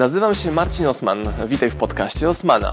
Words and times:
Nazywam 0.00 0.34
się 0.34 0.52
Marcin 0.52 0.86
Osman. 0.86 1.18
Witaj 1.46 1.70
w 1.70 1.76
podcaście 1.76 2.28
Osmana. 2.28 2.72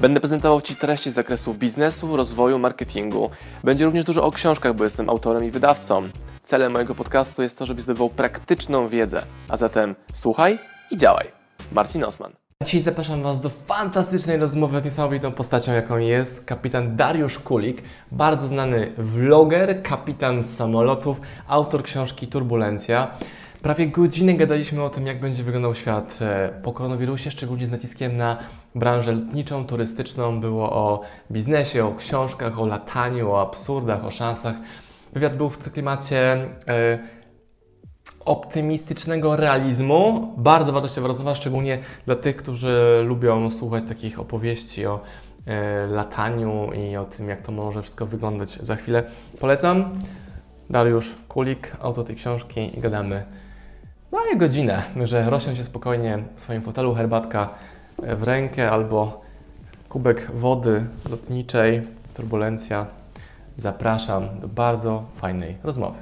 Będę 0.00 0.20
prezentował 0.20 0.60
Ci 0.60 0.76
treści 0.76 1.10
z 1.10 1.14
zakresu 1.14 1.54
biznesu, 1.54 2.16
rozwoju, 2.16 2.58
marketingu. 2.58 3.30
Będzie 3.64 3.84
również 3.84 4.04
dużo 4.04 4.24
o 4.24 4.30
książkach, 4.30 4.74
bo 4.74 4.84
jestem 4.84 5.10
autorem 5.10 5.44
i 5.44 5.50
wydawcą. 5.50 6.02
Celem 6.42 6.72
mojego 6.72 6.94
podcastu 6.94 7.42
jest 7.42 7.58
to, 7.58 7.66
żebyś 7.66 7.84
zdobywał 7.84 8.10
praktyczną 8.10 8.88
wiedzę. 8.88 9.22
A 9.48 9.56
zatem 9.56 9.94
słuchaj 10.12 10.58
i 10.90 10.96
działaj. 10.96 11.26
Marcin 11.72 12.04
Osman. 12.04 12.32
Dzisiaj 12.64 12.80
zapraszam 12.80 13.22
Was 13.22 13.40
do 13.40 13.50
fantastycznej 13.50 14.38
rozmowy 14.38 14.80
z 14.80 14.84
niesamowitą 14.84 15.32
postacią, 15.32 15.72
jaką 15.72 15.98
jest 15.98 16.44
kapitan 16.44 16.96
Dariusz 16.96 17.38
Kulik, 17.38 17.82
bardzo 18.12 18.48
znany 18.48 18.92
vloger, 18.98 19.82
kapitan 19.82 20.44
samolotów, 20.44 21.20
autor 21.48 21.82
książki 21.82 22.28
Turbulencja. 22.28 23.10
Prawie 23.62 23.86
godzinę 23.86 24.34
gadaliśmy 24.34 24.82
o 24.82 24.90
tym, 24.90 25.06
jak 25.06 25.20
będzie 25.20 25.44
wyglądał 25.44 25.74
świat 25.74 26.18
e, 26.20 26.60
po 26.62 26.72
koronawirusie, 26.72 27.30
szczególnie 27.30 27.66
z 27.66 27.70
naciskiem 27.70 28.16
na 28.16 28.38
branżę 28.74 29.12
lotniczą, 29.12 29.66
turystyczną. 29.66 30.40
Było 30.40 30.72
o 30.72 31.00
biznesie, 31.30 31.84
o 31.84 31.94
książkach, 31.94 32.60
o 32.60 32.66
lataniu, 32.66 33.30
o 33.30 33.40
absurdach, 33.40 34.04
o 34.04 34.10
szansach. 34.10 34.54
Wywiad 35.12 35.36
był 35.36 35.50
w 35.50 35.72
klimacie 35.72 36.48
e, 36.68 36.98
optymistycznego 38.24 39.36
realizmu. 39.36 40.34
Bardzo 40.36 40.72
wartościowa 40.72 41.08
rozmowa, 41.08 41.34
szczególnie 41.34 41.78
dla 42.06 42.16
tych, 42.16 42.36
którzy 42.36 43.02
lubią 43.06 43.50
słuchać 43.50 43.84
takich 43.84 44.20
opowieści 44.20 44.86
o 44.86 45.00
e, 45.46 45.86
lataniu 45.86 46.72
i 46.72 46.96
o 46.96 47.04
tym, 47.04 47.28
jak 47.28 47.40
to 47.40 47.52
może 47.52 47.82
wszystko 47.82 48.06
wyglądać 48.06 48.50
za 48.50 48.76
chwilę. 48.76 49.04
Polecam. 49.40 49.98
Dariusz 50.70 51.16
Kulik, 51.28 51.76
autor 51.80 52.06
tej 52.06 52.16
książki 52.16 52.78
i 52.78 52.80
gadamy 52.80 53.41
daje 54.12 54.36
godzinę, 54.36 54.82
że 55.04 55.30
rośnie 55.30 55.56
się 55.56 55.64
spokojnie 55.64 56.18
w 56.36 56.40
swoim 56.40 56.62
fotelu, 56.62 56.94
herbatka 56.94 57.48
w 57.98 58.22
rękę 58.22 58.70
albo 58.70 59.20
kubek 59.88 60.30
wody 60.34 60.84
lotniczej, 61.10 61.82
turbulencja. 62.14 62.86
Zapraszam 63.56 64.40
do 64.40 64.48
bardzo 64.48 65.04
fajnej 65.16 65.56
rozmowy. 65.64 65.98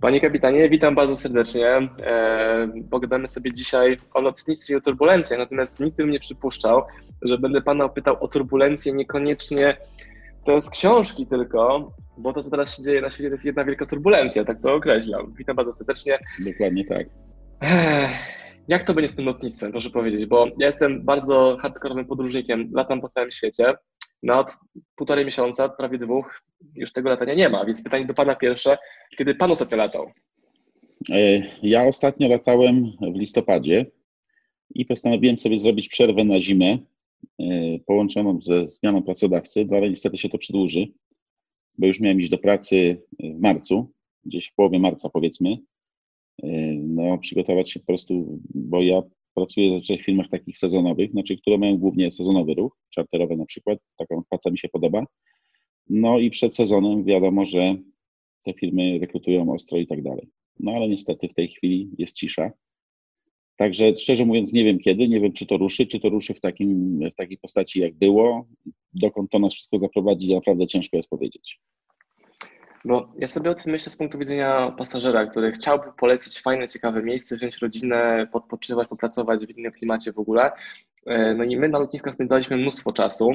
Panie 0.00 0.20
kapitanie, 0.20 0.68
witam 0.68 0.94
bardzo 0.94 1.16
serdecznie. 1.16 1.66
E, 1.66 2.68
pogadamy 2.90 3.28
sobie 3.28 3.52
dzisiaj 3.52 3.98
o 4.14 4.20
lotnictwie 4.20 4.74
i 4.74 4.76
o 4.76 4.80
turbulencjach, 4.80 5.38
natomiast 5.38 5.80
nikt 5.80 5.96
bym 5.96 6.10
nie 6.10 6.20
przypuszczał, 6.20 6.82
że 7.22 7.38
będę 7.38 7.62
Pana 7.62 7.88
pytał 7.88 8.16
o 8.20 8.28
turbulencje 8.28 8.92
niekoniecznie 8.92 9.76
to 10.46 10.60
z 10.60 10.70
książki 10.70 11.26
tylko, 11.26 11.92
bo 12.18 12.32
to, 12.32 12.42
co 12.42 12.50
teraz 12.50 12.76
się 12.76 12.82
dzieje 12.82 13.00
na 13.00 13.10
świecie, 13.10 13.28
to 13.28 13.34
jest 13.34 13.44
jedna 13.44 13.64
wielka 13.64 13.86
turbulencja, 13.86 14.44
tak 14.44 14.60
to 14.60 14.74
określam. 14.74 15.34
Witam 15.38 15.56
bardzo 15.56 15.72
serdecznie. 15.72 16.18
Dokładnie 16.38 16.84
tak. 16.84 17.27
Jak 18.68 18.84
to 18.84 18.94
będzie 18.94 19.08
z 19.08 19.14
tym 19.14 19.24
lotnictwem, 19.24 19.70
proszę 19.72 19.90
powiedzieć? 19.90 20.26
Bo 20.26 20.46
ja 20.58 20.66
jestem 20.66 21.04
bardzo 21.04 21.56
hardkorowym 21.60 22.06
podróżnikiem, 22.06 22.70
latam 22.74 23.00
po 23.00 23.08
całym 23.08 23.30
świecie. 23.30 23.74
No 24.22 24.38
od 24.38 24.50
półtorej 24.96 25.24
miesiąca, 25.24 25.68
prawie 25.68 25.98
dwóch, 25.98 26.42
już 26.74 26.92
tego 26.92 27.08
latania 27.08 27.34
nie 27.34 27.48
ma. 27.48 27.64
Więc 27.64 27.82
pytanie 27.82 28.04
do 28.04 28.14
Pana 28.14 28.34
pierwsze, 28.34 28.78
kiedy 29.18 29.34
Pan 29.34 29.50
ostatnio 29.50 29.76
latał? 29.76 30.10
E, 31.10 31.42
ja 31.62 31.84
ostatnio 31.84 32.28
latałem 32.28 32.92
w 33.14 33.18
listopadzie 33.18 33.86
i 34.74 34.86
postanowiłem 34.86 35.38
sobie 35.38 35.58
zrobić 35.58 35.88
przerwę 35.88 36.24
na 36.24 36.40
zimę 36.40 36.78
e, 37.38 37.44
połączoną 37.86 38.38
ze 38.42 38.68
zmianą 38.68 39.02
pracodawcy, 39.02 39.66
no 39.70 39.76
ale 39.76 39.90
niestety 39.90 40.18
się 40.18 40.28
to 40.28 40.38
przedłuży, 40.38 40.86
bo 41.78 41.86
już 41.86 42.00
miałem 42.00 42.20
iść 42.20 42.30
do 42.30 42.38
pracy 42.38 43.02
w 43.20 43.40
marcu, 43.40 43.92
gdzieś 44.24 44.48
w 44.48 44.54
połowie 44.54 44.78
marca 44.78 45.08
powiedzmy, 45.08 45.56
no, 46.78 47.18
przygotować 47.18 47.70
się 47.70 47.80
po 47.80 47.86
prostu, 47.86 48.40
bo 48.54 48.82
ja 48.82 49.02
pracuję 49.34 49.70
zazwyczaj 49.70 49.98
w 49.98 50.04
firmach 50.04 50.28
takich 50.28 50.58
sezonowych, 50.58 51.10
znaczy, 51.10 51.36
które 51.36 51.58
mają 51.58 51.78
głównie 51.78 52.10
sezonowy 52.10 52.54
ruch, 52.54 52.76
czarterowy 52.90 53.36
na 53.36 53.46
przykład, 53.46 53.78
taka 53.96 54.22
praca 54.30 54.50
mi 54.50 54.58
się 54.58 54.68
podoba. 54.68 55.04
No 55.88 56.18
i 56.18 56.30
przed 56.30 56.56
sezonem 56.56 57.04
wiadomo, 57.04 57.44
że 57.44 57.76
te 58.44 58.54
firmy 58.54 58.98
rekrutują 58.98 59.52
ostro 59.52 59.78
i 59.78 59.86
tak 59.86 60.02
dalej. 60.02 60.28
No 60.60 60.72
ale 60.72 60.88
niestety 60.88 61.28
w 61.28 61.34
tej 61.34 61.48
chwili 61.48 61.90
jest 61.98 62.16
cisza. 62.16 62.50
Także 63.56 63.96
szczerze 63.96 64.24
mówiąc 64.24 64.52
nie 64.52 64.64
wiem 64.64 64.78
kiedy, 64.78 65.08
nie 65.08 65.20
wiem 65.20 65.32
czy 65.32 65.46
to 65.46 65.56
ruszy, 65.56 65.86
czy 65.86 66.00
to 66.00 66.08
ruszy 66.08 66.34
w, 66.34 66.40
takim, 66.40 67.00
w 67.12 67.14
takiej 67.14 67.38
postaci 67.38 67.80
jak 67.80 67.94
było, 67.94 68.48
dokąd 68.92 69.30
to 69.30 69.38
nas 69.38 69.54
wszystko 69.54 69.78
zaprowadzi, 69.78 70.34
naprawdę 70.34 70.66
ciężko 70.66 70.96
jest 70.96 71.08
powiedzieć. 71.08 71.60
Bo 72.84 73.12
ja 73.18 73.26
sobie 73.26 73.50
o 73.50 73.54
tym 73.54 73.72
myślę 73.72 73.92
z 73.92 73.96
punktu 73.96 74.18
widzenia 74.18 74.74
pasażera, 74.78 75.26
który 75.26 75.52
chciałby 75.52 75.92
polecić 75.98 76.40
fajne, 76.40 76.68
ciekawe 76.68 77.02
miejsce, 77.02 77.36
wziąć 77.36 77.58
rodzinę, 77.58 78.26
podpoczywać, 78.32 78.88
popracować 78.88 79.46
w 79.46 79.58
innym 79.58 79.72
klimacie 79.72 80.12
w 80.12 80.18
ogóle. 80.18 80.52
E, 81.06 81.34
no 81.34 81.44
i 81.44 81.56
my 81.56 81.68
na 81.68 81.78
lotniskach 81.78 82.14
spędzaliśmy 82.14 82.56
mnóstwo 82.56 82.92
czasu, 82.92 83.30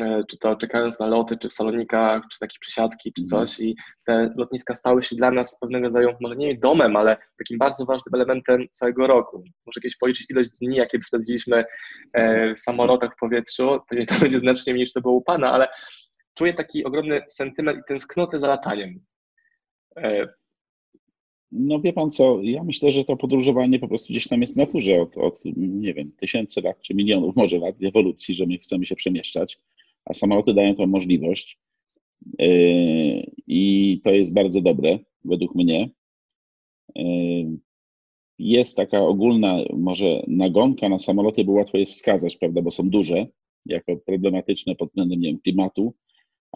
e, 0.00 0.24
czy 0.24 0.38
to 0.38 0.56
czekając 0.56 1.00
na 1.00 1.06
loty, 1.06 1.36
czy 1.36 1.48
w 1.48 1.52
salonikach, 1.52 2.22
czy 2.32 2.38
takie 2.38 2.58
przysiadki, 2.60 3.12
czy 3.12 3.22
mhm. 3.22 3.46
coś. 3.46 3.60
I 3.60 3.76
te 4.04 4.32
lotniska 4.36 4.74
stały 4.74 5.02
się 5.02 5.16
dla 5.16 5.30
nas 5.30 5.58
pewnego 5.60 5.84
rodzaju, 5.84 6.08
może 6.20 6.36
nie 6.36 6.58
domem, 6.58 6.96
ale 6.96 7.16
takim 7.38 7.58
bardzo 7.58 7.84
ważnym 7.84 8.14
elementem 8.14 8.66
całego 8.70 9.06
roku. 9.06 9.44
Może 9.66 9.80
kiedyś 9.80 9.96
policzyć 9.96 10.30
ilość 10.30 10.50
dni, 10.50 10.76
jakie 10.76 10.98
spędziliśmy 11.02 11.64
e, 12.12 12.54
w 12.54 12.60
samolotach 12.60 13.12
w 13.12 13.18
powietrzu. 13.18 13.80
Pewnie 13.88 14.06
to 14.06 14.14
będzie 14.22 14.38
znacznie 14.38 14.72
mniej 14.72 14.82
niż 14.82 14.92
to 14.92 15.00
było 15.00 15.14
u 15.14 15.22
Pana, 15.22 15.52
ale 15.52 15.68
czuję 16.36 16.54
taki 16.54 16.84
ogromny 16.84 17.20
sentyment 17.28 17.78
i 17.78 17.88
tęsknotę 17.88 18.38
za 18.38 18.48
lataniem. 18.48 19.00
E, 19.96 20.28
no 21.52 21.80
wie 21.80 21.92
pan 21.92 22.10
co, 22.10 22.42
ja 22.42 22.64
myślę, 22.64 22.92
że 22.92 23.04
to 23.04 23.16
podróżowanie 23.16 23.78
po 23.78 23.88
prostu 23.88 24.12
gdzieś 24.12 24.28
tam 24.28 24.40
jest 24.40 24.54
w 24.54 24.56
naturze 24.56 25.00
od, 25.00 25.18
od, 25.18 25.42
nie 25.56 25.94
wiem, 25.94 26.12
tysięcy 26.12 26.60
lat 26.60 26.80
czy 26.80 26.94
milionów 26.94 27.36
może 27.36 27.58
lat 27.58 27.74
ewolucji, 27.82 28.34
że 28.34 28.46
my 28.46 28.58
chcemy 28.58 28.86
się 28.86 28.96
przemieszczać, 28.96 29.60
a 30.04 30.14
samoloty 30.14 30.54
dają 30.54 30.74
tą 30.74 30.86
możliwość 30.86 31.58
e, 32.38 32.46
i 33.46 34.00
to 34.04 34.10
jest 34.10 34.32
bardzo 34.32 34.60
dobre 34.60 34.98
według 35.24 35.54
mnie. 35.54 35.90
E, 36.98 37.02
jest 38.38 38.76
taka 38.76 39.00
ogólna 39.00 39.58
może 39.76 40.22
nagonka 40.28 40.88
na 40.88 40.98
samoloty, 40.98 41.44
bo 41.44 41.52
łatwo 41.52 41.78
je 41.78 41.86
wskazać, 41.86 42.36
prawda, 42.36 42.62
bo 42.62 42.70
są 42.70 42.90
duże, 42.90 43.26
jako 43.66 43.96
problematyczne 43.96 44.74
pod 44.74 44.88
względem 44.88 45.20
nie 45.20 45.28
wiem, 45.28 45.40
klimatu, 45.40 45.94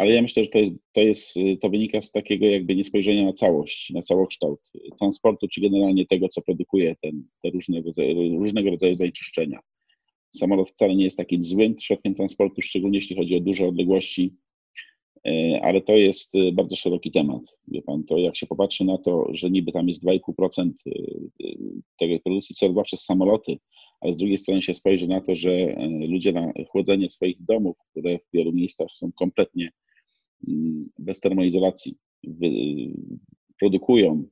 ale 0.01 0.15
ja 0.15 0.23
myślę, 0.23 0.45
że 0.45 0.51
to, 0.51 0.59
jest, 0.59 0.75
to, 0.93 1.01
jest, 1.01 1.35
to 1.61 1.71
wynika 1.71 2.03
z 2.03 2.13
takiego 2.13 2.47
jakby 2.47 2.77
niespojrzenia 2.77 3.25
na 3.25 3.33
całość, 3.33 3.91
na 3.91 4.03
całokształt 4.03 4.61
transportu, 4.99 5.49
czy 5.49 5.61
generalnie 5.61 6.07
tego, 6.07 6.29
co 6.29 6.43
produkuje 6.43 6.97
ten, 7.03 7.25
te 7.43 7.51
różnego, 7.51 7.87
rodzaju, 7.89 8.39
różnego 8.39 8.71
rodzaju 8.71 8.97
zanieczyszczenia. 8.97 9.61
Samolot 10.37 10.71
wcale 10.71 10.97
nie 10.97 11.05
jest 11.05 11.17
takim 11.17 11.45
złym 11.45 11.75
środkiem 11.81 12.15
transportu, 12.15 12.63
szczególnie 12.63 12.99
jeśli 12.99 13.17
chodzi 13.17 13.37
o 13.37 13.41
duże 13.41 13.67
odległości, 13.67 14.35
e, 15.27 15.61
ale 15.63 15.81
to 15.81 15.93
jest 15.93 16.35
e, 16.35 16.53
bardzo 16.53 16.77
szeroki 16.77 17.11
temat. 17.11 17.43
Wie 17.69 17.83
pan, 17.83 18.05
to 18.05 18.19
jak 18.19 18.37
się 18.37 18.47
popatrzy 18.47 18.85
na 18.85 18.99
to, 18.99 19.27
że 19.33 19.51
niby 19.51 19.73
tam 19.73 19.89
jest 19.89 20.05
2,5% 20.05 20.71
e, 20.87 20.93
tego 21.99 22.21
produkcji 22.21 22.57
CO2 22.57 22.83
przez 22.83 23.05
samoloty, 23.05 23.59
ale 24.01 24.13
z 24.13 24.17
drugiej 24.17 24.39
strony 24.39 24.63
się 24.63 24.75
spojrzy 24.75 25.09
na 25.09 25.21
to, 25.21 25.35
że 25.35 25.77
ludzie 26.09 26.33
na 26.33 26.53
chłodzenie 26.69 27.11
swoich 27.11 27.45
domów, 27.45 27.77
które 27.91 28.19
w 28.19 28.33
wielu 28.33 28.53
miejscach 28.53 28.89
są 28.93 29.11
kompletnie 29.19 29.71
bez 30.99 31.21
termoizolacji 31.21 31.97
produkują 33.59 34.25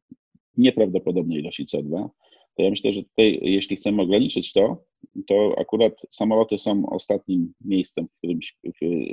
nieprawdopodobne 0.56 1.38
ilości 1.38 1.66
CO2, 1.66 2.08
to 2.56 2.62
ja 2.62 2.70
myślę, 2.70 2.92
że 2.92 3.02
tutaj, 3.02 3.38
jeśli 3.42 3.76
chcemy 3.76 4.02
ograniczyć 4.02 4.52
to, 4.52 4.84
to 5.26 5.54
akurat 5.58 5.92
samoloty 6.10 6.58
są 6.58 6.86
ostatnim 6.86 7.52
miejscem, 7.60 8.08
w 8.08 8.18
którym 8.18 8.38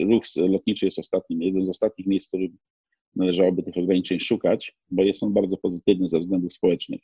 ruch 0.09 0.23
lotniczy 0.37 0.85
jest 0.85 0.99
ostatnim, 0.99 1.41
jednym 1.41 1.65
z 1.65 1.69
ostatnich 1.69 2.07
miejsc, 2.07 2.27
w 2.27 2.29
którym 2.29 2.57
należałoby 3.15 3.63
tych 3.63 3.77
ograniczeń 3.77 4.19
szukać, 4.19 4.77
bo 4.91 5.03
jest 5.03 5.23
on 5.23 5.33
bardzo 5.33 5.57
pozytywny 5.57 6.07
ze 6.07 6.19
względów 6.19 6.53
społecznych. 6.53 7.01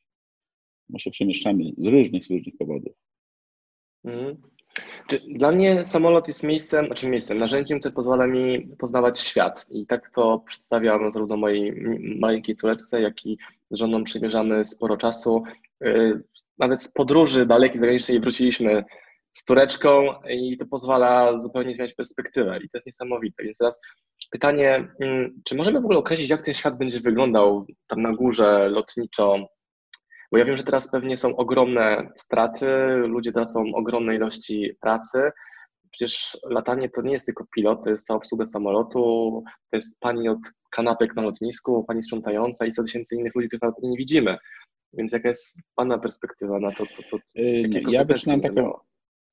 Bo 0.89 0.99
się 0.99 1.11
przemieszczamy 1.11 1.63
z 1.77 1.85
różnych, 1.85 2.25
z 2.25 2.31
różnych 2.31 2.57
powodów. 2.57 2.93
Dla 5.27 5.51
mnie 5.51 5.85
samolot 5.85 6.27
jest 6.27 6.43
miejscem, 6.43 6.85
znaczy 6.85 7.09
miejscem, 7.09 7.39
narzędziem, 7.39 7.79
które 7.79 7.93
pozwala 7.93 8.27
mi 8.27 8.67
poznawać 8.79 9.19
świat. 9.19 9.65
I 9.69 9.85
tak 9.85 10.09
to 10.09 10.43
przedstawiam 10.45 11.11
zarówno 11.11 11.37
mojej 11.37 11.83
maleńkiej 12.19 12.55
córeczce, 12.55 13.01
jak 13.01 13.25
i 13.25 13.37
z 13.71 13.77
żoną 13.77 14.03
przymierzamy 14.03 14.65
sporo 14.65 14.97
czasu. 14.97 15.43
Y, 15.85 16.23
nawet 16.57 16.81
z 16.81 16.91
podróży 16.91 17.45
dalekiej 17.45 17.79
zagranicznej 17.79 18.19
wróciliśmy 18.19 18.83
z 19.31 19.43
córeczką 19.43 20.13
i 20.29 20.57
to 20.57 20.65
pozwala 20.65 21.37
zupełnie 21.37 21.75
zmieniać 21.75 21.93
perspektywę 21.93 22.57
i 22.57 22.69
to 22.69 22.77
jest 22.77 22.87
niesamowite. 22.87 23.43
Więc 23.43 23.57
teraz 23.57 23.81
pytanie, 24.31 24.87
mm, 24.99 25.41
czy 25.45 25.55
możemy 25.55 25.81
w 25.81 25.83
ogóle 25.83 25.99
określić, 25.99 26.29
jak 26.29 26.45
ten 26.45 26.53
świat 26.53 26.77
będzie 26.77 26.99
wyglądał 26.99 27.65
tam 27.87 28.01
na 28.01 28.13
górze 28.13 28.69
lotniczo 28.69 29.47
bo 30.31 30.37
ja 30.37 30.45
wiem, 30.45 30.57
że 30.57 30.63
teraz 30.63 30.91
pewnie 30.91 31.17
są 31.17 31.35
ogromne 31.35 32.09
straty, 32.15 32.65
ludzie 32.95 33.31
teraz 33.31 33.53
są 33.53 33.63
ogromne 33.75 34.15
ilości 34.15 34.71
pracy. 34.81 35.31
Przecież 35.91 36.37
latanie 36.49 36.89
to 36.89 37.01
nie 37.01 37.11
jest 37.11 37.25
tylko 37.25 37.45
pilot, 37.55 37.83
to 37.83 37.89
jest 37.89 38.05
cała 38.05 38.17
obsługa 38.17 38.45
samolotu, 38.45 38.99
to 39.71 39.77
jest 39.77 39.99
pani 39.99 40.29
od 40.29 40.39
kanapek 40.71 41.15
na 41.15 41.21
lotnisku, 41.21 41.83
pani 41.83 42.03
sprzątająca 42.03 42.65
i 42.65 42.71
100 42.71 42.83
tysięcy 42.83 43.15
innych 43.15 43.35
ludzi, 43.35 43.47
których 43.47 43.73
nie 43.83 43.97
widzimy. 43.97 44.37
Więc 44.93 45.11
jaka 45.11 45.27
jest 45.27 45.59
Pana 45.75 45.97
perspektywa 45.97 46.59
na 46.59 46.71
to? 46.71 46.85
to, 46.85 47.03
to 47.09 47.17
ja 47.91 48.05
zaczynam 48.05 48.41
taką, 48.41 48.73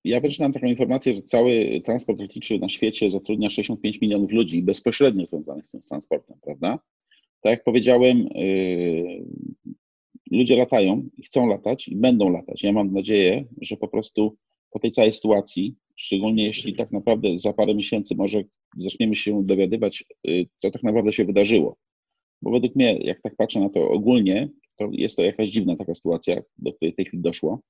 ja 0.05 0.21
wyczytałem 0.21 0.53
taką 0.53 0.67
informację, 0.67 1.15
że 1.15 1.23
cały 1.23 1.81
transport 1.85 2.21
lotniczy 2.21 2.59
na 2.59 2.69
świecie 2.69 3.11
zatrudnia 3.11 3.49
65 3.49 4.01
milionów 4.01 4.31
ludzi 4.31 4.63
bezpośrednio 4.63 5.27
związanych 5.27 5.67
z 5.67 5.71
tym 5.71 5.81
transportem, 5.81 6.37
prawda? 6.43 6.79
Tak 7.41 7.51
jak 7.51 7.65
powiedziałem, 7.65 8.29
ludzie 10.31 10.57
latają 10.57 11.09
i 11.17 11.23
chcą 11.23 11.47
latać 11.47 11.89
i 11.89 11.97
będą 11.97 12.31
latać. 12.31 12.63
Ja 12.63 12.73
mam 12.73 12.93
nadzieję, 12.93 13.45
że 13.61 13.77
po 13.77 13.89
prostu 13.89 14.37
po 14.71 14.79
tej 14.79 14.91
całej 14.91 15.13
sytuacji, 15.13 15.75
szczególnie 15.97 16.45
jeśli 16.45 16.77
tak 16.77 16.93
naprawdę 16.93 17.39
za 17.39 17.53
parę 17.53 17.75
miesięcy 17.75 18.15
może 18.17 18.43
zaczniemy 18.79 19.17
się 19.17 19.47
dowiadywać, 19.47 20.05
yy, 20.25 20.47
to 20.61 20.71
tak 20.71 20.83
naprawdę 20.83 21.13
się 21.13 21.25
wydarzyło. 21.25 21.77
Bo 22.43 22.51
według 22.51 22.77
mnie, 22.77 22.99
jak 22.99 23.23
tak 23.23 23.37
patrzę 23.37 23.61
na 23.61 23.69
to 23.69 23.91
ogólnie, 23.91 24.49
to 24.79 24.89
jest 24.93 25.17
to 25.17 25.23
jakaś 25.23 25.49
dziwna 25.49 25.77
taka 25.77 25.95
sytuacja, 25.95 26.43
do 26.59 26.73
której 26.73 26.93
w 26.93 26.97
tej 26.97 27.05
chwili 27.05 27.23
doszło. 27.23 27.61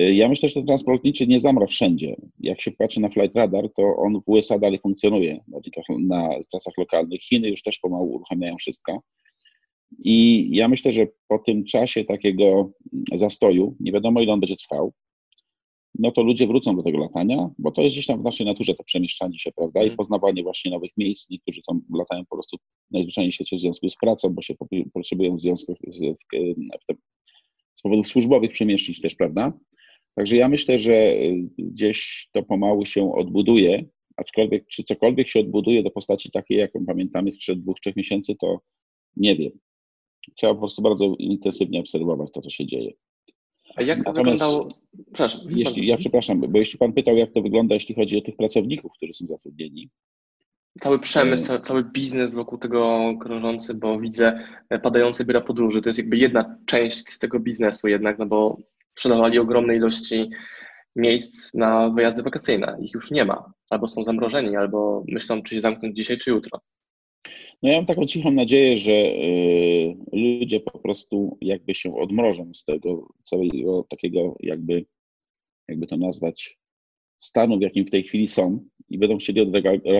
Y, 0.00 0.14
ja 0.14 0.28
myślę, 0.28 0.48
że 0.48 0.54
ten 0.54 0.66
transport 0.66 0.94
lotniczy 0.94 1.26
nie 1.26 1.40
zamra 1.40 1.66
wszędzie. 1.66 2.16
Jak 2.40 2.60
się 2.60 2.70
patrzy 2.70 3.00
na 3.00 3.08
Flight 3.08 3.36
Radar, 3.36 3.68
to 3.76 3.96
on 3.96 4.20
w 4.20 4.28
USA 4.28 4.58
dalej 4.58 4.78
funkcjonuje 4.78 5.40
na, 5.48 5.60
na 5.98 6.28
trasach 6.50 6.74
lokalnych. 6.78 7.20
Chiny 7.22 7.48
już 7.48 7.62
też 7.62 7.78
pomału 7.78 8.14
uruchamiają 8.14 8.56
wszystko. 8.56 9.02
I 10.04 10.48
ja 10.56 10.68
myślę, 10.68 10.92
że 10.92 11.06
po 11.28 11.38
tym 11.38 11.64
czasie 11.64 12.04
takiego 12.04 12.70
zastoju, 13.14 13.76
nie 13.80 13.92
wiadomo 13.92 14.20
ile 14.20 14.32
on 14.32 14.40
będzie 14.40 14.56
trwał, 14.56 14.92
no 15.98 16.12
to 16.12 16.22
ludzie 16.22 16.46
wrócą 16.46 16.76
do 16.76 16.82
tego 16.82 16.98
latania, 16.98 17.50
bo 17.58 17.72
to 17.72 17.82
jest 17.82 17.96
gdzieś 17.96 18.06
tam 18.06 18.20
w 18.20 18.24
naszej 18.24 18.46
naturze 18.46 18.74
to 18.74 18.84
przemieszczanie 18.84 19.38
się, 19.38 19.52
prawda, 19.52 19.80
i 19.80 19.82
mhm. 19.82 19.96
poznawanie 19.96 20.42
właśnie 20.42 20.70
nowych 20.70 20.90
miejsc. 20.96 21.30
Niektórzy 21.30 21.60
tam 21.66 21.80
latają 21.98 22.24
po 22.26 22.36
prostu 22.36 22.56
najzwyczajniej 22.90 23.32
w 23.32 23.34
świecie 23.34 23.56
w 23.56 23.60
związku 23.60 23.88
z 23.88 23.96
pracą, 23.96 24.28
bo 24.28 24.42
się 24.42 24.54
potrzebują 24.94 25.36
w 25.36 25.40
związku 25.40 25.74
z, 25.88 25.98
w, 25.98 26.16
w, 26.88 26.94
z 27.74 27.82
powodów 27.82 28.08
służbowych 28.08 28.52
przemieścić 28.52 29.00
też, 29.00 29.14
prawda. 29.14 29.52
Także 30.14 30.36
ja 30.36 30.48
myślę, 30.48 30.78
że 30.78 30.94
y, 30.94 31.48
gdzieś 31.58 32.28
to 32.32 32.42
pomału 32.42 32.86
się 32.86 33.12
odbuduje, 33.14 33.84
aczkolwiek 34.16 34.66
czy 34.66 34.84
cokolwiek 34.84 35.28
się 35.28 35.40
odbuduje 35.40 35.82
do 35.82 35.90
postaci 35.90 36.30
takiej, 36.30 36.58
jaką 36.58 36.86
pamiętamy 36.86 37.32
sprzed 37.32 37.60
dwóch, 37.60 37.80
trzech 37.80 37.96
miesięcy, 37.96 38.36
to 38.40 38.60
nie 39.16 39.36
wiem. 39.36 39.52
Trzeba 40.36 40.54
po 40.54 40.60
prostu 40.60 40.82
bardzo 40.82 41.04
intensywnie 41.18 41.80
obserwować 41.80 42.32
to, 42.32 42.40
co 42.40 42.50
się 42.50 42.66
dzieje. 42.66 42.92
A 43.76 43.82
jak 43.82 44.04
to 44.04 44.12
wyglądało? 44.12 44.68
Przepraszam. 45.12 45.40
Jeśli, 45.50 45.86
ja 45.86 45.96
przepraszam, 45.96 46.40
bo 46.40 46.58
jeśli 46.58 46.78
Pan 46.78 46.92
pytał, 46.92 47.16
jak 47.16 47.32
to 47.32 47.42
wygląda, 47.42 47.74
jeśli 47.74 47.94
chodzi 47.94 48.18
o 48.18 48.20
tych 48.20 48.36
pracowników, 48.36 48.92
którzy 48.96 49.12
są 49.12 49.26
zatrudnieni. 49.26 49.90
Cały 50.80 50.98
przemysł, 50.98 51.52
e, 51.52 51.60
cały 51.60 51.84
biznes 51.84 52.34
wokół 52.34 52.58
tego 52.58 53.12
krążący, 53.20 53.74
bo 53.74 54.00
widzę 54.00 54.40
padające 54.82 55.24
biura 55.24 55.40
podróży. 55.40 55.82
To 55.82 55.88
jest 55.88 55.98
jakby 55.98 56.16
jedna 56.16 56.58
część 56.66 57.18
tego 57.18 57.40
biznesu 57.40 57.88
jednak, 57.88 58.18
no 58.18 58.26
bo 58.26 58.56
sprzedawali 58.94 59.38
ogromne 59.38 59.76
ilości 59.76 60.30
miejsc 60.96 61.54
na 61.54 61.90
wyjazdy 61.90 62.22
wakacyjne. 62.22 62.78
Ich 62.82 62.94
już 62.94 63.10
nie 63.10 63.24
ma. 63.24 63.52
Albo 63.70 63.86
są 63.86 64.04
zamrożeni, 64.04 64.56
albo 64.56 65.04
myślą, 65.08 65.42
czy 65.42 65.54
się 65.54 65.60
zamknąć 65.60 65.96
dzisiaj, 65.96 66.18
czy 66.18 66.30
jutro. 66.30 66.60
No 67.62 67.68
ja 67.68 67.76
mam 67.76 67.86
taką 67.86 68.06
cichą 68.06 68.30
nadzieję, 68.30 68.76
że 68.76 68.92
y, 68.92 69.96
ludzie 70.12 70.60
po 70.60 70.78
prostu 70.78 71.38
jakby 71.40 71.74
się 71.74 71.96
odmrożą 71.96 72.50
z 72.54 72.64
tego 72.64 73.08
całego 73.24 73.86
takiego 73.90 74.36
jakby, 74.40 74.86
jakby 75.68 75.86
to 75.86 75.96
nazwać, 75.96 76.58
stanu, 77.18 77.58
w 77.58 77.62
jakim 77.62 77.86
w 77.86 77.90
tej 77.90 78.02
chwili 78.02 78.28
są 78.28 78.64
i 78.88 78.98
będą 78.98 79.18
chcieli 79.18 79.40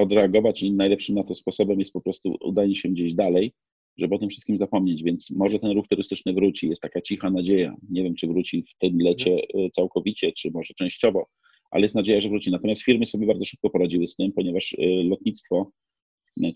odreagować 0.02 0.62
i 0.62 0.72
najlepszym 0.72 1.14
na 1.14 1.24
to 1.24 1.34
sposobem 1.34 1.78
jest 1.78 1.92
po 1.92 2.00
prostu 2.00 2.36
udanie 2.40 2.76
się 2.76 2.88
gdzieś 2.88 3.14
dalej, 3.14 3.52
żeby 3.96 4.14
o 4.14 4.18
tym 4.18 4.28
wszystkim 4.28 4.58
zapomnieć, 4.58 5.02
więc 5.02 5.30
może 5.30 5.58
ten 5.58 5.70
ruch 5.70 5.88
turystyczny 5.88 6.32
wróci, 6.32 6.68
jest 6.68 6.82
taka 6.82 7.00
cicha 7.00 7.30
nadzieja. 7.30 7.76
Nie 7.90 8.02
wiem, 8.02 8.14
czy 8.14 8.26
wróci 8.26 8.62
w 8.62 8.78
tym 8.78 8.98
lecie 9.00 9.34
e, 9.34 9.70
całkowicie, 9.70 10.32
czy 10.32 10.50
może 10.50 10.74
częściowo, 10.74 11.26
ale 11.70 11.82
jest 11.82 11.94
nadzieja, 11.94 12.20
że 12.20 12.28
wróci. 12.28 12.50
Natomiast 12.50 12.82
firmy 12.82 13.06
sobie 13.06 13.26
bardzo 13.26 13.44
szybko 13.44 13.70
poradziły 13.70 14.06
z 14.06 14.16
tym, 14.16 14.32
ponieważ 14.32 14.76
e, 14.78 14.86
lotnictwo, 15.02 15.70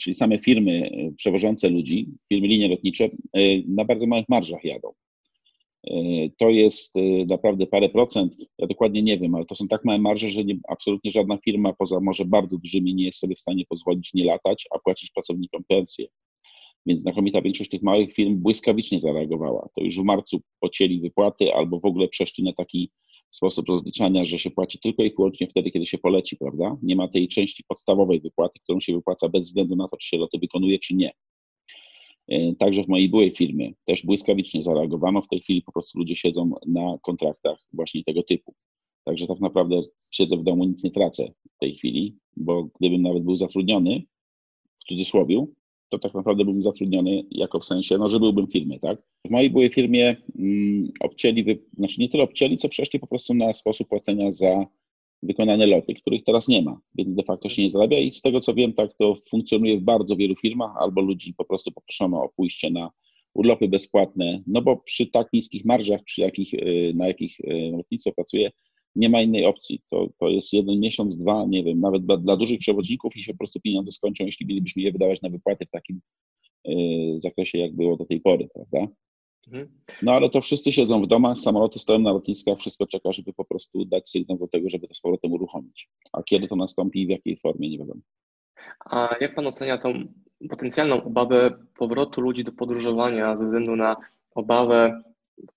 czyli 0.00 0.14
same 0.14 0.38
firmy 0.38 0.90
przewożące 1.16 1.68
ludzi, 1.68 2.06
firmy 2.28 2.48
linie 2.48 2.68
lotnicze, 2.68 3.10
na 3.68 3.84
bardzo 3.84 4.06
małych 4.06 4.28
marżach 4.28 4.64
jadą. 4.64 4.92
To 6.38 6.50
jest 6.50 6.94
naprawdę 7.26 7.66
parę 7.66 7.88
procent, 7.88 8.34
ja 8.58 8.66
dokładnie 8.66 9.02
nie 9.02 9.18
wiem, 9.18 9.34
ale 9.34 9.46
to 9.46 9.54
są 9.54 9.68
tak 9.68 9.84
małe 9.84 9.98
marże, 9.98 10.30
że 10.30 10.44
nie, 10.44 10.54
absolutnie 10.68 11.10
żadna 11.10 11.38
firma 11.44 11.72
poza 11.72 12.00
może 12.00 12.24
bardzo 12.24 12.58
dużymi 12.58 12.94
nie 12.94 13.04
jest 13.04 13.18
sobie 13.18 13.34
w 13.34 13.40
stanie 13.40 13.64
pozwolić 13.68 14.14
nie 14.14 14.24
latać, 14.24 14.66
a 14.70 14.78
płacić 14.78 15.10
pracownikom 15.10 15.64
pensje. 15.68 16.06
Więc 16.86 17.00
znakomita 17.00 17.42
większość 17.42 17.70
tych 17.70 17.82
małych 17.82 18.14
firm 18.14 18.36
błyskawicznie 18.36 19.00
zareagowała. 19.00 19.68
To 19.76 19.84
już 19.84 20.00
w 20.00 20.04
marcu 20.04 20.40
pocięli 20.60 21.00
wypłaty 21.00 21.54
albo 21.54 21.80
w 21.80 21.84
ogóle 21.84 22.08
przeszli 22.08 22.44
na 22.44 22.52
taki 22.52 22.90
sposób 23.36 23.68
rozliczania, 23.68 24.24
że 24.24 24.38
się 24.38 24.50
płaci 24.50 24.78
tylko 24.78 25.02
i 25.02 25.14
wyłącznie 25.14 25.46
wtedy, 25.46 25.70
kiedy 25.70 25.86
się 25.86 25.98
poleci, 25.98 26.36
prawda? 26.36 26.76
Nie 26.82 26.96
ma 26.96 27.08
tej 27.08 27.28
części 27.28 27.64
podstawowej 27.68 28.20
wypłaty, 28.20 28.60
którą 28.62 28.80
się 28.80 28.92
wypłaca 28.92 29.28
bez 29.28 29.46
względu 29.46 29.76
na 29.76 29.88
to, 29.88 29.96
czy 29.96 30.08
się 30.08 30.16
loty 30.16 30.38
wykonuje, 30.38 30.78
czy 30.78 30.94
nie. 30.94 31.12
E, 32.28 32.54
także 32.54 32.84
w 32.84 32.88
mojej 32.88 33.08
byłej 33.08 33.30
firmie 33.30 33.72
też 33.84 34.06
błyskawicznie 34.06 34.62
zareagowano. 34.62 35.22
W 35.22 35.28
tej 35.28 35.40
chwili 35.40 35.62
po 35.62 35.72
prostu 35.72 35.98
ludzie 35.98 36.16
siedzą 36.16 36.54
na 36.66 36.98
kontraktach 37.02 37.58
właśnie 37.72 38.04
tego 38.04 38.22
typu. 38.22 38.54
Także 39.04 39.26
tak 39.26 39.40
naprawdę 39.40 39.82
siedzę 40.10 40.36
w 40.36 40.42
domu, 40.42 40.64
nic 40.64 40.84
nie 40.84 40.90
tracę 40.90 41.32
w 41.56 41.58
tej 41.58 41.74
chwili, 41.74 42.16
bo 42.36 42.68
gdybym 42.80 43.02
nawet 43.02 43.22
był 43.22 43.36
zatrudniony, 43.36 44.02
w 44.80 44.84
cudzysłowie, 44.84 45.46
to 45.92 45.98
tak 45.98 46.14
naprawdę 46.14 46.44
byłbym 46.44 46.62
zatrudniony 46.62 47.24
jako 47.30 47.60
w 47.60 47.64
sensie, 47.64 47.98
no, 47.98 48.08
że 48.08 48.20
byłbym 48.20 48.46
w 48.46 48.52
firmie, 48.52 48.80
tak? 48.80 49.02
W 49.26 49.30
mojej 49.30 49.50
byłej 49.50 49.70
firmie 49.70 50.16
mm, 50.38 50.92
obcięli, 51.00 51.58
znaczy 51.76 52.00
nie 52.00 52.08
tyle 52.08 52.24
obcięli, 52.24 52.56
co 52.56 52.68
przeszli 52.68 53.00
po 53.00 53.06
prostu 53.06 53.34
na 53.34 53.52
sposób 53.52 53.88
płacenia 53.88 54.30
za 54.30 54.66
wykonane 55.22 55.66
loty, 55.66 55.94
których 55.94 56.24
teraz 56.24 56.48
nie 56.48 56.62
ma, 56.62 56.80
więc 56.94 57.14
de 57.14 57.22
facto 57.22 57.48
się 57.48 57.62
nie 57.62 57.70
zarabia 57.70 57.98
i 57.98 58.10
z 58.10 58.22
tego 58.22 58.40
co 58.40 58.54
wiem, 58.54 58.72
tak 58.72 58.94
to 58.98 59.16
funkcjonuje 59.30 59.78
w 59.78 59.82
bardzo 59.82 60.16
wielu 60.16 60.36
firmach, 60.36 60.76
albo 60.80 61.00
ludzi 61.00 61.34
po 61.34 61.44
prostu 61.44 61.72
poproszono 61.72 62.22
o 62.22 62.28
pójście 62.28 62.70
na 62.70 62.90
urlopy 63.34 63.68
bezpłatne, 63.68 64.42
no 64.46 64.62
bo 64.62 64.76
przy 64.76 65.06
tak 65.06 65.32
niskich 65.32 65.64
marżach, 65.64 66.00
przy 66.04 66.20
jakich, 66.20 66.54
y, 66.54 66.92
na 66.96 67.08
jakich 67.08 67.40
y, 67.40 67.72
lotnictwo 67.76 68.12
pracuje, 68.12 68.50
nie 68.96 69.08
ma 69.08 69.20
innej 69.20 69.46
opcji. 69.46 69.82
To, 69.90 70.08
to 70.18 70.28
jest 70.28 70.52
jeden 70.52 70.80
miesiąc, 70.80 71.16
dwa, 71.16 71.44
nie 71.48 71.64
wiem, 71.64 71.80
nawet 71.80 72.06
dla, 72.06 72.16
dla 72.16 72.36
dużych 72.36 72.58
przewodników 72.58 73.16
i 73.16 73.24
się 73.24 73.32
po 73.32 73.38
prostu 73.38 73.60
pieniądze 73.60 73.92
skończą, 73.92 74.24
jeśli 74.24 74.46
mielibyśmy 74.46 74.82
je 74.82 74.92
wydawać 74.92 75.22
na 75.22 75.28
wypłaty 75.28 75.66
w 75.66 75.70
takim 75.70 76.00
y, 76.68 76.72
zakresie, 77.16 77.58
jak 77.58 77.76
było 77.76 77.96
do 77.96 78.04
tej 78.04 78.20
pory, 78.20 78.48
prawda? 78.54 78.94
Mhm. 79.46 79.68
No 80.02 80.12
ale 80.12 80.30
to 80.30 80.40
wszyscy 80.40 80.72
siedzą 80.72 81.02
w 81.02 81.06
domach, 81.06 81.40
samoloty 81.40 81.78
stoją 81.78 81.98
na 81.98 82.12
lotniskach, 82.12 82.58
wszystko 82.58 82.86
czeka, 82.86 83.12
żeby 83.12 83.32
po 83.32 83.44
prostu 83.44 83.84
dać 83.84 84.10
sygnał 84.10 84.38
do 84.38 84.48
tego, 84.48 84.70
żeby 84.70 84.88
to 84.88 84.94
z 84.94 85.00
powrotem 85.00 85.32
uruchomić. 85.32 85.88
A 86.12 86.22
kiedy 86.22 86.48
to 86.48 86.56
nastąpi 86.56 87.02
i 87.02 87.06
w 87.06 87.10
jakiej 87.10 87.36
formie, 87.36 87.70
nie 87.70 87.78
wiadomo. 87.78 88.00
A 88.84 89.16
jak 89.20 89.34
Pan 89.34 89.46
ocenia 89.46 89.78
tą 89.78 89.94
potencjalną 90.48 91.04
obawę 91.04 91.50
powrotu 91.78 92.20
ludzi 92.20 92.44
do 92.44 92.52
podróżowania 92.52 93.36
ze 93.36 93.44
względu 93.44 93.76
na 93.76 93.96
obawę 94.34 95.02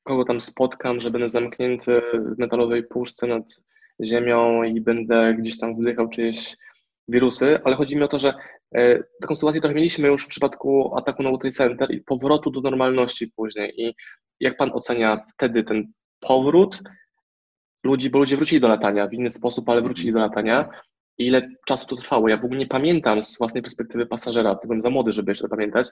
kogo 0.04 0.26
tam 0.26 0.42
spotkam, 0.42 1.00
że 1.00 1.12
będę 1.12 1.30
zamknięty 1.30 2.02
w 2.36 2.40
metalowej 2.40 2.84
puszce 2.84 3.28
nad 3.28 3.44
ziemią 4.04 4.64
i 4.64 4.82
będę 4.82 5.36
gdzieś 5.40 5.60
tam 5.60 5.76
wdychał 5.76 6.10
czyjeś 6.10 6.58
wirusy, 7.08 7.60
ale 7.64 7.76
chodzi 7.76 7.96
mi 7.96 8.04
o 8.04 8.08
to, 8.08 8.20
że 8.20 8.34
e, 8.76 9.04
taką 9.22 9.36
sytuację 9.36 9.62
trochę 9.62 9.76
mieliśmy 9.76 10.08
już 10.08 10.26
w 10.26 10.28
przypadku 10.28 10.98
ataku 10.98 11.24
na 11.24 11.30
World 11.30 11.56
Center 11.56 11.92
i 11.92 12.02
powrotu 12.02 12.52
do 12.52 12.62
normalności 12.62 13.32
później. 13.36 13.74
I 13.82 13.96
jak 14.40 14.58
pan 14.58 14.72
ocenia 14.74 15.26
wtedy 15.34 15.64
ten 15.64 15.92
powrót 16.20 16.82
ludzi, 17.84 18.10
bo 18.10 18.20
ludzie 18.20 18.38
wrócili 18.38 18.62
do 18.62 18.68
latania 18.68 19.08
w 19.08 19.14
inny 19.14 19.30
sposób, 19.30 19.70
ale 19.70 19.82
wrócili 19.82 20.14
do 20.14 20.20
latania. 20.20 20.70
I 21.18 21.28
ile 21.28 21.50
czasu 21.66 21.86
to 21.86 21.96
trwało? 21.96 22.30
Ja 22.30 22.38
w 22.38 22.46
ogóle 22.46 22.60
nie 22.60 22.68
pamiętam 22.68 23.22
z 23.22 23.38
własnej 23.38 23.64
perspektywy 23.64 24.06
pasażera, 24.06 24.60
byłem 24.64 24.82
za 24.82 24.90
młody, 24.90 25.12
żeby 25.12 25.32
jeszcze 25.32 25.44
to 25.44 25.50
pamiętać, 25.50 25.90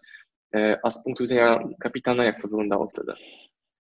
e, 0.56 0.80
a 0.84 0.90
z 0.90 1.04
punktu 1.04 1.24
widzenia 1.24 1.64
kapitana, 1.80 2.24
jak 2.24 2.42
to 2.42 2.48
wyglądało 2.48 2.88
wtedy? 2.88 3.14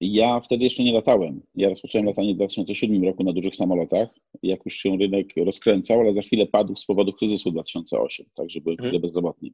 Ja 0.01 0.39
wtedy 0.39 0.63
jeszcze 0.63 0.83
nie 0.83 0.93
latałem. 0.93 1.41
Ja 1.55 1.69
rozpocząłem 1.69 2.05
latanie 2.05 2.33
w 2.33 2.37
2007 2.37 3.03
roku 3.03 3.23
na 3.23 3.33
dużych 3.33 3.55
samolotach, 3.55 4.09
jak 4.43 4.65
już 4.65 4.75
się 4.75 4.97
rynek 4.97 5.27
rozkręcał, 5.37 5.99
ale 5.99 6.13
za 6.13 6.21
chwilę 6.21 6.47
padł 6.47 6.75
z 6.75 6.85
powodu 6.85 7.13
kryzysu 7.13 7.51
2008, 7.51 8.25
także 8.35 8.61
byłem 8.61 8.77
chwilę 8.77 8.89
mhm. 8.89 9.01
bezrobotny. 9.01 9.49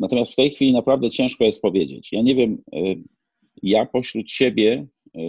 Natomiast 0.00 0.32
w 0.32 0.36
tej 0.36 0.50
chwili 0.50 0.72
naprawdę 0.72 1.10
ciężko 1.10 1.44
jest 1.44 1.62
powiedzieć. 1.62 2.12
Ja 2.12 2.22
nie 2.22 2.34
wiem, 2.34 2.62
e, 2.72 2.94
ja 3.62 3.86
pośród 3.86 4.30
siebie 4.30 4.86
e, 5.14 5.20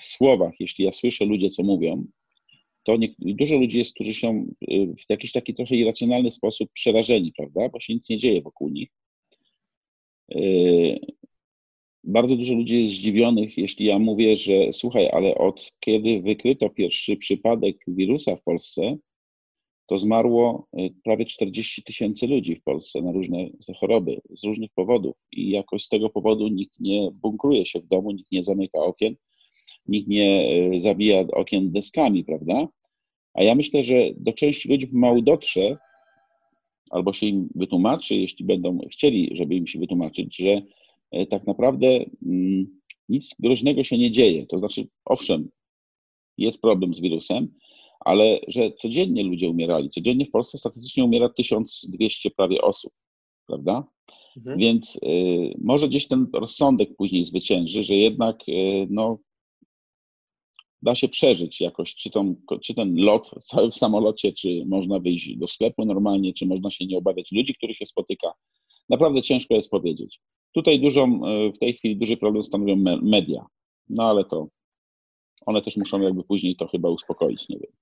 w 0.00 0.04
słowach, 0.04 0.52
jeśli 0.60 0.84
ja 0.84 0.92
słyszę 0.92 1.24
ludzie, 1.24 1.50
co 1.50 1.62
mówią, 1.62 2.06
to 2.82 2.96
nie, 2.96 3.08
dużo 3.18 3.56
ludzi 3.56 3.78
jest, 3.78 3.94
którzy 3.94 4.14
są 4.14 4.46
e, 4.68 4.86
w 4.86 5.10
jakiś 5.10 5.32
taki 5.32 5.54
trochę 5.54 5.76
irracjonalny 5.76 6.30
sposób 6.30 6.70
przerażeni, 6.72 7.32
prawda, 7.36 7.68
bo 7.68 7.80
się 7.80 7.94
nic 7.94 8.08
nie 8.08 8.18
dzieje 8.18 8.42
wokół 8.42 8.68
nich 8.68 8.88
bardzo 12.06 12.36
dużo 12.36 12.54
ludzi 12.54 12.80
jest 12.80 12.92
zdziwionych, 12.92 13.58
jeśli 13.58 13.86
ja 13.86 13.98
mówię, 13.98 14.36
że 14.36 14.72
słuchaj, 14.72 15.08
ale 15.12 15.34
od 15.34 15.72
kiedy 15.80 16.20
wykryto 16.20 16.70
pierwszy 16.70 17.16
przypadek 17.16 17.76
wirusa 17.88 18.36
w 18.36 18.42
Polsce, 18.42 18.96
to 19.86 19.98
zmarło 19.98 20.66
y, 20.78 20.94
prawie 21.04 21.24
40 21.24 21.82
tysięcy 21.82 22.26
ludzi 22.26 22.56
w 22.56 22.62
Polsce 22.62 23.02
na 23.02 23.12
różne 23.12 23.48
choroby 23.80 24.20
z 24.30 24.44
różnych 24.44 24.70
powodów 24.74 25.16
i 25.32 25.50
jakoś 25.50 25.84
z 25.84 25.88
tego 25.88 26.10
powodu 26.10 26.48
nikt 26.48 26.80
nie 26.80 27.10
bunkruje 27.12 27.66
się 27.66 27.80
w 27.80 27.86
domu, 27.86 28.10
nikt 28.10 28.32
nie 28.32 28.44
zamyka 28.44 28.78
okien, 28.78 29.16
nikt 29.86 30.08
nie 30.08 30.52
y, 30.74 30.80
zabija 30.80 31.20
okien 31.20 31.72
deskami, 31.72 32.24
prawda? 32.24 32.68
A 33.34 33.42
ja 33.42 33.54
myślę, 33.54 33.82
że 33.82 33.94
do 34.16 34.32
części 34.32 34.68
ludzi 34.68 34.86
pomału 34.86 35.22
dotrze, 35.22 35.76
albo 36.90 37.12
się 37.12 37.26
im 37.26 37.48
wytłumaczy, 37.54 38.16
jeśli 38.16 38.44
będą 38.44 38.78
chcieli, 38.90 39.30
żeby 39.32 39.54
im 39.54 39.66
się 39.66 39.78
wytłumaczyć, 39.78 40.36
że 40.36 40.62
tak 41.30 41.46
naprawdę 41.46 42.04
mm, 42.26 42.80
nic 43.08 43.36
groźnego 43.38 43.84
się 43.84 43.98
nie 43.98 44.10
dzieje. 44.10 44.46
To 44.46 44.58
znaczy, 44.58 44.88
owszem, 45.04 45.48
jest 46.38 46.60
problem 46.60 46.94
z 46.94 47.00
wirusem, 47.00 47.54
ale 48.00 48.40
że 48.48 48.72
codziennie 48.72 49.24
ludzie 49.24 49.50
umierali. 49.50 49.90
Codziennie 49.90 50.26
w 50.26 50.30
Polsce 50.30 50.58
statystycznie 50.58 51.04
umiera 51.04 51.28
1200 51.28 52.30
prawie 52.30 52.62
osób, 52.62 52.92
prawda? 53.46 53.84
Mhm. 54.36 54.58
Więc 54.58 54.96
y, 54.96 55.54
może 55.58 55.88
gdzieś 55.88 56.08
ten 56.08 56.26
rozsądek 56.34 56.96
później 56.96 57.24
zwycięży, 57.24 57.84
że 57.84 57.94
jednak 57.94 58.48
y, 58.48 58.86
no, 58.90 59.18
da 60.82 60.94
się 60.94 61.08
przeżyć 61.08 61.60
jakoś, 61.60 61.94
czy, 61.94 62.10
tą, 62.10 62.36
czy 62.62 62.74
ten 62.74 62.96
lot 62.96 63.30
cały 63.50 63.70
w 63.70 63.76
samolocie, 63.76 64.32
czy 64.32 64.64
można 64.66 64.98
wyjść 64.98 65.36
do 65.36 65.46
sklepu 65.46 65.84
normalnie, 65.84 66.32
czy 66.32 66.46
można 66.46 66.70
się 66.70 66.86
nie 66.86 66.98
obawiać 66.98 67.32
ludzi, 67.32 67.54
których 67.54 67.76
się 67.76 67.86
spotyka. 67.86 68.32
Naprawdę 68.88 69.22
ciężko 69.22 69.54
jest 69.54 69.70
powiedzieć. 69.70 70.20
Tutaj 70.52 70.80
dużą, 70.80 71.20
w 71.54 71.58
tej 71.58 71.74
chwili 71.74 71.96
duży 71.96 72.16
problem 72.16 72.42
stanowią 72.42 72.76
media, 73.02 73.46
no 73.88 74.10
ale 74.10 74.24
to 74.24 74.48
one 75.46 75.62
też 75.62 75.76
muszą 75.76 76.00
jakby 76.00 76.24
później 76.24 76.56
to 76.56 76.68
chyba 76.68 76.88
uspokoić, 76.88 77.48
nie 77.48 77.58
wiem. 77.58 77.72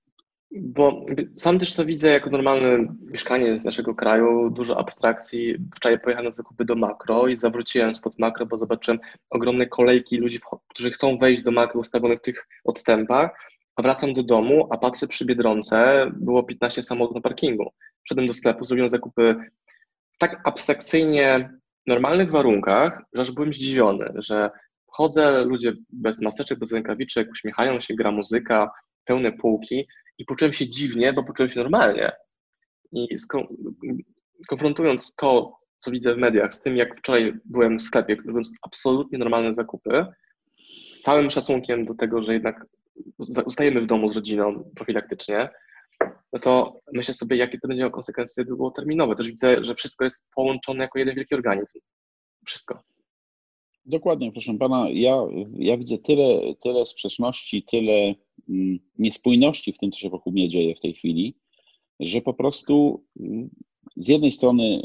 Bo 0.56 1.06
sam 1.37 1.58
też 1.58 1.75
to 1.75 1.84
widzę 1.84 2.08
jako 2.08 2.30
normalny 2.30 2.88
mieszkaniec 3.00 3.64
naszego 3.64 3.94
kraju, 3.94 4.50
dużo 4.50 4.78
abstrakcji. 4.78 5.54
Wczoraj 5.76 6.00
pojechałem 6.00 6.25
na 6.25 6.30
zakupy 6.30 6.64
do 6.64 6.75
makro 6.75 7.28
i 7.28 7.37
zawróciłem 7.37 7.94
spod 7.94 8.18
makro, 8.18 8.46
bo 8.46 8.56
zobaczyłem 8.56 9.00
ogromne 9.30 9.66
kolejki 9.66 10.16
ludzi, 10.16 10.38
którzy 10.68 10.90
chcą 10.90 11.18
wejść 11.18 11.42
do 11.42 11.50
makro 11.50 11.80
ustawionych 11.80 12.18
w 12.18 12.23
tych 12.23 12.49
odstępach, 12.64 13.30
a 13.76 13.82
wracam 13.82 14.14
do 14.14 14.23
domu, 14.23 14.68
a 14.70 14.78
patrzę 14.78 15.06
przy 15.06 15.25
Biedronce, 15.25 16.11
było 16.16 16.42
15 16.42 16.82
samochodów 16.82 17.14
na 17.14 17.20
parkingu. 17.20 17.70
Wszedłem 18.02 18.26
do 18.26 18.32
sklepu, 18.32 18.64
zrobiłem 18.64 18.88
zakupy 18.88 19.37
tak 20.28 20.40
abstrakcyjnie 20.45 21.50
normalnych 21.87 22.31
warunkach, 22.31 23.02
że 23.12 23.23
aż 23.23 23.33
byłem 23.33 23.52
zdziwiony, 23.52 24.12
że 24.14 24.50
chodzę, 24.87 25.45
ludzie 25.45 25.73
bez 25.90 26.21
maseczek, 26.21 26.59
bez 26.59 26.73
rękawiczek, 26.73 27.31
uśmiechają 27.31 27.81
się, 27.81 27.95
gra 27.95 28.11
muzyka, 28.11 28.71
pełne 29.04 29.33
półki 29.33 29.87
i 30.19 30.25
poczułem 30.25 30.52
się 30.52 30.69
dziwnie, 30.69 31.12
bo 31.12 31.25
poczułem 31.25 31.50
się 31.50 31.61
normalnie. 31.61 32.12
I 32.93 33.09
konfrontując 34.49 35.14
to, 35.16 35.59
co 35.78 35.90
widzę 35.90 36.14
w 36.14 36.19
mediach, 36.19 36.54
z 36.54 36.62
tym, 36.62 36.76
jak 36.76 36.97
wczoraj 36.97 37.35
byłem 37.45 37.78
w 37.78 37.83
sklepie, 37.83 38.16
robiąc 38.26 38.52
absolutnie 38.62 39.19
normalne 39.19 39.54
zakupy, 39.54 40.07
z 40.93 41.00
całym 41.00 41.31
szacunkiem 41.31 41.85
do 41.85 41.95
tego, 41.95 42.23
że 42.23 42.33
jednak 42.33 42.66
zostajemy 43.19 43.81
w 43.81 43.87
domu 43.87 44.12
z 44.12 44.16
rodziną 44.16 44.71
profilaktycznie, 44.76 45.49
no 46.32 46.38
to 46.40 46.80
myślę 46.92 47.14
sobie, 47.14 47.36
jakie 47.36 47.58
to 47.58 47.68
będzie 47.68 47.80
miało 47.80 47.92
konsekwencje 47.92 48.44
długoterminowe. 48.44 49.16
Też 49.16 49.26
widzę, 49.26 49.64
że 49.64 49.74
wszystko 49.74 50.04
jest 50.04 50.24
połączone 50.34 50.82
jako 50.84 50.98
jeden 50.98 51.14
wielki 51.14 51.34
organizm. 51.34 51.78
Wszystko. 52.46 52.82
Dokładnie, 53.86 54.32
proszę 54.32 54.54
pana. 54.58 54.86
Ja, 54.90 55.16
ja 55.58 55.78
widzę 55.78 55.98
tyle, 55.98 56.54
tyle 56.62 56.86
sprzeczności, 56.86 57.62
tyle 57.70 58.14
mm, 58.48 58.78
niespójności 58.98 59.72
w 59.72 59.78
tym, 59.78 59.90
co 59.90 59.98
się 59.98 60.10
wokół 60.10 60.32
mnie 60.32 60.48
dzieje 60.48 60.74
w 60.74 60.80
tej 60.80 60.94
chwili, 60.94 61.36
że 62.00 62.20
po 62.20 62.34
prostu 62.34 63.04
mm, 63.20 63.50
z 63.96 64.08
jednej 64.08 64.30
strony 64.30 64.82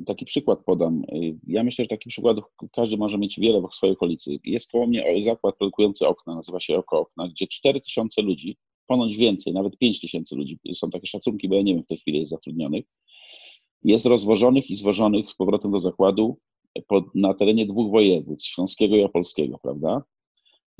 y, 0.00 0.04
taki 0.04 0.24
przykład 0.24 0.64
podam. 0.64 1.04
Y, 1.04 1.38
ja 1.46 1.64
myślę, 1.64 1.84
że 1.84 1.88
takich 1.88 2.10
przykładów 2.10 2.44
każdy 2.72 2.96
może 2.96 3.18
mieć 3.18 3.40
wiele 3.40 3.62
w 3.72 3.74
swojej 3.74 3.96
okolicy. 3.96 4.38
Jest 4.44 4.70
koło 4.70 4.86
mnie 4.86 5.22
zakład 5.22 5.56
produkujący 5.56 6.08
okna, 6.08 6.34
nazywa 6.34 6.60
się 6.60 6.76
Oko 6.78 7.00
Okna, 7.00 7.28
gdzie 7.28 7.46
4 7.46 7.80
tysiące 7.80 8.22
ludzi, 8.22 8.56
ponoć 8.90 9.16
więcej, 9.16 9.52
nawet 9.52 9.78
5 9.78 10.00
tysięcy 10.00 10.36
ludzi, 10.36 10.58
są 10.74 10.90
takie 10.90 11.06
szacunki, 11.06 11.48
bo 11.48 11.54
ja 11.54 11.62
nie 11.62 11.74
wiem 11.74 11.84
w 11.84 11.86
tej 11.86 11.98
chwili 11.98 12.18
jest 12.18 12.30
zatrudnionych, 12.30 12.84
jest 13.84 14.06
rozwożonych 14.06 14.70
i 14.70 14.76
zwożonych 14.76 15.30
z 15.30 15.34
powrotem 15.34 15.70
do 15.70 15.80
zakładu 15.80 16.38
pod, 16.86 17.14
na 17.14 17.34
terenie 17.34 17.66
dwóch 17.66 17.90
województw, 17.90 18.48
śląskiego 18.48 18.96
i 18.96 19.02
opolskiego, 19.02 19.58
prawda? 19.62 20.02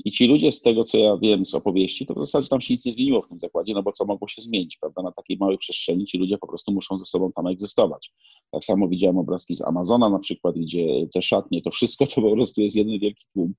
I 0.05 0.11
ci 0.11 0.27
ludzie, 0.27 0.51
z 0.51 0.61
tego 0.61 0.83
co 0.83 0.97
ja 0.97 1.17
wiem 1.17 1.45
z 1.45 1.55
opowieści, 1.55 2.05
to 2.05 2.13
w 2.13 2.19
zasadzie 2.19 2.47
tam 2.47 2.61
się 2.61 2.73
nic 2.73 2.85
nie 2.85 2.91
zmieniło 2.91 3.21
w 3.21 3.27
tym 3.27 3.39
zakładzie, 3.39 3.73
no 3.73 3.83
bo 3.83 3.91
co 3.91 4.05
mogło 4.05 4.27
się 4.27 4.41
zmienić, 4.41 4.77
prawda? 4.77 5.01
Na 5.01 5.11
takiej 5.11 5.37
małej 5.37 5.57
przestrzeni 5.57 6.05
ci 6.05 6.17
ludzie 6.17 6.37
po 6.37 6.47
prostu 6.47 6.71
muszą 6.71 6.99
ze 6.99 7.05
sobą 7.05 7.31
tam 7.31 7.47
egzystować. 7.47 8.13
Tak 8.51 8.63
samo 8.63 8.87
widziałem 8.87 9.17
obrazki 9.17 9.55
z 9.55 9.61
Amazona 9.61 10.09
na 10.09 10.19
przykład, 10.19 10.55
gdzie 10.55 11.07
te 11.13 11.21
szatnie, 11.21 11.61
to 11.61 11.71
wszystko 11.71 12.07
to 12.15 12.21
po 12.21 12.31
prostu 12.31 12.61
jest 12.61 12.75
jeden 12.75 12.99
wielki 12.99 13.25
tłum. 13.33 13.53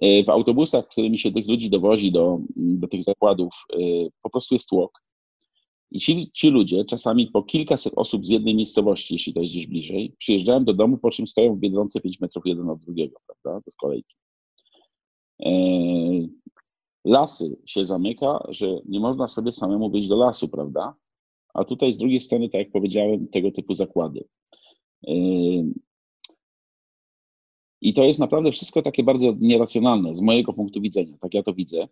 E, 0.00 0.24
w 0.24 0.30
autobusach, 0.30 0.88
którymi 0.88 1.18
się 1.18 1.32
tych 1.32 1.48
ludzi 1.48 1.70
dowozi 1.70 2.12
do, 2.12 2.38
do 2.56 2.88
tych 2.88 3.02
zakładów, 3.02 3.54
e, 3.72 3.76
po 4.22 4.30
prostu 4.30 4.54
jest 4.54 4.68
tłok. 4.68 5.02
I 5.90 6.00
ci, 6.00 6.30
ci 6.32 6.50
ludzie, 6.50 6.84
czasami 6.84 7.26
po 7.26 7.42
kilkaset 7.42 7.92
osób 7.96 8.26
z 8.26 8.28
jednej 8.28 8.54
miejscowości, 8.54 9.14
jeśli 9.14 9.34
to 9.34 9.40
jest 9.40 9.52
gdzieś 9.52 9.66
bliżej, 9.66 10.14
przyjeżdżają 10.18 10.64
do 10.64 10.74
domu, 10.74 10.98
po 10.98 11.10
czym 11.10 11.26
stoją 11.26 11.54
w 11.54 11.58
Biedronce 11.58 12.00
5 12.00 12.20
metrów 12.20 12.46
jeden 12.46 12.70
od 12.70 12.80
drugiego, 12.80 13.20
prawda, 13.26 13.60
do 13.66 13.72
kolejki. 13.80 14.16
E, 15.46 15.50
lasy 17.04 17.56
się 17.66 17.84
zamyka, 17.84 18.46
że 18.48 18.80
nie 18.88 19.00
można 19.00 19.28
sobie 19.28 19.52
samemu 19.52 19.90
wyjść 19.90 20.08
do 20.08 20.16
lasu, 20.16 20.48
prawda? 20.48 20.94
A 21.54 21.64
tutaj 21.64 21.92
z 21.92 21.96
drugiej 21.96 22.20
strony, 22.20 22.48
tak 22.48 22.58
jak 22.58 22.70
powiedziałem, 22.70 23.28
tego 23.28 23.50
typu 23.50 23.74
zakłady. 23.74 24.24
I 27.84 27.94
to 27.94 28.04
jest 28.04 28.18
naprawdę 28.18 28.52
wszystko 28.52 28.82
takie 28.82 29.02
bardzo 29.02 29.34
nieracjonalne 29.40 30.14
z 30.14 30.20
mojego 30.20 30.52
punktu 30.52 30.80
widzenia, 30.80 31.16
tak 31.20 31.34
ja 31.34 31.42
to 31.42 31.54
widzę. 31.54 31.88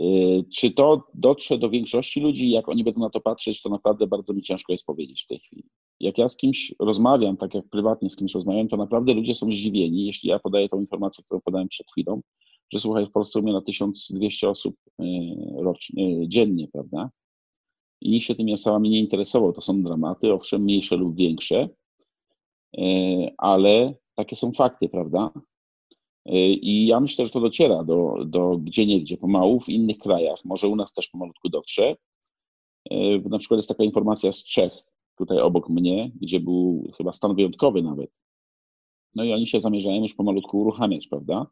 Y, 0.00 0.44
czy 0.54 0.70
to 0.70 1.08
dotrze 1.14 1.58
do 1.58 1.70
większości 1.70 2.20
ludzi, 2.20 2.50
jak 2.50 2.68
oni 2.68 2.84
będą 2.84 3.00
na 3.00 3.10
to 3.10 3.20
patrzeć, 3.20 3.62
to 3.62 3.68
naprawdę 3.68 4.06
bardzo 4.06 4.34
mi 4.34 4.42
ciężko 4.42 4.72
jest 4.72 4.86
powiedzieć 4.86 5.22
w 5.22 5.26
tej 5.26 5.38
chwili. 5.38 5.64
Jak 6.00 6.18
ja 6.18 6.28
z 6.28 6.36
kimś 6.36 6.74
rozmawiam, 6.80 7.36
tak 7.36 7.54
jak 7.54 7.68
prywatnie 7.68 8.10
z 8.10 8.16
kimś 8.16 8.34
rozmawiam, 8.34 8.68
to 8.68 8.76
naprawdę 8.76 9.14
ludzie 9.14 9.34
są 9.34 9.46
zdziwieni, 9.46 10.06
jeśli 10.06 10.28
ja 10.28 10.38
podaję 10.38 10.68
tą 10.68 10.80
informację, 10.80 11.24
którą 11.24 11.40
podałem 11.40 11.68
przed 11.68 11.90
chwilą, 11.90 12.20
że 12.72 12.80
słuchaj, 12.80 13.06
w 13.06 13.10
Polsce 13.10 13.40
umiera 13.40 13.60
1200 13.60 14.48
osób 14.48 14.76
y, 15.00 15.04
rocznie, 15.56 16.06
y, 16.22 16.28
dziennie, 16.28 16.68
prawda? 16.72 17.10
I 18.00 18.10
nikt 18.10 18.26
się 18.26 18.34
tymi 18.34 18.52
osobami 18.52 18.90
nie 18.90 19.00
interesował. 19.00 19.52
To 19.52 19.60
są 19.60 19.82
dramaty, 19.82 20.32
owszem, 20.32 20.62
mniejsze 20.62 20.96
lub 20.96 21.16
większe, 21.16 21.68
ale 23.38 23.94
takie 24.18 24.36
są 24.36 24.52
fakty, 24.52 24.88
prawda? 24.88 25.30
I 26.62 26.86
ja 26.86 27.00
myślę, 27.00 27.26
że 27.26 27.32
to 27.32 27.40
dociera 27.40 27.84
do, 27.84 28.24
do 28.26 28.58
gdzie 28.58 28.86
niegdzie 28.86 29.16
pomału, 29.16 29.60
w 29.60 29.68
innych 29.68 29.98
krajach, 29.98 30.44
może 30.44 30.68
u 30.68 30.76
nas 30.76 30.92
też 30.92 31.08
pomalutku 31.08 31.48
dotrze. 31.48 31.96
E, 32.90 33.18
na 33.18 33.38
przykład 33.38 33.58
jest 33.58 33.68
taka 33.68 33.84
informacja 33.84 34.32
z 34.32 34.44
Czech, 34.44 34.72
tutaj 35.18 35.40
obok 35.40 35.68
mnie, 35.68 36.10
gdzie 36.20 36.40
był 36.40 36.92
chyba 36.96 37.12
stan 37.12 37.34
wyjątkowy 37.34 37.82
nawet. 37.82 38.10
No 39.14 39.24
i 39.24 39.32
oni 39.32 39.46
się 39.46 39.60
zamierzają 39.60 40.02
już 40.02 40.14
pomalutku 40.14 40.60
uruchamiać, 40.60 41.08
prawda? 41.08 41.46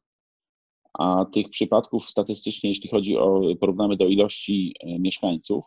A 0.92 1.26
tych 1.32 1.50
przypadków 1.50 2.10
statystycznie, 2.10 2.70
jeśli 2.70 2.90
chodzi 2.90 3.16
o, 3.16 3.40
porównamy 3.60 3.96
do 3.96 4.06
ilości 4.06 4.74
e, 4.80 4.98
mieszkańców, 4.98 5.64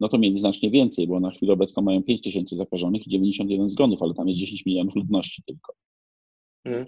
no 0.00 0.08
to 0.08 0.18
mieli 0.18 0.38
znacznie 0.38 0.70
więcej, 0.70 1.06
bo 1.06 1.20
na 1.20 1.30
chwilę 1.30 1.52
obecną 1.52 1.82
mają 1.82 2.02
5 2.02 2.22
tysięcy 2.22 2.56
zakażonych 2.56 3.06
i 3.06 3.10
91 3.10 3.68
zgonów, 3.68 4.02
ale 4.02 4.14
tam 4.14 4.28
jest 4.28 4.40
10 4.40 4.66
milionów 4.66 4.94
ludności 4.94 5.42
tylko. 5.46 5.72
Hmm. 6.66 6.86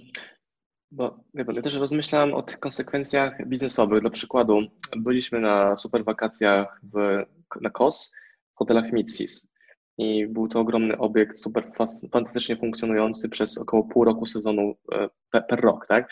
Bo 0.93 1.25
wie 1.35 1.45
pan, 1.45 1.55
ja 1.55 1.63
też 1.63 1.75
rozmyślałem 1.75 2.35
o 2.35 2.43
tych 2.43 2.61
konsekwencjach 2.61 3.49
biznesowych. 3.49 4.01
Dla 4.01 4.11
przykładu, 4.11 4.61
byliśmy 4.97 5.41
na 5.41 5.77
super 5.77 6.05
wakacjach 6.05 6.81
w, 6.95 7.25
na 7.61 7.71
KOS 7.71 8.13
w 8.55 8.59
hotelach 8.59 8.93
Mitsis 8.93 9.49
i 9.99 10.27
był 10.27 10.49
to 10.49 10.61
ogromny 10.61 10.99
obiekt, 10.99 11.41
super 11.41 11.71
fantastycznie 12.13 12.57
funkcjonujący 12.57 13.29
przez 13.29 13.59
około 13.59 13.85
pół 13.85 14.05
roku 14.05 14.27
sezonu 14.27 14.75
per, 15.31 15.47
per 15.47 15.61
rok, 15.61 15.87
tak? 15.87 16.09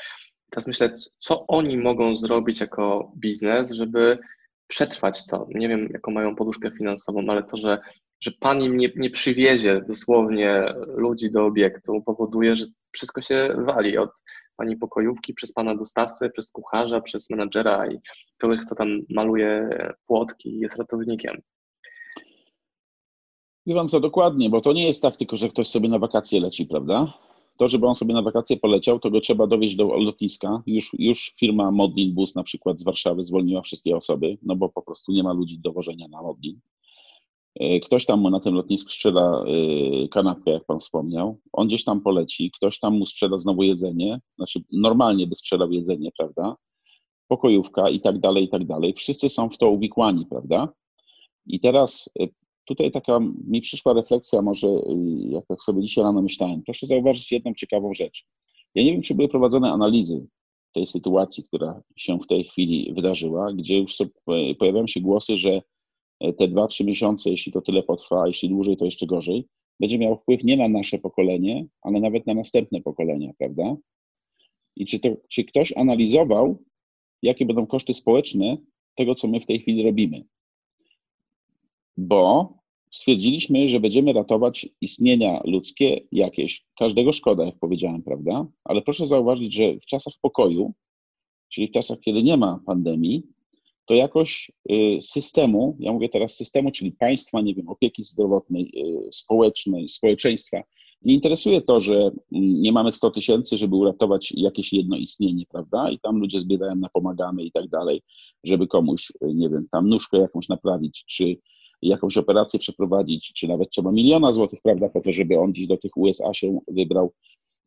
Teraz 0.51 0.67
myślę, 0.67 0.93
co 1.19 1.47
oni 1.47 1.77
mogą 1.77 2.17
zrobić 2.17 2.61
jako 2.61 3.13
biznes, 3.17 3.71
żeby 3.71 4.19
przetrwać 4.69 5.27
to. 5.27 5.47
Nie 5.55 5.69
wiem, 5.69 5.89
jaką 5.93 6.11
mają 6.11 6.37
poduszkę 6.37 6.71
finansową, 6.71 7.25
ale 7.29 7.43
to, 7.43 7.57
że, 7.57 7.79
że 8.21 8.31
pan 8.41 8.63
im 8.63 8.77
nie, 8.77 8.89
nie 8.97 9.11
przywiezie 9.11 9.85
dosłownie 9.89 10.75
ludzi 10.87 11.31
do 11.31 11.47
obiektu, 11.47 12.03
powoduje, 12.07 12.57
że 12.57 12.67
wszystko 12.93 13.23
się 13.23 13.55
wali 13.59 13.99
od 13.99 14.11
pani 14.57 14.77
pokojówki, 14.77 15.35
przez 15.35 15.53
pana 15.53 15.75
dostawcę, 15.77 16.31
przez 16.31 16.51
kucharza, 16.51 17.01
przez 17.01 17.31
menadżera 17.31 17.93
i 17.93 17.99
kogoś, 18.39 18.61
kto 18.61 18.75
tam 18.75 18.89
maluje 19.11 19.69
płotki 20.07 20.49
i 20.49 20.59
jest 20.59 20.77
ratownikiem. 20.77 21.41
Wie 23.67 23.75
pan 23.75 23.89
co, 23.89 24.01
dokładnie, 24.01 24.51
bo 24.51 24.61
to 24.61 24.73
nie 24.73 24.87
jest 24.87 25.03
tak 25.03 25.17
tylko, 25.17 25.37
że 25.37 25.49
ktoś 25.49 25.69
sobie 25.69 25.89
na 25.89 25.99
wakacje 25.99 26.41
leci, 26.41 26.67
prawda? 26.67 27.13
To, 27.59 27.69
żeby 27.69 27.87
on 27.87 27.95
sobie 27.95 28.15
na 28.15 28.23
wakacje 28.23 28.57
poleciał, 28.57 28.99
to 28.99 29.11
go 29.11 29.21
trzeba 29.21 29.47
dowieść 29.47 29.77
do 29.77 29.85
lotniska. 29.85 30.63
Już, 30.67 30.91
już 30.99 31.35
firma 31.39 31.71
Modlin 31.71 32.15
Bus 32.15 32.35
na 32.35 32.43
przykład 32.43 32.81
z 32.81 32.85
Warszawy 32.85 33.25
zwolniła 33.25 33.63
wszystkie 33.63 33.97
osoby, 33.97 34.39
no 34.43 34.57
bo 34.57 34.69
po 34.69 34.83
prostu 34.83 35.13
nie 35.13 35.23
ma 35.23 35.33
ludzi 35.33 35.59
do 35.59 35.73
wożenia 35.73 36.09
na 36.09 36.23
Modlin. 36.23 36.61
E, 37.61 37.81
ktoś 37.81 38.07
tam 38.07 38.21
mu 38.21 38.31
na 38.31 38.41
tym 38.41 38.55
lotnisku 38.55 38.91
sprzeda 38.91 39.45
e, 39.45 40.09
kanapkę, 40.09 40.51
jak 40.51 40.65
pan 40.65 40.81
wspomniał. 40.81 41.39
On 41.53 41.67
gdzieś 41.69 41.85
tam 41.85 42.01
poleci, 42.01 42.51
ktoś 42.51 42.79
tam 42.79 42.99
mu 42.99 43.07
sprzeda 43.07 43.39
znowu 43.39 43.63
jedzenie, 43.63 44.21
znaczy 44.37 44.61
normalnie 44.73 45.27
by 45.27 45.35
sprzedał 45.35 45.73
jedzenie, 45.73 46.11
prawda? 46.19 46.57
Pokojówka 47.29 47.91
i 47.91 48.01
tak 48.01 48.19
dalej, 48.19 48.45
i 48.45 48.49
tak 48.49 48.67
dalej. 48.67 48.95
Wszyscy 48.95 49.29
są 49.29 49.51
w 49.51 49.59
to 49.59 49.71
uwikłani, 49.71 50.27
prawda? 50.27 50.69
I 51.47 51.61
teraz 51.61 52.11
y, 52.21 52.29
tutaj 52.69 52.91
taka 52.91 53.21
mi 53.47 53.61
przyszła 53.61 53.93
refleksja, 53.93 54.43
może 54.43 54.69
y, 54.69 54.83
jak 55.29 55.47
tak 55.47 55.63
sobie 55.63 55.83
dzisiaj 55.83 56.05
rano 56.05 56.23
myślałem. 56.23 56.63
Proszę 56.63 56.87
zauważyć 56.87 57.33
jedną 57.33 57.55
ciekawą 57.55 57.95
rzecz. 57.95 58.25
Ja 58.75 58.83
nie 58.83 58.93
wiem, 58.93 59.03
czy 59.03 59.15
były 59.15 59.29
prowadzone 59.29 59.73
analizy 59.73 60.27
tej 60.73 60.87
sytuacji, 60.87 61.45
która 61.45 61.83
się 61.97 62.19
w 62.19 62.27
tej 62.27 62.45
chwili 62.45 62.93
wydarzyła, 62.95 63.53
gdzie 63.53 63.79
już 63.79 63.97
pojawiają 64.59 64.87
się 64.87 65.01
głosy, 65.01 65.37
że 65.37 65.63
te 66.39 66.49
dwa, 66.49 66.69
trzy 66.69 66.85
miesiące, 66.85 67.31
jeśli 67.31 67.53
to 67.53 67.61
tyle 67.61 67.83
potrwa, 67.83 68.23
a 68.23 68.27
jeśli 68.29 68.49
dłużej, 68.49 68.77
to 68.77 68.85
jeszcze 68.85 69.07
gorzej, 69.07 69.49
będzie 69.81 69.99
miał 69.99 70.17
wpływ 70.17 70.45
nie 70.45 70.57
na 70.57 70.69
nasze 70.69 70.99
pokolenie, 70.99 71.67
ale 71.83 72.01
nawet 72.01 72.27
na 72.27 72.35
następne 72.35 72.81
pokolenia, 72.81 73.33
prawda? 73.39 73.77
I 74.77 74.87
czy, 74.87 75.01
to, 75.01 75.09
czy 75.29 75.45
ktoś 75.45 75.77
analizował, 75.77 76.63
jakie 77.23 77.47
będą 77.47 77.67
koszty 77.67 77.95
społeczne 77.95 78.57
tego, 78.95 79.15
co 79.15 79.29
my 79.29 79.41
w 79.41 79.47
tej 79.47 79.61
chwili 79.61 79.83
robimy? 79.83 80.25
Bo 81.99 82.55
stwierdziliśmy, 82.91 83.69
że 83.69 83.81
będziemy 83.81 84.13
ratować 84.13 84.69
istnienia 84.81 85.41
ludzkie 85.45 86.01
jakieś. 86.13 86.67
Każdego 86.79 87.13
szkoda, 87.13 87.45
jak 87.45 87.59
powiedziałem, 87.59 88.03
prawda? 88.03 88.47
Ale 88.65 88.83
proszę 88.83 89.07
zauważyć, 89.07 89.55
że 89.55 89.75
w 89.75 89.87
czasach 89.87 90.15
pokoju, 90.23 90.75
czyli 91.49 91.69
w 91.69 91.71
czasach, 91.71 92.01
kiedy 92.01 92.23
nie 92.23 92.37
ma 92.37 92.61
pandemii, 92.67 93.23
to 93.87 93.95
jakoś 93.95 94.53
y, 94.71 94.99
systemu, 95.01 95.77
ja 95.81 95.93
mówię 95.93 96.09
teraz 96.09 96.37
systemu, 96.37 96.71
czyli 96.71 96.93
państwa, 96.93 97.41
nie 97.41 97.55
wiem, 97.55 97.69
opieki 97.69 98.05
zdrowotnej, 98.05 98.71
y, 98.77 99.13
społecznej, 99.13 99.89
społeczeństwa, 99.89 100.63
nie 101.03 101.15
interesuje 101.15 101.63
to, 101.63 101.81
że 101.81 101.95
mm, 101.95 102.13
nie 102.33 102.73
mamy 102.73 102.93
100 102.93 103.11
tysięcy, 103.11 103.57
żeby 103.57 103.77
uratować 103.77 104.33
jakieś 104.37 104.73
jedno 104.73 104.97
istnienie, 104.97 105.45
prawda? 105.51 105.91
I 105.91 105.99
tam 105.99 106.17
ludzie 106.19 106.41
zbierają 106.41 106.75
na 106.75 106.89
pomagamy 106.89 107.45
i 107.45 107.53
tak 107.53 107.69
dalej, 107.69 108.03
żeby 108.45 108.67
komuś, 108.67 109.11
y, 109.11 109.35
nie 109.35 109.49
wiem, 109.49 109.67
tam 109.71 109.89
nóżkę 109.89 110.19
jakąś 110.19 110.49
naprawić, 110.49 111.05
czy 111.05 111.37
jakąś 111.83 112.17
operację 112.17 112.61
przeprowadzić, 112.61 113.33
czy 113.33 113.49
nawet 113.49 113.71
trzeba 113.71 113.93
miliona 113.93 114.33
złotych, 114.33 114.61
prawda, 114.63 114.89
po 114.89 115.01
to, 115.01 115.13
żeby 115.13 115.39
on 115.39 115.55
dziś 115.55 115.67
do 115.67 115.77
tych 115.77 115.97
USA 115.97 116.35
się 116.35 116.59
wybrał. 116.69 117.13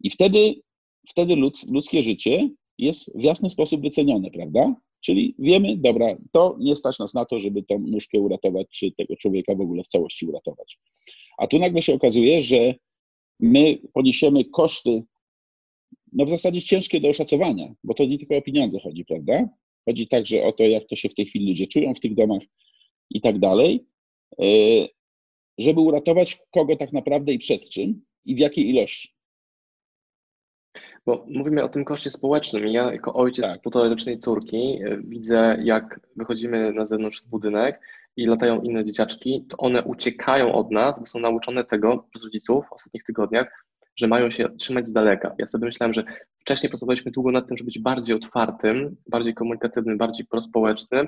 I 0.03 0.10
wtedy, 0.10 0.56
wtedy 1.10 1.36
ludzkie 1.68 2.01
życie 2.01 2.50
jest 2.77 3.20
w 3.20 3.24
jasny 3.24 3.50
sposób 3.50 3.82
wycenione, 3.82 4.32
prawda? 4.32 4.75
Czyli 5.01 5.36
wiemy, 5.39 5.77
dobra, 5.77 6.18
to 6.32 6.58
nie 6.60 6.75
stać 6.75 7.00
nas 7.00 7.13
na 7.13 7.25
to, 7.25 7.39
żeby 7.39 7.63
tą 7.63 7.80
nóżkę 7.80 8.20
uratować, 8.20 8.68
czy 8.70 8.91
tego 8.91 9.15
człowieka 9.15 9.56
w 9.56 9.62
ogóle 9.62 9.84
w 9.84 9.88
całości 9.88 10.25
uratować. 10.25 10.80
A 11.38 11.48
tu 11.48 11.60
nagle 11.60 11.82
się 11.82 11.94
okazuje, 11.94 12.41
że 12.41 12.75
my 13.39 13.77
poniesiemy 13.94 14.46
koszty, 14.46 15.03
no 16.13 16.25
w 16.25 16.30
zasadzie 16.30 16.62
ciężkie 16.62 17.01
do 17.01 17.10
oszacowania, 17.10 17.74
bo 17.84 17.94
to 17.94 18.06
nie 18.06 18.18
tylko 18.20 18.38
o 18.38 18.41
pieniądze 18.41 18.80
chodzi, 18.80 19.06
prawda? 19.06 19.50
Chodzi 19.86 20.08
także 20.08 20.44
o 20.44 20.51
to, 20.51 20.63
jak 20.63 20.88
to 20.88 20.96
się 20.96 21.10
w 21.10 21.15
tej 21.15 21.25
chwili 21.25 21.48
ludzie 21.48 21.68
czują 21.68 21.94
w 21.94 22.00
tych 22.00 22.15
domach 22.15 22.41
i 23.10 23.22
tak 23.22 23.39
dalej, 23.39 23.86
żeby 25.58 25.80
uratować 25.80 26.40
kogo 26.52 26.76
tak 26.76 26.94
naprawdę 26.94 27.32
i 27.32 27.40
przed 27.40 27.70
czym 27.70 28.02
i 28.26 28.36
w 28.36 28.40
jakiej 28.40 28.70
ilości. 28.70 29.14
Bo 31.06 31.26
mówimy 31.30 31.64
o 31.64 31.70
tym 31.70 31.86
koszcie 31.86 32.12
społecznym. 32.12 32.68
Ja 32.68 32.92
jako 32.94 33.14
ojciec 33.14 33.52
tak. 33.52 33.62
półtorej 33.62 34.20
córki 34.20 34.80
e, 34.86 34.98
widzę, 35.04 35.58
jak 35.64 36.00
wychodzimy 36.16 36.74
na 36.74 36.86
zewnątrz 36.86 37.24
budynek 37.24 37.82
i 38.18 38.26
latają 38.26 38.62
inne 38.62 38.84
dzieciaczki, 38.84 39.46
to 39.50 39.58
one 39.58 39.84
uciekają 39.84 40.54
od 40.54 40.72
nas, 40.72 41.00
bo 41.00 41.06
są 41.06 41.20
nauczone 41.20 41.64
tego 41.64 42.06
przez 42.10 42.24
rodziców 42.24 42.66
w 42.70 42.74
ostatnich 42.74 43.04
tygodniach, 43.04 43.66
że 43.96 44.08
mają 44.08 44.30
się 44.30 44.50
trzymać 44.58 44.88
z 44.88 44.94
daleka. 44.94 45.36
Ja 45.38 45.48
sobie 45.48 45.66
myślałem, 45.66 45.94
że 45.94 46.04
wcześniej 46.40 46.70
pracowaliśmy 46.70 47.12
długo 47.12 47.32
nad 47.32 47.48
tym, 47.48 47.58
żeby 47.58 47.66
być 47.66 47.80
bardziej 47.80 48.16
otwartym, 48.16 48.96
bardziej 49.08 49.34
komunikatywnym, 49.34 49.98
bardziej 49.98 50.26
prospołecznym. 50.26 51.08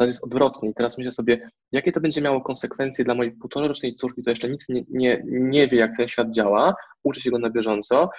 Teraz 0.00 0.14
jest 0.14 0.24
odwrotnie. 0.24 0.70
I 0.70 0.74
teraz 0.74 0.98
myślę 0.98 1.12
sobie, 1.12 1.50
jakie 1.72 1.92
to 1.92 2.00
będzie 2.00 2.20
miało 2.20 2.40
konsekwencje 2.40 3.04
dla 3.04 3.14
mojej 3.14 3.32
półtorocznej 3.32 3.94
córki, 3.94 4.22
która 4.22 4.32
jeszcze 4.32 4.50
nic 4.50 4.68
nie, 4.68 4.84
nie, 4.88 5.22
nie 5.24 5.66
wie, 5.66 5.78
jak 5.78 5.96
ten 5.96 6.08
świat 6.08 6.30
działa, 6.30 6.74
uczy 7.02 7.20
się 7.20 7.30
go 7.30 7.38
na 7.38 7.50
bieżąco. 7.50 8.10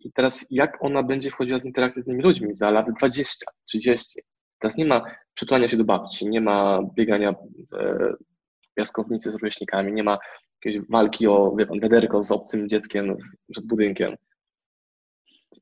I 0.00 0.12
teraz 0.12 0.46
jak 0.50 0.84
ona 0.84 1.02
będzie 1.02 1.30
wchodziła 1.30 1.58
z 1.58 1.64
interakcji 1.64 2.02
z 2.02 2.06
innymi 2.06 2.22
ludźmi 2.22 2.54
za 2.54 2.70
lat 2.70 2.86
20, 2.98 3.46
30? 3.64 4.20
Teraz 4.58 4.76
nie 4.76 4.86
ma 4.86 5.04
przytulania 5.34 5.68
się 5.68 5.76
do 5.76 5.84
babci, 5.84 6.28
nie 6.28 6.40
ma 6.40 6.80
biegania 6.94 7.32
w 7.32 8.74
piaskownicy 8.74 9.30
z 9.30 9.34
rówieśnikami, 9.34 9.92
nie 9.92 10.04
ma 10.04 10.18
jakiejś 10.64 10.86
walki 10.90 11.26
o 11.26 11.56
wie 11.58 11.66
pan, 11.66 11.80
wiaderko 11.80 12.22
z 12.22 12.32
obcym 12.32 12.68
dzieckiem 12.68 13.16
przed 13.52 13.66
budynkiem. 13.66 14.16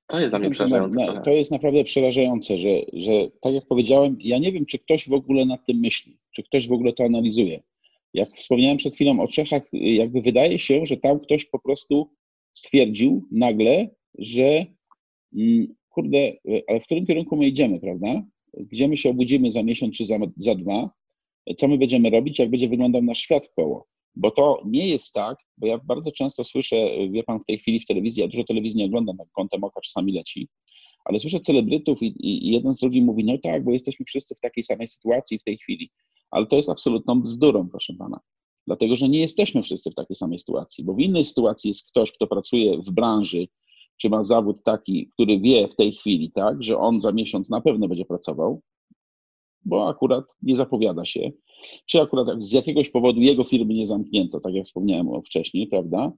To 0.07 0.21
jest 0.21 0.33
dla 0.33 0.39
mnie 0.39 0.51
przerażające. 0.51 1.21
To 1.25 1.31
jest 1.31 1.51
naprawdę 1.51 1.85
przerażające, 1.85 2.59
że, 2.59 2.69
że 2.93 3.13
tak 3.41 3.55
jak 3.55 3.67
powiedziałem, 3.67 4.17
ja 4.21 4.39
nie 4.39 4.53
wiem, 4.53 4.67
czy 4.67 4.79
ktoś 4.79 5.09
w 5.09 5.13
ogóle 5.13 5.47
nad 5.47 5.67
tym 5.67 5.79
myśli, 5.79 6.19
czy 6.31 6.43
ktoś 6.43 6.69
w 6.69 6.73
ogóle 6.73 6.93
to 6.93 7.05
analizuje. 7.05 7.63
Jak 8.15 8.37
wspomniałem 8.37 8.77
przed 8.77 8.95
chwilą 8.95 9.21
o 9.21 9.29
Czechach, 9.29 9.63
jakby 9.73 10.23
wydaje 10.23 10.59
się, 10.59 10.87
że 10.87 10.97
tam 10.97 11.21
ktoś 11.21 11.45
po 11.45 11.59
prostu 11.59 12.11
stwierdził 12.53 13.29
nagle, 13.33 13.89
że 14.19 14.67
mm, 15.37 15.75
kurde, 15.89 16.33
ale 16.69 16.81
w 16.81 16.85
którym 16.85 17.07
kierunku 17.07 17.37
my 17.37 17.47
idziemy, 17.47 17.81
prawda? 17.81 18.23
Gdzie 18.55 18.89
my 18.89 18.97
się 18.97 19.11
obudzimy 19.11 19.53
za 19.53 19.63
miesiąc 19.63 19.97
czy 19.97 20.05
za, 20.05 20.19
za 20.37 20.55
dwa? 20.55 20.91
Co 21.57 21.69
my 21.69 21.79
będziemy 21.79 22.11
robić? 22.11 22.39
Jak 22.39 22.51
będzie 22.51 22.69
wyglądał 22.69 23.03
nasz 23.03 23.19
świat 23.19 23.49
koło? 23.49 23.87
Bo 24.17 24.31
to 24.31 24.63
nie 24.67 24.89
jest 24.89 25.13
tak, 25.13 25.39
bo 25.59 25.67
ja 25.67 25.79
bardzo 25.79 26.13
często 26.13 26.45
słyszę, 26.45 26.77
wie 27.11 27.25
pan 27.25 27.41
w 27.41 27.45
tej 27.45 27.59
chwili 27.59 27.81
w 27.81 27.87
telewizji, 27.87 28.21
ja 28.21 28.29
dużo 28.29 28.45
telewizji 28.45 28.79
nie 28.79 28.87
oglądam, 28.87 29.17
na 29.17 29.25
kątem 29.33 29.65
oka 29.65 29.81
czasami 29.81 30.13
leci, 30.13 30.49
ale 31.05 31.21
słyszę 31.21 31.41
celebrytów 31.41 32.03
i, 32.03 32.15
i, 32.29 32.53
jeden 32.53 32.75
z 32.75 32.79
drugim 32.79 33.05
mówi, 33.05 33.25
no 33.25 33.39
tak, 33.39 33.65
bo 33.65 33.73
jesteśmy 33.73 34.07
wszyscy 34.07 34.35
w 34.35 34.41
takiej 34.41 34.65
samej 34.65 34.89
sytuacji 34.89 35.39
w 35.39 35.45
tej 35.45 35.59
chwili. 35.59 35.91
Ale 36.31 36.47
to 36.47 36.57
jest 36.57 36.71
absolutną 36.71 37.21
bzdurą, 37.21 37.69
proszę 37.69 37.95
pana. 37.99 38.21
Dlatego, 38.67 38.97
że 38.97 39.09
nie 39.09 39.21
jesteśmy 39.21 39.63
wszyscy 39.63 39.91
w 39.91 39.95
takiej 39.95 40.17
samej 40.17 40.39
sytuacji, 40.39 40.85
bo 40.85 40.95
w 40.95 41.01
innej 41.01 41.25
sytuacji 41.25 41.69
jest 41.69 41.91
ktoś, 41.91 42.13
kto 42.13 42.27
pracuje 42.27 42.79
w 42.79 42.91
branży, 42.91 43.49
czy 43.97 44.11
ma 44.11 44.23
zawód 44.23 44.63
taki, 44.65 45.09
który 45.09 45.41
wie 45.41 45.69
w 45.69 45.75
tej 45.77 45.93
chwili, 45.93 46.33
tak, 46.33 46.63
że 46.63 46.79
on 46.79 47.01
za 47.01 47.13
miesiąc 47.13 47.51
na 47.51 47.61
pewno 47.61 47.89
będzie 47.89 48.05
pracował, 48.05 48.63
bo 49.65 49.89
akurat 49.89 50.25
nie 50.43 50.57
zapowiada 50.57 51.05
się, 51.05 51.31
czy 51.87 52.01
akurat 52.01 52.45
z 52.45 52.53
jakiegoś 52.53 52.91
powodu 52.91 53.21
jego 53.21 53.45
firmy 53.45 53.75
nie 53.75 53.87
zamknięto, 53.87 54.41
tak 54.41 54.55
jak 54.55 54.65
wspomniałem 54.65 55.23
wcześniej, 55.23 55.67
prawda? 55.67 56.13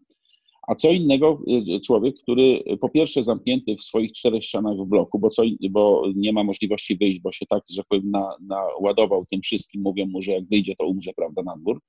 A 0.66 0.74
co 0.74 0.92
innego 0.92 1.42
y, 1.76 1.80
człowiek, 1.80 2.16
który 2.22 2.62
po 2.80 2.88
pierwsze 2.88 3.22
zamknięty 3.22 3.76
w 3.76 3.82
swoich 3.82 4.12
czterech 4.12 4.44
ścianach 4.44 4.76
w 4.76 4.84
bloku, 4.84 5.18
bo, 5.18 5.30
co, 5.30 5.42
bo 5.70 6.02
nie 6.14 6.32
ma 6.32 6.44
możliwości 6.44 6.96
wyjść, 6.96 7.20
bo 7.20 7.32
się 7.32 7.46
tak, 7.46 7.62
że 7.70 7.82
powiem, 7.88 8.10
na, 8.10 8.36
naładował 8.40 9.26
tym 9.30 9.40
wszystkim, 9.40 9.82
mówią 9.82 10.06
mu, 10.06 10.22
że 10.22 10.32
jak 10.32 10.48
wyjdzie, 10.48 10.76
to 10.76 10.86
umrze, 10.86 11.12
prawda, 11.16 11.42
na 11.42 11.56
dwór, 11.56 11.80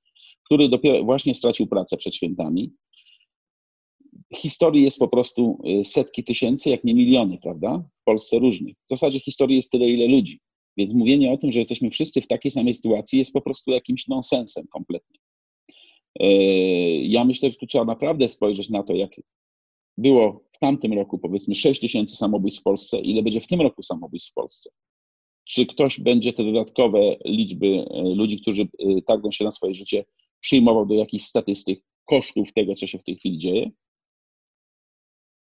który 0.44 0.68
dopiero 0.68 1.04
właśnie 1.04 1.34
stracił 1.34 1.66
pracę 1.66 1.96
przed 1.96 2.14
świętami, 2.14 2.72
historii 4.36 4.82
jest 4.82 4.98
po 4.98 5.08
prostu 5.08 5.62
y, 5.80 5.84
setki 5.84 6.24
tysięcy, 6.24 6.70
jak 6.70 6.84
nie 6.84 6.94
miliony, 6.94 7.38
prawda? 7.42 7.84
W 8.00 8.04
Polsce 8.04 8.38
różnych. 8.38 8.74
W 8.76 8.90
zasadzie 8.90 9.20
historii 9.20 9.56
jest 9.56 9.70
tyle, 9.70 9.88
ile 9.88 10.06
ludzi. 10.06 10.40
Więc 10.78 10.94
mówienie 10.94 11.32
o 11.32 11.36
tym, 11.36 11.52
że 11.52 11.58
jesteśmy 11.58 11.90
wszyscy 11.90 12.20
w 12.20 12.26
takiej 12.26 12.50
samej 12.50 12.74
sytuacji, 12.74 13.18
jest 13.18 13.32
po 13.32 13.40
prostu 13.40 13.70
jakimś 13.70 14.08
nonsensem 14.08 14.66
kompletnie. 14.72 15.20
Y, 16.22 16.26
ja 17.02 17.24
myślę, 17.24 17.50
że 17.50 17.56
tu 17.56 17.66
trzeba 17.66 17.84
naprawdę 17.84 18.28
spojrzeć 18.28 18.70
na 18.70 18.82
to, 18.82 18.94
jak 18.94 19.10
było 19.98 20.44
w 20.52 20.58
tamtym 20.58 20.92
roku, 20.92 21.18
powiedzmy, 21.18 21.54
6 21.54 21.80
tysięcy 21.80 22.16
samobójstw 22.16 22.60
w 22.60 22.62
Polsce, 22.64 22.98
ile 22.98 23.22
będzie 23.22 23.40
w 23.40 23.46
tym 23.46 23.60
roku 23.60 23.82
samobójstw 23.82 24.30
w 24.30 24.34
Polsce. 24.34 24.70
Czy 25.44 25.66
ktoś 25.66 26.00
będzie 26.00 26.32
te 26.32 26.44
dodatkowe 26.44 27.16
liczby 27.24 27.66
y, 27.66 28.14
ludzi, 28.14 28.40
którzy 28.40 28.68
targną 29.06 29.30
się 29.30 29.44
na 29.44 29.50
swoje 29.50 29.74
życie, 29.74 30.04
przyjmował 30.40 30.86
do 30.86 30.94
jakichś 30.94 31.24
statystyk 31.24 31.84
kosztów 32.04 32.52
tego, 32.52 32.74
co 32.74 32.86
się 32.86 32.98
w 32.98 33.04
tej 33.04 33.16
chwili 33.16 33.38
dzieje? 33.38 33.70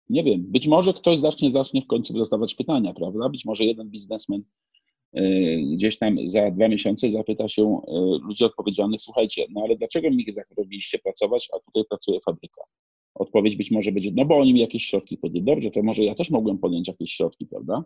Nie 0.09 0.25
wiem, 0.25 0.45
być 0.47 0.67
może 0.67 0.95
ktoś 0.95 1.19
zacznie, 1.19 1.51
zacznie 1.51 1.83
w 1.83 1.87
końcu 1.87 2.25
zadawać 2.25 2.55
pytania, 2.55 2.95
prawda? 2.95 3.29
Być 3.29 3.45
może 3.45 3.65
jeden 3.65 3.91
biznesmen 3.91 4.41
e, 4.41 4.74
gdzieś 5.73 5.99
tam 5.99 6.17
za 6.25 6.51
dwa 6.51 6.69
miesiące 6.69 7.11
zapyta 7.11 7.49
się 7.49 7.63
e, 7.63 7.93
ludzi 8.23 8.45
odpowiedzialnych, 8.45 9.01
słuchajcie, 9.01 9.47
no 9.51 9.63
ale 9.65 9.77
dlaczego 9.77 10.11
mi 10.11 10.27
zarobiliście 10.33 10.99
pracować, 10.99 11.49
a 11.53 11.59
tutaj 11.59 11.85
pracuje 11.89 12.21
fabryka? 12.21 12.63
Odpowiedź 13.15 13.57
być 13.57 13.71
może 13.71 13.93
będzie, 13.93 14.11
no 14.15 14.25
bo 14.25 14.39
oni 14.39 14.55
mi 14.55 14.61
jakieś 14.61 14.85
środki 14.85 15.19
podjęli. 15.19 15.45
Dobrze, 15.45 15.71
to 15.71 15.83
może 15.83 16.05
ja 16.05 16.15
też 16.15 16.31
mogłem 16.31 16.59
podjąć 16.59 16.89
jakieś 16.89 17.13
środki, 17.13 17.47
prawda? 17.47 17.85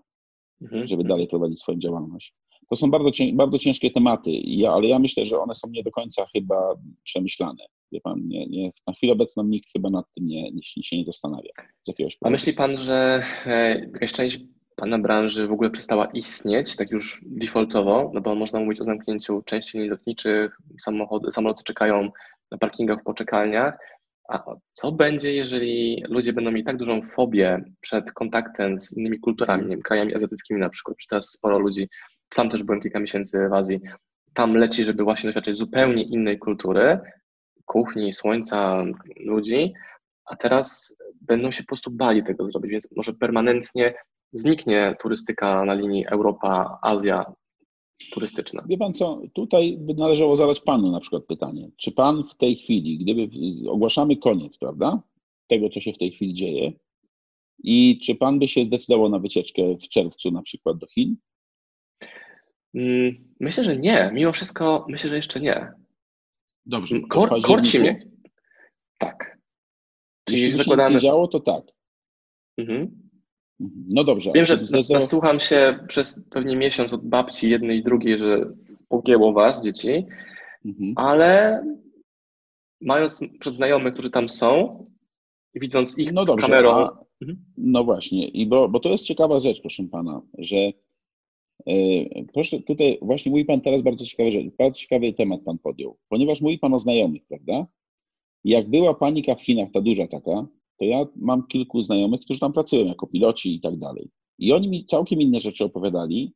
Mhm. 0.63 0.89
Żeby 0.89 1.05
dalej 1.05 1.29
prowadzić 1.29 1.61
swoją 1.61 1.79
działalność. 1.79 2.35
To 2.71 2.77
są 2.77 2.91
bardzo, 2.91 3.11
bardzo 3.33 3.59
ciężkie 3.59 3.91
tematy, 3.91 4.31
ja, 4.45 4.73
ale 4.73 4.89
ja 4.89 4.99
myślę, 4.99 5.27
że 5.27 5.39
one 5.39 5.55
są 5.55 5.71
nie 5.71 5.83
do 5.83 5.91
końca 5.91 6.27
chyba 6.33 6.75
przemyślane. 7.05 7.67
Wie 7.93 8.01
pan, 8.01 8.29
nie, 8.29 8.47
nie, 8.47 8.71
na 8.87 8.93
chwilę 8.93 9.13
obecną 9.13 9.45
nikt 9.45 9.73
chyba 9.73 9.91
nad 9.91 10.07
tym 10.15 10.27
nie, 10.27 10.51
nie, 10.53 10.63
się 10.63 10.99
nie 10.99 11.05
zastanawia. 11.05 11.51
Z 11.83 11.89
jakiegoś 11.89 12.17
powodu. 12.17 12.29
A 12.29 12.31
myśli 12.31 12.53
pan, 12.53 12.77
że 12.77 13.23
e, 13.47 13.81
jakaś 13.81 14.13
część 14.13 14.39
pana 14.79 14.99
branży 14.99 15.47
w 15.47 15.53
ogóle 15.53 15.71
przestała 15.71 16.07
istnieć, 16.07 16.77
tak 16.77 16.91
już 16.91 17.23
defaultowo, 17.27 18.11
no 18.15 18.21
bo 18.21 18.35
można 18.35 18.61
mówić 18.61 18.81
o 18.81 18.85
zamknięciu 18.85 19.43
części 19.43 19.79
linii 19.79 19.91
lotniczych, 19.91 20.59
samochody, 20.81 21.31
samoloty 21.31 21.63
czekają 21.65 22.11
na 22.51 22.59
parkingach 22.59 23.01
w 23.01 23.05
poczekalniach, 23.05 23.79
a 24.29 24.45
co 24.73 24.93
będzie, 24.93 25.33
jeżeli 25.33 26.05
ludzie 26.09 26.33
będą 26.33 26.51
mieli 26.51 26.65
tak 26.65 26.77
dużą 26.77 27.03
fobię 27.03 27.65
przed 27.81 28.13
kontaktem 28.13 28.81
z 28.81 28.97
innymi 28.97 29.21
kulturami, 29.21 29.63
nie 29.63 29.71
wiem, 29.71 29.83
krajami 29.83 30.15
azjatyckimi 30.15 30.61
na 30.61 30.69
przykład, 30.69 30.97
już 30.99 31.07
teraz 31.07 31.31
sporo 31.31 31.59
ludzi, 31.59 31.89
sam 32.35 32.49
też 32.49 32.63
byłem 32.63 32.81
kilka 32.81 33.01
miesięcy 33.01 33.49
w 33.49 33.53
Azji, 33.53 33.81
tam 34.35 34.55
leci, 34.55 34.85
żeby 34.85 35.05
właśnie 35.05 35.29
doświadczyć 35.29 35.57
zupełnie 35.57 36.03
innej 36.03 36.39
kultury, 36.39 36.99
kuchni, 37.65 38.13
słońca, 38.13 38.85
ludzi, 39.17 39.73
a 40.25 40.37
teraz 40.37 40.97
będą 41.21 41.51
się 41.51 41.63
po 41.63 41.67
prostu 41.67 41.91
bali 41.91 42.25
tego 42.25 42.51
zrobić, 42.51 42.71
więc 42.71 42.89
może 42.97 43.13
permanentnie 43.13 43.95
zniknie 44.33 44.97
turystyka 45.01 45.65
na 45.65 45.75
linii 45.75 46.07
Europa-Azja 46.07 47.33
turystyczna. 48.13 48.65
Wie 48.69 48.79
pan 48.79 48.95
co, 48.95 49.21
tutaj 49.35 49.77
by 49.81 49.95
należało 49.95 50.37
zadać 50.37 50.61
panu 50.61 50.91
na 50.91 51.01
przykład 51.01 51.25
pytanie. 51.25 51.71
Czy 51.77 51.93
pan 51.93 52.25
w 52.25 52.35
tej 52.35 52.57
chwili, 52.57 52.99
gdyby 52.99 53.29
ogłaszamy 53.71 54.17
koniec, 54.17 54.59
prawda, 54.59 55.03
tego, 55.47 55.69
co 55.69 55.81
się 55.81 55.93
w 55.93 55.99
tej 55.99 56.11
chwili 56.11 56.35
dzieje, 56.35 56.73
i 57.65 57.99
czy 57.99 58.15
pan 58.15 58.39
by 58.39 58.49
się 58.49 58.65
zdecydował 58.65 59.09
na 59.09 59.19
wycieczkę 59.19 59.63
w 59.77 59.89
czerwcu 59.89 60.31
na 60.31 60.43
przykład 60.43 60.79
do 60.79 60.87
Chin? 60.87 61.17
Mm, 62.75 63.35
myślę, 63.41 63.65
że 63.65 63.77
nie. 63.77 64.11
Mimo 64.15 64.33
wszystko 64.33 64.87
myślę, 64.89 65.11
że 65.11 65.17
jeszcze 65.17 65.41
nie. 65.41 65.73
Dobrze. 66.67 67.01
Kor, 67.09 67.43
korci 67.43 67.79
mnie. 67.79 68.11
Tak. 68.99 69.39
Czyli 70.29 70.43
Jeśli 70.43 70.59
zakładamy. 70.59 70.95
Jeśli 70.95 71.09
działo, 71.09 71.29
to 71.29 71.41
tak. 71.41 71.65
Mhm. 72.59 73.08
No 73.89 74.05
dobrze. 74.05 74.33
Wiem, 74.35 74.47
że 74.47 74.55
zdecydował... 74.55 75.01
nasłucham 75.01 75.41
się 75.41 75.79
przez 75.89 76.21
pewnie 76.31 76.57
miesiąc 76.57 76.93
od 76.93 77.09
babci 77.09 77.51
jednej 77.51 77.79
i 77.79 77.83
drugiej, 77.83 78.19
że 78.19 78.53
pogięło 78.89 79.33
was, 79.33 79.65
dzieci, 79.65 80.07
mhm. 80.65 80.93
ale 80.97 81.63
mając 82.81 83.21
przed 83.41 83.55
znajomych, 83.55 83.93
którzy 83.93 84.11
tam 84.11 84.29
są 84.29 84.85
widząc 85.55 85.99
ich 85.99 86.13
no 86.13 86.25
dobrze, 86.25 86.47
kamerą. 86.47 86.71
A... 86.71 87.05
Mhm. 87.23 87.45
No 87.57 87.85
właśnie, 87.85 88.29
i 88.29 88.47
bo, 88.47 88.69
bo 88.69 88.81
to 88.81 88.89
jest 88.89 89.05
ciekawa 89.05 89.41
rzecz, 89.41 89.61
proszę 89.61 89.83
pana, 89.91 90.23
że 90.39 90.73
E, 91.67 92.25
proszę, 92.33 92.61
tutaj 92.61 92.99
właśnie 93.03 93.31
mówi 93.31 93.45
Pan 93.45 93.61
teraz 93.61 93.83
bardzo 93.83 94.05
ciekawy 94.05 94.33
rzecz, 94.33 94.47
bardzo 94.59 94.79
ciekawy 94.79 95.13
temat 95.13 95.41
Pan 95.43 95.59
podjął, 95.59 95.97
ponieważ 96.09 96.41
mówi 96.41 96.59
Pan 96.59 96.75
o 96.75 96.79
znajomych, 96.79 97.23
prawda? 97.29 97.67
Jak 98.45 98.71
była 98.71 98.95
panika 98.95 99.35
w 99.35 99.43
Chinach, 99.43 99.69
ta 99.73 99.81
duża 99.81 100.07
taka, 100.07 100.47
to 100.79 100.85
ja 100.85 101.07
mam 101.17 101.47
kilku 101.47 101.83
znajomych, 101.83 102.21
którzy 102.21 102.41
tam 102.41 102.53
pracują 102.53 102.87
jako 102.87 103.07
piloci 103.07 103.55
i 103.55 103.61
tak 103.61 103.79
dalej. 103.79 104.11
I 104.39 104.53
oni 104.53 104.69
mi 104.69 104.87
całkiem 104.87 105.21
inne 105.21 105.41
rzeczy 105.41 105.65
opowiadali 105.65 106.33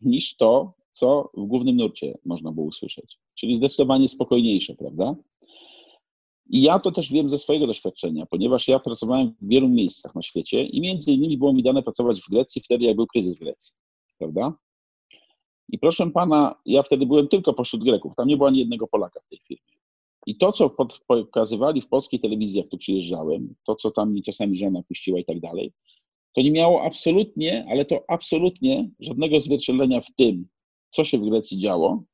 niż 0.00 0.36
to, 0.36 0.74
co 0.92 1.30
w 1.36 1.46
głównym 1.46 1.76
nurcie 1.76 2.18
można 2.24 2.52
było 2.52 2.66
usłyszeć. 2.66 3.18
Czyli 3.34 3.56
zdecydowanie 3.56 4.08
spokojniejsze, 4.08 4.74
prawda? 4.74 5.16
I 6.50 6.62
ja 6.62 6.78
to 6.78 6.92
też 6.92 7.12
wiem 7.12 7.30
ze 7.30 7.38
swojego 7.38 7.66
doświadczenia, 7.66 8.26
ponieważ 8.26 8.68
ja 8.68 8.78
pracowałem 8.78 9.34
w 9.40 9.48
wielu 9.48 9.68
miejscach 9.68 10.14
na 10.14 10.22
świecie 10.22 10.64
i 10.64 10.80
między 10.80 11.12
innymi 11.12 11.38
było 11.38 11.52
mi 11.52 11.62
dane 11.62 11.82
pracować 11.82 12.20
w 12.20 12.30
Grecji 12.30 12.62
wtedy, 12.62 12.84
jak 12.84 12.96
był 12.96 13.06
kryzys 13.06 13.36
w 13.36 13.38
Grecji 13.38 13.74
prawda? 14.18 14.52
I 15.68 15.78
proszę 15.78 16.10
pana, 16.10 16.54
ja 16.66 16.82
wtedy 16.82 17.06
byłem 17.06 17.28
tylko 17.28 17.54
pośród 17.54 17.84
Greków, 17.84 18.14
tam 18.16 18.28
nie 18.28 18.36
było 18.36 18.48
ani 18.48 18.58
jednego 18.58 18.86
Polaka 18.86 19.20
w 19.20 19.28
tej 19.28 19.38
firmie. 19.38 19.77
I 20.26 20.36
to, 20.36 20.52
co 20.52 20.70
pod, 20.70 21.00
pokazywali 21.06 21.80
w 21.82 21.88
polskiej 21.88 22.20
telewizji, 22.20 22.58
jak 22.58 22.68
tu 22.68 22.78
przyjeżdżałem, 22.78 23.54
to, 23.66 23.74
co 23.74 23.90
tam 23.90 24.12
mi 24.12 24.22
czasami 24.22 24.58
żona 24.58 24.82
puściła 24.82 25.18
i 25.18 25.24
tak 25.24 25.40
dalej, 25.40 25.72
to 26.34 26.42
nie 26.42 26.50
miało 26.50 26.82
absolutnie, 26.82 27.66
ale 27.70 27.84
to 27.84 28.04
absolutnie 28.08 28.90
żadnego 29.00 29.40
zwierciadlenia 29.40 30.00
w 30.00 30.14
tym, 30.14 30.48
co 30.94 31.04
się 31.04 31.18
w 31.18 31.28
Grecji 31.28 31.58
działo, 31.58 32.04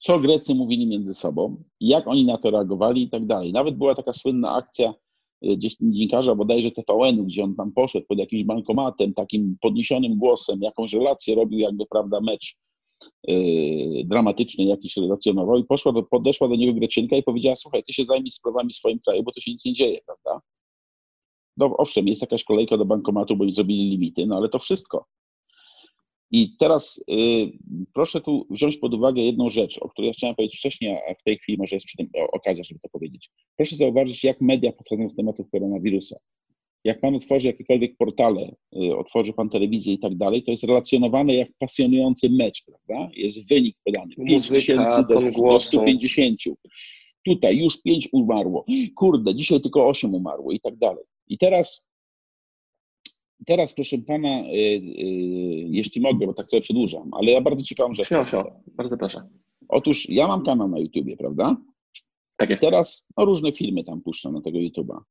co 0.00 0.20
Grecy 0.20 0.54
mówili 0.54 0.86
między 0.86 1.14
sobą, 1.14 1.62
jak 1.80 2.08
oni 2.08 2.24
na 2.24 2.38
to 2.38 2.50
reagowali 2.50 3.02
i 3.02 3.10
tak 3.10 3.26
dalej. 3.26 3.52
Nawet 3.52 3.76
była 3.76 3.94
taka 3.94 4.12
słynna 4.12 4.54
akcja 4.54 4.94
gdzieś 5.42 5.76
dziennikarza 5.76 6.34
bodajże 6.34 6.70
TVN-u, 6.70 7.24
gdzie 7.24 7.44
on 7.44 7.54
tam 7.54 7.72
poszedł 7.72 8.06
pod 8.06 8.18
jakimś 8.18 8.44
bankomatem, 8.44 9.14
takim 9.14 9.56
podniesionym 9.60 10.18
głosem, 10.18 10.62
jakąś 10.62 10.92
relację 10.92 11.34
robił, 11.34 11.58
jakby, 11.58 11.86
prawda, 11.86 12.20
mecz 12.20 12.56
dramatyczny 14.04 14.64
jakiś 14.64 14.96
relacjonował 14.96 15.58
i 15.58 15.64
poszła 15.64 15.92
do, 15.92 16.02
podeszła 16.02 16.48
do 16.48 16.56
niego 16.56 16.74
Greczynka 16.74 17.16
i 17.16 17.22
powiedziała, 17.22 17.56
słuchaj, 17.56 17.82
ty 17.82 17.92
się 17.92 18.04
zajmij 18.04 18.30
sprawami 18.30 18.72
w 18.72 18.76
swoim 18.76 18.98
kraju, 18.98 19.22
bo 19.22 19.32
to 19.32 19.40
się 19.40 19.50
nic 19.50 19.64
nie 19.64 19.72
dzieje, 19.72 20.00
prawda? 20.06 20.40
No 21.56 21.76
owszem, 21.76 22.08
jest 22.08 22.20
jakaś 22.20 22.44
kolejka 22.44 22.76
do 22.76 22.84
bankomatu, 22.84 23.36
bo 23.36 23.44
oni 23.44 23.52
zrobili 23.52 23.90
limity, 23.90 24.26
no 24.26 24.36
ale 24.36 24.48
to 24.48 24.58
wszystko. 24.58 25.06
I 26.30 26.56
teraz 26.56 27.04
y, 27.10 27.52
proszę 27.94 28.20
tu 28.20 28.46
wziąć 28.50 28.76
pod 28.76 28.94
uwagę 28.94 29.22
jedną 29.22 29.50
rzecz, 29.50 29.78
o 29.78 29.88
której 29.88 30.08
ja 30.08 30.14
chciałem 30.14 30.36
powiedzieć 30.36 30.58
wcześniej, 30.58 30.96
a 31.10 31.14
w 31.14 31.22
tej 31.22 31.38
chwili 31.38 31.58
może 31.58 31.76
jest 31.76 31.86
przy 31.86 31.96
tym 31.96 32.08
okazja, 32.32 32.64
żeby 32.64 32.80
to 32.80 32.88
powiedzieć. 32.88 33.30
Proszę 33.56 33.76
zauważyć, 33.76 34.24
jak 34.24 34.40
media 34.40 34.72
podchodzą 34.72 35.08
do 35.08 35.14
tematów 35.14 35.50
koronawirusa. 35.50 36.16
Jak 36.84 37.00
pan 37.00 37.14
otworzy 37.14 37.46
jakiekolwiek 37.46 37.96
portale, 37.96 38.54
y, 38.76 38.96
otworzy 38.96 39.32
pan 39.32 39.50
telewizję 39.50 39.94
i 39.94 39.98
tak 39.98 40.16
dalej, 40.16 40.42
to 40.42 40.50
jest 40.50 40.64
relacjonowane 40.64 41.34
jak 41.34 41.48
pasjonujący 41.58 42.30
mecz, 42.30 42.64
prawda? 42.64 43.10
Jest 43.16 43.48
wynik 43.48 43.76
podany. 43.84 44.14
5 44.26 44.48
tysięcy 44.48 45.02
do, 45.08 45.20
do 45.20 45.60
150. 45.60 46.38
Tutaj 47.24 47.58
już 47.58 47.82
5 47.82 48.08
umarło. 48.12 48.64
Kurde, 48.96 49.34
dzisiaj 49.34 49.60
tylko 49.60 49.88
8 49.88 50.14
umarło 50.14 50.52
i 50.52 50.60
tak 50.60 50.76
dalej. 50.76 51.04
I 51.28 51.38
teraz 51.38 51.90
Teraz, 53.46 53.74
proszę 53.74 53.98
pana, 53.98 54.28
y, 54.28 54.52
y, 54.52 54.80
jeśli 55.68 56.00
mogę, 56.00 56.26
bo 56.26 56.34
tak 56.34 56.48
to 56.50 56.60
przedłużam, 56.60 57.10
ale 57.14 57.32
ja 57.32 57.40
bardzo 57.40 57.64
ciekawą 57.64 57.94
rzecz. 57.94 58.08
Śmiało, 58.08 58.26
śmiało. 58.26 58.62
Bardzo 58.66 58.96
proszę. 58.96 59.28
Otóż 59.68 60.08
ja 60.08 60.28
mam 60.28 60.44
kanał 60.44 60.68
na 60.68 60.78
YouTubie, 60.78 61.16
prawda? 61.16 61.56
Tak 62.36 62.50
jest. 62.50 62.64
Teraz 62.64 63.08
no, 63.16 63.24
różne 63.24 63.52
filmy 63.52 63.84
tam 63.84 64.00
puszczam 64.02 64.34
na 64.34 64.40
tego 64.40 64.58
YouTuba. 64.58 65.04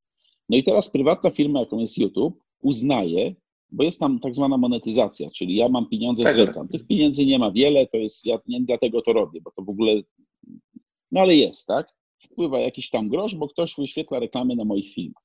No 0.49 0.57
i 0.57 0.63
teraz 0.63 0.89
prywatna 0.89 1.29
firma, 1.29 1.59
jaką 1.59 1.79
jest 1.79 1.97
YouTube, 1.97 2.43
uznaje, 2.61 3.35
bo 3.71 3.83
jest 3.83 3.99
tam 3.99 4.19
tak 4.19 4.35
zwana 4.35 4.57
monetyzacja, 4.57 5.29
czyli 5.29 5.55
ja 5.55 5.69
mam 5.69 5.89
pieniądze 5.89 6.23
tak, 6.23 6.35
z 6.35 6.37
reklam. 6.37 6.67
Tych 6.67 6.87
pieniędzy 6.87 7.25
nie 7.25 7.39
ma 7.39 7.51
wiele, 7.51 7.87
to 7.87 7.97
jest, 7.97 8.25
ja 8.25 8.39
nie 8.47 8.61
dlatego 8.61 9.01
to 9.01 9.13
robię, 9.13 9.41
bo 9.41 9.51
to 9.51 9.61
w 9.61 9.69
ogóle, 9.69 10.01
no 11.11 11.21
ale 11.21 11.35
jest, 11.35 11.67
tak? 11.67 11.87
Wpływa 12.19 12.59
jakiś 12.59 12.89
tam 12.89 13.09
grosz, 13.09 13.35
bo 13.35 13.47
ktoś 13.47 13.75
wyświetla 13.75 14.19
reklamy 14.19 14.55
na 14.55 14.65
moich 14.65 14.93
filmach. 14.93 15.23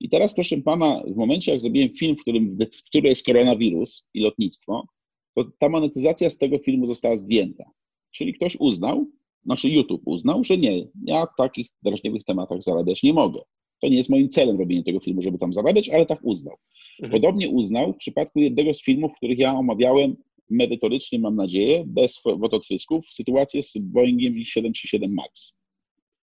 I 0.00 0.08
teraz, 0.08 0.34
proszę 0.34 0.56
pana, 0.56 1.02
w 1.06 1.16
momencie, 1.16 1.52
jak 1.52 1.60
zrobiłem 1.60 1.90
film, 1.90 2.16
w 2.16 2.20
którym, 2.20 2.50
w 2.50 2.84
którym 2.84 3.06
jest 3.06 3.26
koronawirus 3.26 4.08
i 4.14 4.20
lotnictwo, 4.20 4.86
to 5.34 5.44
ta 5.58 5.68
monetyzacja 5.68 6.30
z 6.30 6.38
tego 6.38 6.58
filmu 6.58 6.86
została 6.86 7.16
zdjęta. 7.16 7.64
Czyli 8.10 8.34
ktoś 8.34 8.56
uznał, 8.60 9.06
znaczy 9.44 9.68
YouTube 9.68 10.02
uznał, 10.04 10.44
że 10.44 10.58
nie, 10.58 10.88
ja 11.04 11.26
w 11.26 11.36
takich 11.36 11.68
drażliwych 11.82 12.24
tematach 12.24 12.62
zarabiać 12.62 13.02
nie 13.02 13.12
mogę. 13.12 13.40
To 13.82 13.88
nie 13.88 13.96
jest 13.96 14.10
moim 14.10 14.28
celem 14.28 14.58
robienie 14.58 14.84
tego 14.84 15.00
filmu, 15.00 15.22
żeby 15.22 15.38
tam 15.38 15.54
zarabiać, 15.54 15.88
ale 15.88 16.06
tak 16.06 16.18
uznał. 16.22 16.56
Mhm. 17.02 17.12
Podobnie 17.12 17.48
uznał 17.48 17.92
w 17.92 17.96
przypadku 17.96 18.40
jednego 18.40 18.74
z 18.74 18.82
filmów, 18.82 19.12
w 19.12 19.16
których 19.16 19.38
ja 19.38 19.54
omawiałem 19.54 20.16
merytorycznie, 20.50 21.18
mam 21.18 21.36
nadzieję, 21.36 21.84
bez 21.86 22.20
wodotrysków, 22.24 23.06
sytuację 23.10 23.62
z 23.62 23.78
Boeingiem 23.78 24.44
737 24.44 25.14
MAX. 25.14 25.54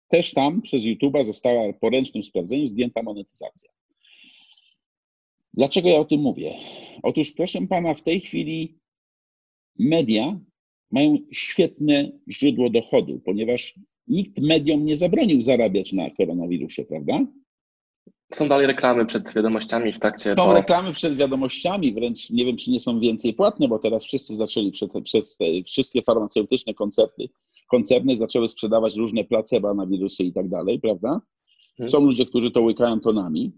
Też 0.09 0.33
tam 0.33 0.63
przez 0.63 0.83
YouTube'a 0.83 1.25
została 1.25 1.73
po 1.73 1.91
ręcznym 1.91 2.23
sprawdzeniu 2.23 2.67
zdjęta 2.67 3.03
monetyzacja. 3.03 3.71
Dlaczego 5.55 5.89
ja 5.89 5.99
o 5.99 6.05
tym 6.05 6.21
mówię? 6.21 6.55
Otóż, 7.03 7.33
proszę 7.33 7.67
pana, 7.67 7.95
w 7.95 8.03
tej 8.03 8.21
chwili 8.21 8.79
media 9.79 10.41
mają 10.91 11.19
świetne 11.33 12.13
źródło 12.31 12.71
dochodu, 12.71 13.21
ponieważ 13.25 13.75
nikt 14.07 14.41
mediom 14.41 14.87
nie 14.87 14.97
zabronił 14.97 15.43
zarabiać 15.43 15.93
na 15.93 16.11
koronawirusie, 16.11 16.85
prawda? 16.85 17.27
Są 18.33 18.49
dalej 18.49 18.67
reklamy 18.67 19.07
przed 19.07 19.35
wiadomościami 19.35 19.93
w 19.93 19.99
trakcie. 19.99 20.35
Są 20.37 20.53
reklamy 20.53 20.93
przed 20.93 21.17
wiadomościami, 21.17 21.93
wręcz 21.93 22.31
nie 22.31 22.45
wiem, 22.45 22.57
czy 22.57 22.71
nie 22.71 22.81
są 22.81 23.01
więcej 23.01 23.35
płatne, 23.35 23.69
bo 23.69 23.79
teraz 23.79 24.05
wszyscy 24.05 24.37
zaczęli, 24.37 24.73
przed, 24.73 24.91
przez 25.05 25.39
wszystkie 25.67 26.03
farmaceutyczne 26.03 26.75
koncerty 26.75 27.29
koncerny 27.69 28.17
zaczęły 28.17 28.49
sprzedawać 28.49 28.97
różne 28.97 29.25
placeba 29.25 29.75
na 29.75 29.87
wirusy 29.87 30.25
i 30.25 30.33
tak 30.33 30.49
dalej, 30.49 30.81
prawda? 30.81 31.21
Mhm. 31.71 31.91
Są 31.91 32.01
ludzie, 32.01 32.27
którzy 32.27 32.51
to 32.51 32.63
łykają 32.63 33.01
tonami. 33.01 33.53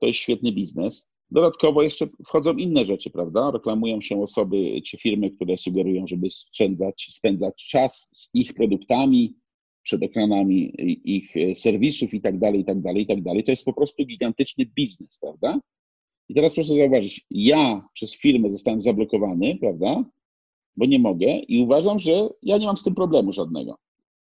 To 0.00 0.06
jest 0.06 0.18
świetny 0.18 0.52
biznes. 0.52 1.12
Dodatkowo 1.30 1.82
jeszcze 1.82 2.06
wchodzą 2.26 2.56
inne 2.56 2.84
rzeczy, 2.84 3.10
prawda? 3.10 3.50
Reklamują 3.50 4.00
się 4.00 4.22
osoby 4.22 4.82
czy 4.86 4.98
firmy, 4.98 5.30
które 5.30 5.56
sugerują, 5.56 6.06
żeby 6.06 6.30
spędzać, 6.30 7.08
spędzać 7.10 7.66
czas 7.68 8.10
z 8.12 8.34
ich 8.34 8.54
produktami, 8.54 9.34
przed 9.82 10.02
ekranami 10.02 10.72
ich 11.04 11.34
serwisów 11.54 12.14
i 12.14 12.20
tak 12.20 12.38
dalej, 12.38 12.60
i 12.60 12.64
tak 12.64 12.80
dalej, 12.80 13.02
i 13.02 13.06
tak 13.06 13.22
dalej. 13.22 13.44
To 13.44 13.50
jest 13.50 13.64
po 13.64 13.72
prostu 13.72 14.06
gigantyczny 14.06 14.66
biznes, 14.66 15.18
prawda? 15.20 15.60
I 16.28 16.34
teraz 16.34 16.54
proszę 16.54 16.74
zauważyć, 16.74 17.26
ja 17.30 17.88
przez 17.94 18.16
firmę 18.20 18.50
zostałem 18.50 18.80
zablokowany, 18.80 19.56
prawda? 19.60 20.04
bo 20.76 20.86
nie 20.86 20.98
mogę 20.98 21.26
i 21.26 21.62
uważam, 21.62 21.98
że 21.98 22.28
ja 22.42 22.58
nie 22.58 22.66
mam 22.66 22.76
z 22.76 22.82
tym 22.82 22.94
problemu 22.94 23.32
żadnego. 23.32 23.78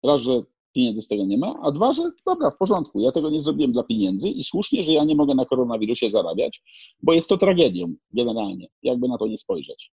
Raz, 0.03 0.21
że 0.21 0.41
pieniędzy 0.73 1.01
z 1.01 1.07
tego 1.07 1.25
nie 1.25 1.37
ma, 1.37 1.59
a 1.61 1.71
dwa, 1.71 1.93
że 1.93 2.03
dobra, 2.25 2.51
w 2.51 2.57
porządku, 2.57 2.99
ja 2.99 3.11
tego 3.11 3.29
nie 3.29 3.41
zrobiłem 3.41 3.71
dla 3.71 3.83
pieniędzy 3.83 4.29
i 4.29 4.43
słusznie, 4.43 4.83
że 4.83 4.93
ja 4.93 5.03
nie 5.03 5.15
mogę 5.15 5.35
na 5.35 5.45
koronawirusie 5.45 6.09
zarabiać, 6.09 6.61
bo 7.03 7.13
jest 7.13 7.29
to 7.29 7.37
tragedią 7.37 7.95
generalnie, 8.13 8.67
jakby 8.83 9.07
na 9.07 9.17
to 9.17 9.27
nie 9.27 9.37
spojrzeć. 9.37 9.91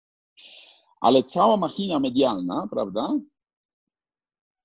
Ale 1.00 1.22
cała 1.22 1.56
machina 1.56 2.00
medialna, 2.00 2.68
prawda, 2.70 3.18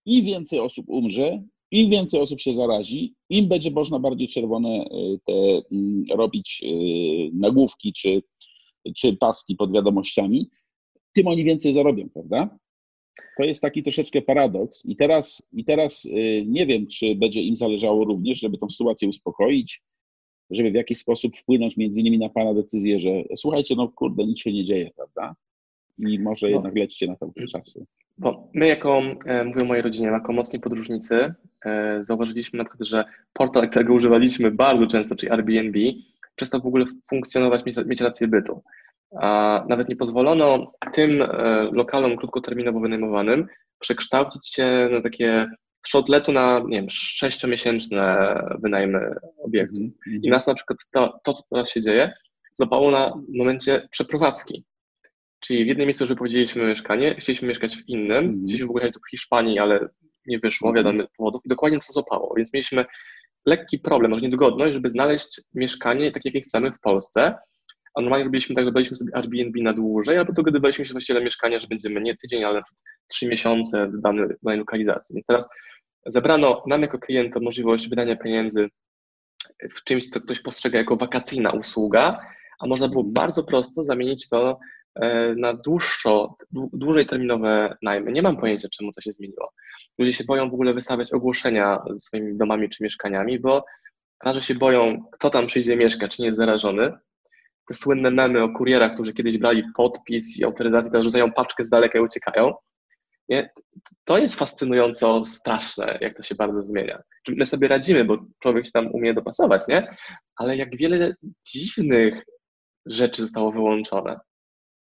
i 0.06 0.24
więcej 0.24 0.60
osób 0.60 0.86
umrze, 0.90 1.44
im 1.72 1.90
więcej 1.90 2.20
osób 2.20 2.42
się 2.42 2.54
zarazi, 2.54 3.14
im 3.30 3.48
będzie 3.48 3.72
można 3.72 4.00
bardziej 4.00 4.28
czerwone 4.28 4.86
y, 4.86 5.20
te 5.26 5.62
mm, 5.72 6.04
robić 6.12 6.64
y, 6.64 7.30
nagłówki 7.34 7.94
czy, 7.94 8.22
czy 8.98 9.18
paski 9.18 9.56
pod 9.56 9.74
wiadomościami, 9.74 10.50
tym 11.14 11.28
oni 11.28 11.44
więcej 11.44 11.74
zarobią, 11.74 12.10
prawda? 12.10 12.58
to 13.38 13.44
jest 13.44 13.62
taki 13.62 13.84
troszeczkę 13.84 14.22
paradoks 14.22 14.86
i 14.86 14.96
teraz, 14.96 15.50
i 15.54 15.66
teraz 15.66 16.06
y, 16.06 16.46
nie 16.48 16.66
wiem, 16.68 16.88
czy 16.88 17.16
będzie 17.16 17.42
im 17.42 17.58
zależało 17.58 18.06
również, 18.06 18.40
żeby 18.40 18.58
tą 18.58 18.70
sytuację 18.70 19.08
uspokoić, 19.08 19.82
żeby 20.50 20.72
w 20.72 20.76
jakiś 20.76 20.98
sposób 20.98 21.38
wpłynąć 21.38 21.78
między 21.78 22.00
innymi 22.00 22.20
na 22.20 22.30
Pana 22.30 22.54
decyzję, 22.54 23.00
że 23.00 23.24
słuchajcie, 23.38 23.76
no 23.76 23.88
kurde, 23.88 24.26
nic 24.26 24.40
się 24.40 24.54
nie 24.54 24.64
dzieje, 24.64 24.92
prawda? 24.96 25.36
I 25.98 26.20
może 26.20 26.48
no. 26.50 26.56
jednak 26.56 26.76
lecicie 26.76 27.08
na 27.08 27.16
te 27.16 27.48
czasy. 27.48 27.86
Bo 28.18 28.50
my 28.54 28.68
jako, 28.68 29.02
e, 29.26 29.44
mówię 29.44 29.62
o 29.62 29.66
mojej 29.66 29.84
rodzinie, 29.84 30.08
jako 30.08 30.34
mocni 30.34 30.60
podróżnicy, 30.60 31.34
e, 31.66 32.00
zauważyliśmy 32.04 32.58
na 32.58 32.66
przykład, 32.66 32.88
że 32.88 33.06
portal, 33.34 33.70
którego 33.70 33.94
używaliśmy 33.94 34.52
bardzo 34.52 34.88
często, 34.88 35.16
czyli 35.16 35.32
Airbnb, 35.32 35.80
przestał 36.36 36.62
w 36.62 36.66
ogóle 36.66 36.86
funkcjonować, 37.10 37.66
mieć, 37.66 37.78
mieć 37.86 38.02
rację 38.02 38.28
bytu. 38.28 38.64
A 39.22 39.64
nawet 39.70 39.90
nie 39.90 39.96
pozwolono 39.96 40.72
tym 40.94 41.22
e, 41.22 41.28
lokalom 41.72 42.18
krótkoterminowo 42.18 42.80
wynajmowanym 42.80 43.48
przekształcić 43.80 44.48
się 44.48 44.90
na 44.92 45.02
takie 45.02 45.48
shotletu 45.88 46.32
na, 46.32 46.60
nie 46.68 46.78
wiem, 46.78 46.90
sześciomiesięczne 46.90 48.36
wynajmy 48.64 49.00
obiektów. 49.38 49.78
Mm 49.78 49.90
-hmm. 49.90 50.20
I 50.24 50.30
nas 50.30 50.48
na 50.48 50.54
przykład 50.54 50.80
to, 50.92 51.20
to, 51.24 51.34
co 51.34 51.44
teraz 51.52 51.70
się 51.70 51.82
dzieje, 51.82 52.14
zapało 52.54 52.92
na 52.92 53.14
momencie 53.38 53.88
przeprowadzki. 53.92 54.66
Czyli 55.46 55.66
w 55.66 55.68
jednym 55.68 55.88
miejscu 55.88 56.06
wypowiedzieliśmy 56.06 56.68
mieszkanie, 56.68 57.16
chcieliśmy 57.20 57.48
mieszkać 57.48 57.78
w 57.78 57.90
innym, 57.90 58.18
mm. 58.18 58.44
chcieliśmy 58.44 58.68
w 58.68 58.70
ogóle 58.70 58.84
jechać 58.84 58.94
do 58.94 59.08
Hiszpanii, 59.12 59.60
ale 59.60 59.90
nie 60.26 60.40
wyszło, 60.40 60.70
mhm. 60.70 60.86
wiadomych 60.86 61.08
powodów 61.18 61.42
i 61.46 61.50
dokładnie 61.50 61.80
to 61.80 61.94
złapało, 61.94 62.34
więc 62.38 62.54
mieliśmy 62.54 62.86
lekki 63.46 63.80
problem, 63.80 64.12
może 64.12 64.26
niedogodność, 64.26 64.74
żeby 64.74 64.90
znaleźć 64.90 65.42
mieszkanie 65.54 66.12
takie, 66.12 66.30
jakie 66.30 66.42
chcemy 66.42 66.72
w 66.72 66.80
Polsce, 66.80 67.36
a 67.96 68.02
normalnie 68.02 68.26
robiliśmy 68.26 68.56
tak, 68.56 68.66
że 68.66 68.72
braliśmy 68.72 68.96
sobie 68.96 69.16
Airbnb 69.16 69.62
na 69.62 69.74
dłużej, 69.74 70.18
albo 70.18 70.34
dogadywaliśmy 70.34 70.86
się 70.86 70.90
z 70.90 70.92
właścicielem 70.92 71.24
mieszkania, 71.24 71.60
że 71.60 71.68
będziemy 71.68 72.02
nie 72.02 72.16
tydzień, 72.16 72.44
ale 72.44 72.62
trzy 73.08 73.28
miesiące 73.28 73.88
w 73.88 74.02
danej, 74.02 74.28
danej 74.44 74.60
lokalizacji. 74.60 75.14
Więc 75.14 75.26
teraz 75.26 75.50
zebrano 76.06 76.64
nam 76.68 76.82
jako 76.82 77.00
klientom 77.00 77.44
możliwość 77.44 77.90
wydania 77.90 78.16
pieniędzy 78.16 78.70
w 79.76 79.84
czymś, 79.84 80.10
co 80.10 80.22
ktoś 80.22 80.40
postrzega 80.40 80.78
jako 80.78 80.96
wakacyjna 80.96 81.52
usługa, 81.52 82.20
a 82.60 82.68
można 82.68 82.88
było 82.88 83.02
mhm. 83.02 83.14
bardzo 83.14 83.44
prosto 83.44 83.84
zamienić 83.84 84.30
to 84.30 84.60
na 85.38 85.54
dłuższo, 85.54 86.38
dłużej 86.52 87.06
terminowe 87.06 87.78
najmy. 87.82 88.12
Nie 88.12 88.22
mam 88.22 88.38
pojęcia, 88.38 88.68
czemu 88.70 88.92
to 88.92 89.02
się 89.02 89.14
zmieniło. 89.14 89.54
Ludzie 90.00 90.14
się 90.14 90.24
boją 90.24 90.50
w 90.50 90.54
ogóle 90.54 90.74
wystawiać 90.74 91.14
ogłoszenia 91.14 91.84
ze 91.90 92.00
swoimi 92.00 92.38
domami 92.38 92.70
czy 92.70 92.84
mieszkaniami, 92.84 93.40
bo 93.40 93.66
raz, 94.24 94.36
że 94.36 94.42
się 94.42 94.56
boją, 94.56 95.04
kto 95.12 95.30
tam 95.30 95.48
przyjdzie 95.48 95.78
mieszkać, 95.78 96.16
czy 96.16 96.22
nie 96.22 96.28
jest 96.28 96.38
zarażony. 96.38 96.94
Te 97.68 97.74
słynne 97.74 98.12
memy 98.12 98.44
o 98.44 98.50
kurierach, 98.50 98.94
którzy 98.94 99.14
kiedyś 99.14 99.38
brali 99.38 99.64
podpis 99.76 100.38
i 100.38 100.44
autoryzację, 100.44 100.92
teraz 100.92 101.06
rzucają 101.06 101.32
paczkę 101.32 101.64
z 101.64 101.70
daleka 101.70 102.00
i 102.00 102.02
uciekają. 102.02 102.54
Nie? 103.30 103.50
To 104.06 104.18
jest 104.18 104.36
fascynująco 104.36 105.26
straszne, 105.26 105.98
jak 106.02 106.18
to 106.18 106.24
się 106.24 106.36
bardzo 106.36 106.62
zmienia. 106.62 107.02
My 107.28 107.46
sobie 107.46 107.68
radzimy, 107.68 108.06
bo 108.06 108.18
człowiek 108.40 108.66
się 108.66 108.72
tam 108.72 108.92
umie 108.92 109.14
dopasować, 109.14 109.68
nie? 109.68 109.96
Ale 110.36 110.58
jak 110.58 110.78
wiele 110.78 111.16
dziwnych 111.46 112.24
rzeczy 112.86 113.22
zostało 113.22 113.52
wyłączone. 113.52 114.20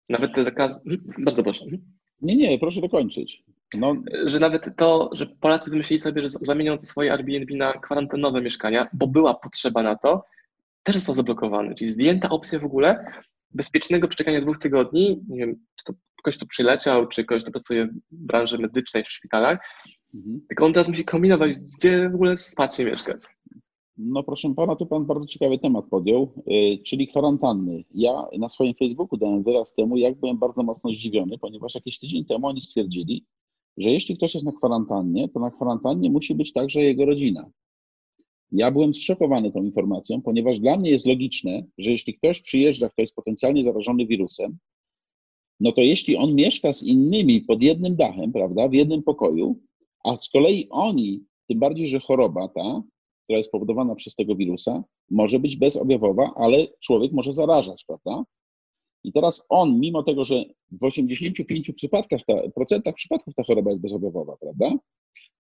Nawet 0.10 0.36
te 0.36 0.44
zakazy. 0.44 0.82
Mhm, 0.86 1.24
bardzo 1.26 1.44
proszę. 1.44 1.64
Mhm. 1.64 1.82
Nie, 2.22 2.36
nie, 2.36 2.60
proszę 2.60 2.82
dokończyć. 2.82 3.44
No. 3.78 3.96
Że 4.26 4.40
nawet 4.40 4.78
to, 4.78 5.10
że 5.14 5.26
Polacy 5.26 5.70
wymyślili 5.70 6.00
sobie, 6.00 6.22
że 6.22 6.30
zamienią 6.30 6.78
te 6.78 6.86
swoje 6.86 7.12
Airbnb 7.14 7.56
na 7.56 7.74
kwarantannowe 7.74 8.42
mieszkania, 8.42 8.88
bo 8.94 9.08
była 9.08 9.34
potrzeba 9.34 9.84
na 9.84 9.96
to, 9.96 10.26
też 10.84 10.96
został 10.96 11.16
zablokowany. 11.16 11.76
Czyli 11.76 11.90
zdjęta 11.90 12.30
opcja 12.30 12.60
w 12.60 12.66
ogóle 12.66 13.06
bezpiecznego 13.52 14.08
przeczekania 14.08 14.42
dwóch 14.42 14.58
tygodni. 14.60 15.24
Nie 15.30 15.38
wiem, 15.38 15.56
czy 15.76 15.86
to 15.86 15.94
ktoś 16.18 16.38
tu 16.38 16.48
przyleciał, 16.48 17.08
czy 17.08 17.26
ktoś 17.26 17.44
tu 17.44 17.52
pracuje 17.52 17.86
w 17.86 17.92
branży 18.12 18.58
medycznej 18.58 19.04
w 19.04 19.10
szpitalach. 19.10 19.60
Mhm. 20.14 20.42
Tylko 20.48 20.66
on 20.66 20.74
teraz 20.74 20.88
musi 20.88 21.06
kombinować, 21.06 21.52
gdzie 21.58 22.10
w 22.10 22.16
ogóle 22.16 22.38
spać 22.38 22.80
i 22.80 22.86
mieszkać. 22.86 23.22
No 23.98 24.24
proszę 24.24 24.54
pana, 24.56 24.76
tu 24.76 24.86
pan 24.86 25.06
bardzo 25.06 25.26
ciekawy 25.26 25.60
temat 25.60 25.86
podjął, 25.86 26.30
yy, 26.48 26.78
czyli 26.78 27.08
kwarantanny. 27.08 27.84
Ja 27.94 28.28
na 28.40 28.50
swoim 28.50 28.74
Facebooku 28.74 29.18
dałem 29.18 29.44
wyraz 29.44 29.76
temu, 29.76 29.98
jak 29.98 30.20
byłem 30.20 30.38
bardzo 30.38 30.64
mocno 30.64 30.94
zdziwiony, 30.94 31.38
ponieważ 31.38 31.76
jakiś 31.76 32.00
tydzień 32.00 32.26
temu 32.26 32.48
oni 32.48 32.62
stwierdzili, 32.62 33.26
że 33.78 33.90
jeśli 33.90 34.18
ktoś 34.18 34.34
jest 34.34 34.46
na 34.46 34.52
kwarantannie, 34.52 35.30
to 35.30 35.40
na 35.40 35.52
kwarantannie 35.52 36.12
musi 36.12 36.36
być 36.36 36.54
także 36.54 36.82
jego 36.82 37.06
rodzina. 37.06 37.50
Ja 38.52 38.72
byłem 38.72 38.94
zszokowany 38.94 39.52
tą 39.52 39.64
informacją, 39.64 40.22
ponieważ 40.22 40.60
dla 40.60 40.78
mnie 40.78 40.90
jest 40.90 41.06
logiczne, 41.06 41.64
że 41.78 41.92
jeśli 41.92 42.14
ktoś 42.14 42.42
przyjeżdża, 42.42 42.90
kto 42.90 43.02
jest 43.02 43.16
potencjalnie 43.16 43.64
zarażony 43.64 44.06
wirusem, 44.06 44.58
no 45.60 45.72
to 45.72 45.82
jeśli 45.82 46.16
on 46.16 46.36
mieszka 46.36 46.74
z 46.74 46.84
innymi 46.84 47.42
pod 47.42 47.62
jednym 47.62 47.96
dachem, 47.96 48.32
prawda, 48.32 48.68
w 48.68 48.74
jednym 48.74 49.04
pokoju, 49.04 49.60
a 50.04 50.18
z 50.18 50.30
kolei 50.30 50.68
oni, 50.70 51.24
tym 51.48 51.60
bardziej, 51.60 51.88
że 51.88 52.00
choroba 52.00 52.48
ta, 52.48 52.84
która 53.26 53.38
jest 53.38 53.50
spowodowana 53.50 53.96
przez 53.96 54.16
tego 54.16 54.36
wirusa, 54.36 54.84
może 55.12 55.40
być 55.40 55.56
bezobjawowa, 55.56 56.34
ale 56.36 56.68
człowiek 56.84 57.12
może 57.12 57.34
zarażać, 57.34 57.86
prawda? 57.88 58.24
I 59.04 59.12
teraz 59.12 59.46
on, 59.50 59.80
mimo 59.80 60.04
tego, 60.04 60.26
że 60.26 60.44
w 60.72 60.84
85 60.84 61.72
przypadkach 61.76 62.22
ta, 62.28 62.34
procentach 62.56 62.96
przypadków 62.96 63.36
ta 63.36 63.44
choroba 63.44 63.72
jest 63.72 63.82
bezobjawowa, 63.82 64.38
prawda? 64.38 64.78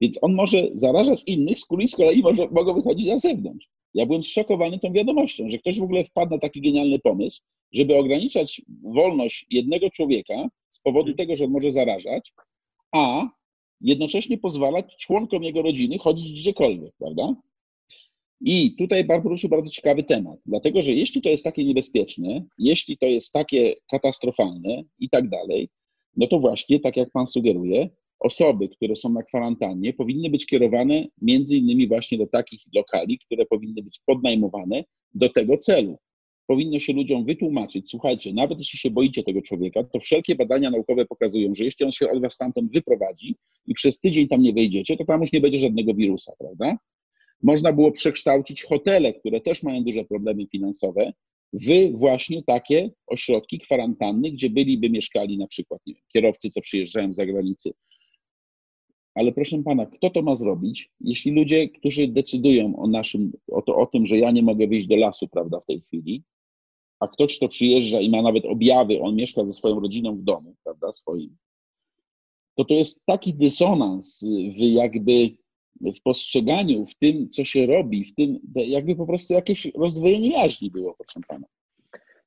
Więc 0.01 0.23
on 0.23 0.33
może 0.33 0.67
zarażać 0.73 1.23
innych, 1.25 1.59
z 1.59 1.65
kolei, 1.65 1.87
z 1.87 1.95
kolei 1.95 2.21
może, 2.21 2.47
mogą 2.51 2.73
wychodzić 2.73 3.07
na 3.07 3.17
zewnątrz. 3.17 3.67
Ja 3.93 4.05
byłem 4.05 4.23
zszokowany 4.23 4.79
tą 4.79 4.93
wiadomością, 4.93 5.49
że 5.49 5.57
ktoś 5.57 5.79
w 5.79 5.83
ogóle 5.83 6.03
wpadł 6.03 6.31
na 6.31 6.39
taki 6.39 6.61
genialny 6.61 6.99
pomysł, 6.99 7.41
żeby 7.71 7.97
ograniczać 7.97 8.61
wolność 8.83 9.45
jednego 9.49 9.89
człowieka 9.89 10.49
z 10.69 10.81
powodu 10.81 11.13
tego, 11.13 11.35
że 11.35 11.47
może 11.47 11.71
zarażać, 11.71 12.33
a 12.91 13.29
jednocześnie 13.81 14.37
pozwalać 14.37 14.97
członkom 14.97 15.43
jego 15.43 15.61
rodziny 15.61 15.97
chodzić 15.97 16.41
gdziekolwiek, 16.41 16.93
prawda? 16.97 17.35
I 18.47 18.75
tutaj 18.75 19.07
poruszył 19.07 19.49
bardzo 19.49 19.69
ciekawy 19.69 20.03
temat, 20.03 20.39
dlatego 20.45 20.81
że 20.81 20.91
jeśli 20.91 21.21
to 21.21 21.29
jest 21.29 21.43
takie 21.43 21.63
niebezpieczne, 21.63 22.45
jeśli 22.57 22.97
to 22.97 23.05
jest 23.05 23.33
takie 23.33 23.75
katastrofalne 23.91 24.83
i 24.99 25.09
tak 25.09 25.29
dalej, 25.29 25.69
no 26.17 26.27
to 26.27 26.39
właśnie, 26.39 26.79
tak 26.79 26.97
jak 26.97 27.11
Pan 27.11 27.27
sugeruje, 27.27 27.89
osoby, 28.19 28.69
które 28.69 28.95
są 28.95 29.09
na 29.09 29.23
kwarantannie, 29.23 29.93
powinny 29.93 30.29
być 30.29 30.45
kierowane 30.45 31.07
między 31.21 31.57
innymi 31.57 31.87
właśnie 31.87 32.17
do 32.17 32.27
takich 32.27 32.61
lokali, 32.75 33.19
które 33.19 33.45
powinny 33.45 33.83
być 33.83 33.99
podnajmowane 34.05 34.83
do 35.13 35.29
tego 35.29 35.57
celu. 35.57 35.97
Powinno 36.47 36.79
się 36.79 36.93
ludziom 36.93 37.25
wytłumaczyć, 37.25 37.91
słuchajcie, 37.91 38.33
nawet 38.33 38.59
jeśli 38.59 38.79
się 38.79 38.89
boicie 38.89 39.23
tego 39.23 39.41
człowieka, 39.41 39.83
to 39.83 39.99
wszelkie 39.99 40.35
badania 40.35 40.71
naukowe 40.71 41.05
pokazują, 41.05 41.55
że 41.55 41.63
jeśli 41.63 41.85
on 41.85 41.91
się 41.91 42.09
od 42.09 42.21
was 42.21 42.33
stamtąd 42.33 42.71
wyprowadzi 42.71 43.35
i 43.67 43.73
przez 43.73 43.99
tydzień 43.99 44.27
tam 44.27 44.41
nie 44.41 44.53
wejdziecie, 44.53 44.97
to 44.97 45.05
tam 45.05 45.21
już 45.21 45.31
nie 45.31 45.41
będzie 45.41 45.59
żadnego 45.59 45.93
wirusa, 45.93 46.33
prawda? 46.39 46.77
Można 47.43 47.73
było 47.73 47.91
przekształcić 47.91 48.63
hotele, 48.63 49.13
które 49.13 49.41
też 49.41 49.63
mają 49.63 49.83
duże 49.83 50.05
problemy 50.05 50.47
finansowe, 50.47 51.13
w 51.53 51.97
właśnie 51.97 52.43
takie 52.43 52.91
ośrodki 53.07 53.59
kwarantanny, 53.59 54.31
gdzie 54.31 54.49
byliby 54.49 54.89
mieszkali 54.89 55.37
na 55.37 55.47
przykład 55.47 55.81
wiem, 55.87 55.95
kierowcy, 56.13 56.49
co 56.49 56.61
przyjeżdżają 56.61 57.13
z 57.13 57.15
zagranicy. 57.15 57.73
Ale 59.15 59.31
proszę 59.31 59.63
pana, 59.63 59.85
kto 59.85 60.09
to 60.09 60.21
ma 60.21 60.35
zrobić, 60.35 60.91
jeśli 61.01 61.31
ludzie, 61.31 61.69
którzy 61.69 62.07
decydują 62.07 62.75
o 62.75 62.87
naszym, 62.87 63.31
o, 63.51 63.61
to, 63.61 63.75
o 63.75 63.85
tym, 63.85 64.05
że 64.05 64.17
ja 64.17 64.31
nie 64.31 64.43
mogę 64.43 64.67
wyjść 64.67 64.87
do 64.87 64.95
lasu, 64.95 65.27
prawda, 65.27 65.59
w 65.59 65.65
tej 65.65 65.81
chwili, 65.81 66.23
a 66.99 67.07
ktoś, 67.07 67.37
kto 67.37 67.47
przyjeżdża 67.47 68.01
i 68.01 68.09
ma 68.09 68.21
nawet 68.21 68.45
objawy, 68.45 69.01
on 69.01 69.15
mieszka 69.15 69.45
ze 69.45 69.53
swoją 69.53 69.79
rodziną 69.79 70.17
w 70.17 70.23
domu, 70.23 70.55
prawda, 70.63 70.93
swoim, 70.93 71.37
to 72.55 72.65
to 72.65 72.73
jest 72.73 73.05
taki 73.05 73.33
dysonans 73.33 74.25
w 74.57 74.59
jakby 74.59 75.29
w 75.81 76.01
postrzeganiu, 76.03 76.85
w 76.85 76.95
tym, 76.95 77.29
co 77.29 77.43
się 77.43 77.65
robi, 77.65 78.05
w 78.05 78.15
tym, 78.15 78.39
jakby 78.55 78.95
po 78.95 79.05
prostu 79.05 79.33
jakieś 79.33 79.65
rozdwojenie 79.65 80.29
jaźni 80.29 80.71
było, 80.71 80.95
proszę 80.97 81.19
pana. 81.27 81.47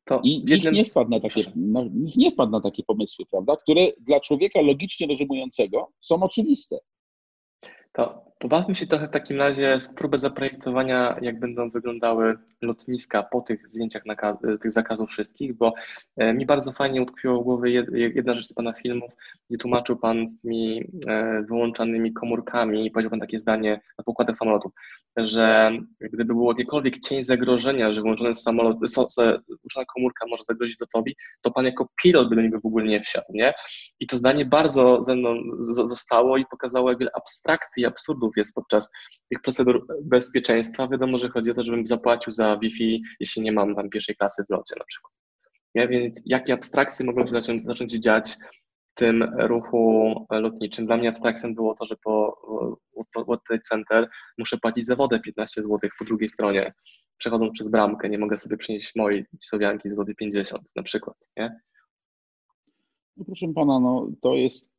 To 0.05 0.21
I 0.25 0.45
nikt 0.45 0.73
nie, 0.73 0.85
wpadł 0.85 1.11
na 1.11 1.21
takie, 1.21 1.41
na, 1.57 1.85
nikt 1.95 2.17
nie 2.17 2.31
wpadł 2.31 2.53
na 2.53 2.61
takie 2.61 2.83
pomysły, 2.83 3.25
prawda, 3.31 3.57
które 3.57 3.93
dla 4.01 4.21
człowieka 4.21 4.61
logicznie 4.61 5.07
rozumującego 5.07 5.93
są 6.01 6.23
oczywiste. 6.23 6.79
To 7.93 8.28
pobawmy 8.39 8.75
się 8.75 8.87
trochę 8.87 9.09
w 9.09 9.11
takim 9.11 9.39
razie 9.39 9.81
z 9.81 9.95
próbę 9.95 10.19
zaprojektowania, 10.19 11.19
jak 11.21 11.41
będą 11.41 11.71
wyglądały 11.71 12.39
lotniska 12.63 13.23
po 13.23 13.41
tych 13.41 13.69
zdjęciach 13.69 14.03
tych 14.61 14.71
zakazów 14.71 15.11
wszystkich, 15.11 15.55
bo 15.55 15.75
e, 16.17 16.35
mi 16.35 16.47
bardzo 16.47 16.73
fajnie 16.73 17.03
utkwiło 17.03 17.41
w 17.41 17.45
głowie 17.45 17.87
jedna 17.93 18.35
rzecz 18.35 18.47
z 18.47 18.53
Pana 18.53 18.73
filmów, 18.73 19.11
gdzie 19.51 19.59
tłumaczył 19.59 19.97
Pan 19.97 20.29
z 20.29 20.41
tymi 20.41 20.85
e, 21.07 21.43
wyłączanymi 21.43 22.13
komórkami 22.13 22.87
i 22.87 22.91
powiedział 22.91 23.11
Pan 23.11 23.21
takie 23.21 23.39
zdanie 23.39 23.81
na 23.99 24.05
pokładach 24.05 24.37
samolotów, 24.37 24.73
że 25.17 25.73
gdyby 26.01 26.35
było 26.35 26.53
jakiekolwiek 26.53 26.99
cień 26.99 27.25
zagrożenia, 27.25 27.93
że 27.93 28.01
wyłączony 28.01 28.35
samolot, 28.35 28.79
włączona 28.79 29.87
komórka 29.95 30.27
może 30.27 30.45
zagrozić 30.45 30.81
lotowi, 30.81 31.17
to 31.43 31.51
Pan 31.51 31.65
jako 31.65 31.89
pilot 32.03 32.29
by 32.29 32.37
do 32.37 32.43
niego 32.43 32.61
w 32.61 32.67
ogóle 32.67 32.85
nie 32.85 33.01
wsiadł, 33.01 33.27
nie? 33.31 33.55
I 34.01 34.07
to 34.07 34.17
zdanie 34.17 34.45
bardzo 34.45 35.03
ze 35.03 35.17
mną 35.17 35.37
zostało 35.61 36.37
i 36.37 36.47
pokazało, 36.47 36.89
jak 36.91 36.99
wiele 36.99 37.11
abstrakcji 37.15 37.83
i 37.83 37.87
absurdów 37.87 38.28
jest 38.37 38.55
podczas 38.55 38.91
tych 39.31 39.43
procedur 39.43 39.87
bezpieczeństwa. 40.03 40.89
Wiadomo, 40.89 41.19
że 41.19 41.29
chodzi 41.29 41.51
o 41.51 41.55
to, 41.55 41.63
żebym 41.63 41.87
zapłacił 41.87 42.33
za 42.33 42.57
Wi-Fi, 42.57 43.03
jeśli 43.21 43.43
nie 43.43 43.53
mam 43.53 43.75
tam 43.75 43.91
pierwszej 43.91 44.17
klasy 44.17 44.45
w 44.45 44.51
locie 44.51 44.75
na 44.79 44.85
przykład. 44.85 45.13
Ja, 45.75 45.89
więc 45.89 46.23
jakie 46.27 46.53
abstrakcje 46.53 47.07
mogą 47.07 47.27
się 47.27 47.31
zacząć, 47.31 47.67
zacząć 47.67 47.93
dziać 47.93 48.37
tym 48.95 49.23
ruchu 49.39 50.15
lotniczym. 50.31 50.87
Dla 50.87 50.97
mnie 50.97 51.09
abstrakcją 51.09 51.55
było 51.55 51.75
to, 51.75 51.87
że 51.87 51.97
po 52.05 52.41
World 53.17 53.45
Trade 53.49 53.63
Center 53.63 54.09
muszę 54.39 54.59
płacić 54.59 54.87
za 54.87 54.97
wodę 54.97 55.21
15 55.21 55.63
zł 55.63 55.79
po 55.99 56.05
drugiej 56.05 56.29
stronie. 56.29 56.75
Przechodząc 57.19 57.53
przez 57.53 57.69
bramkę, 57.69 58.09
nie 58.09 58.19
mogę 58.19 58.37
sobie 58.37 58.57
przynieść 58.57 58.97
mojej 58.97 59.27
sowianki 59.41 59.89
z 59.89 59.95
złoty 59.95 60.15
50 60.15 60.71
na 60.77 60.83
przykład, 60.83 61.17
nie? 61.37 61.61
No 63.17 63.25
proszę 63.25 63.47
pana, 63.55 63.81
no 63.81 64.11
to 64.23 64.35
jest 64.35 64.71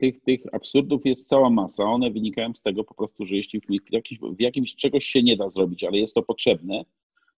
tych, 0.00 0.20
tych 0.20 0.40
absurdów 0.54 1.06
jest 1.06 1.28
cała 1.28 1.50
masa. 1.50 1.84
One 1.84 2.10
wynikają 2.10 2.54
z 2.54 2.62
tego 2.62 2.84
po 2.84 2.94
prostu, 2.94 3.26
że 3.26 3.36
jeśli 3.36 3.60
w, 3.60 3.92
jakiś, 3.92 4.18
w 4.18 4.40
jakimś 4.40 4.76
czegoś 4.76 5.04
się 5.04 5.22
nie 5.22 5.36
da 5.36 5.48
zrobić, 5.48 5.84
ale 5.84 5.98
jest 5.98 6.14
to 6.14 6.22
potrzebne, 6.22 6.84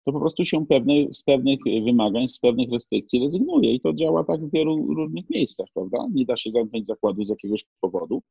to 0.04 0.12
po 0.12 0.20
prostu 0.20 0.44
się 0.44 0.66
pewne, 0.66 0.94
z 1.12 1.22
pewnych 1.22 1.58
wymagań, 1.84 2.28
z 2.28 2.38
pewnych 2.38 2.72
restrykcji 2.72 3.20
rezygnuje 3.24 3.72
i 3.72 3.80
to 3.80 3.92
działa 3.92 4.24
tak 4.24 4.46
w 4.46 4.52
wielu 4.52 4.94
różnych 4.94 5.30
miejscach, 5.30 5.66
prawda? 5.74 5.98
Nie 6.14 6.24
da 6.24 6.36
się 6.36 6.50
zamknąć 6.50 6.86
zakładu 6.86 7.24
z 7.24 7.28
jakiegoś 7.28 7.64
powodu. 7.80 8.22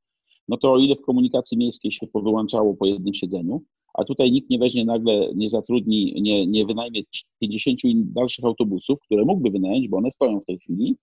No 0.47 0.57
to 0.57 0.73
o 0.73 0.77
ile 0.77 0.95
w 0.95 1.01
komunikacji 1.01 1.57
miejskiej 1.57 1.91
się 1.91 2.07
powyłączało 2.07 2.73
po 2.73 2.85
jednym 2.85 3.13
siedzeniu, 3.13 3.61
a 3.93 4.03
tutaj 4.03 4.31
nikt 4.31 4.49
nie 4.49 4.59
weźmie 4.59 4.85
nagle, 4.85 5.31
nie 5.35 5.49
zatrudni, 5.49 6.21
nie, 6.21 6.47
nie 6.47 6.65
wynajmie 6.65 7.01
50 7.39 7.79
dalszych 7.95 8.45
autobusów, 8.45 8.99
które 8.99 9.25
mógłby 9.25 9.49
wynająć, 9.49 9.87
bo 9.87 9.97
one 9.97 10.11
stoją 10.11 10.39
w 10.39 10.45
tej 10.45 10.59
chwili, 10.59 10.95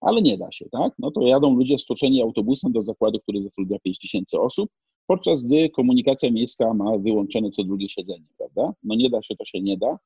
ale 0.00 0.22
nie 0.22 0.38
da 0.38 0.52
się, 0.52 0.68
tak? 0.72 0.92
No 0.98 1.10
to 1.10 1.26
jadą 1.26 1.54
ludzie 1.54 1.78
stoczeni 1.78 2.22
autobusem 2.22 2.72
do 2.72 2.82
zakładu, 2.82 3.20
który 3.20 3.42
zatrudnia 3.42 3.78
5 3.78 3.98
tysięcy 3.98 4.40
osób, 4.40 4.70
podczas 5.06 5.44
gdy 5.44 5.70
komunikacja 5.70 6.30
miejska 6.30 6.74
ma 6.74 6.98
wyłączone 6.98 7.50
co 7.50 7.64
drugie 7.64 7.88
siedzenie, 7.88 8.26
prawda? 8.38 8.72
No 8.82 8.94
nie 8.94 9.10
da 9.10 9.22
się, 9.22 9.36
to 9.36 9.44
się 9.44 9.60
nie 9.60 9.76
da. 9.76 9.98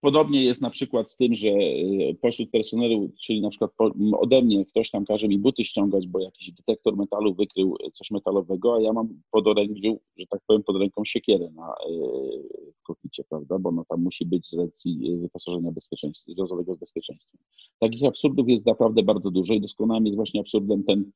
Podobnie 0.00 0.44
jest 0.44 0.62
na 0.62 0.70
przykład 0.70 1.10
z 1.10 1.16
tym, 1.16 1.34
że 1.34 1.48
y, 1.48 2.16
pośród 2.20 2.50
personelu, 2.50 3.10
czyli 3.20 3.40
na 3.40 3.50
przykład 3.50 3.70
ode 4.12 4.42
mnie 4.42 4.66
ktoś 4.66 4.90
tam 4.90 5.04
każe 5.04 5.28
mi 5.28 5.38
buty 5.38 5.64
ściągać, 5.64 6.06
bo 6.08 6.20
jakiś 6.20 6.52
detektor 6.52 6.96
metalu 6.96 7.34
wykrył 7.34 7.76
coś 7.92 8.10
metalowego, 8.10 8.74
a 8.74 8.80
ja 8.80 8.92
mam 8.92 9.08
pod 9.30 9.46
ręką, 9.46 9.98
że 10.16 10.26
tak 10.26 10.40
powiem, 10.46 10.62
pod 10.62 10.76
ręką 10.76 11.04
siekierę 11.04 11.50
na 11.50 11.72
y, 11.72 12.74
kokpicie, 12.82 13.24
prawda, 13.24 13.58
bo 13.58 13.72
no 13.72 13.84
tam 13.88 14.02
musi 14.02 14.26
być 14.26 14.48
z 14.48 14.54
racji 14.54 15.16
wyposażenia 15.16 15.72
bezpieczeństwa, 15.72 16.32
rozowego 16.38 16.74
z 16.74 16.78
bezpieczeństwem. 16.78 17.40
Takich 17.78 18.04
absurdów 18.04 18.48
jest 18.48 18.66
naprawdę 18.66 19.02
bardzo 19.02 19.30
dużo 19.30 19.54
i 19.54 19.60
doskonałym 19.60 20.06
jest 20.06 20.16
właśnie 20.16 20.40
absurdem 20.40 20.84
ten 20.84 21.10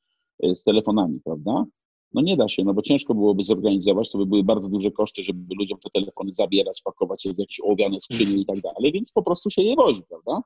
z 0.54 0.64
telefonami, 0.64 1.20
prawda? 1.24 1.64
No 2.14 2.22
nie 2.22 2.36
da 2.36 2.48
się, 2.48 2.64
no 2.64 2.74
bo 2.74 2.82
ciężko 2.82 3.14
byłoby 3.14 3.44
zorganizować, 3.44 4.10
to 4.10 4.18
by 4.18 4.26
były 4.26 4.44
bardzo 4.44 4.68
duże 4.68 4.90
koszty, 4.90 5.24
żeby 5.24 5.54
ludziom 5.58 5.78
te 5.78 5.90
telefony 5.90 6.34
zabierać, 6.34 6.82
pakować 6.82 7.24
je 7.24 7.34
w 7.34 7.38
jakieś 7.38 7.60
ołowiane 7.60 8.00
skrzynie 8.00 8.42
i 8.42 8.46
tak 8.46 8.60
dalej, 8.60 8.92
więc 8.92 9.12
po 9.12 9.22
prostu 9.22 9.50
się 9.50 9.62
je 9.62 9.76
wozi, 9.76 10.02
prawda? 10.08 10.42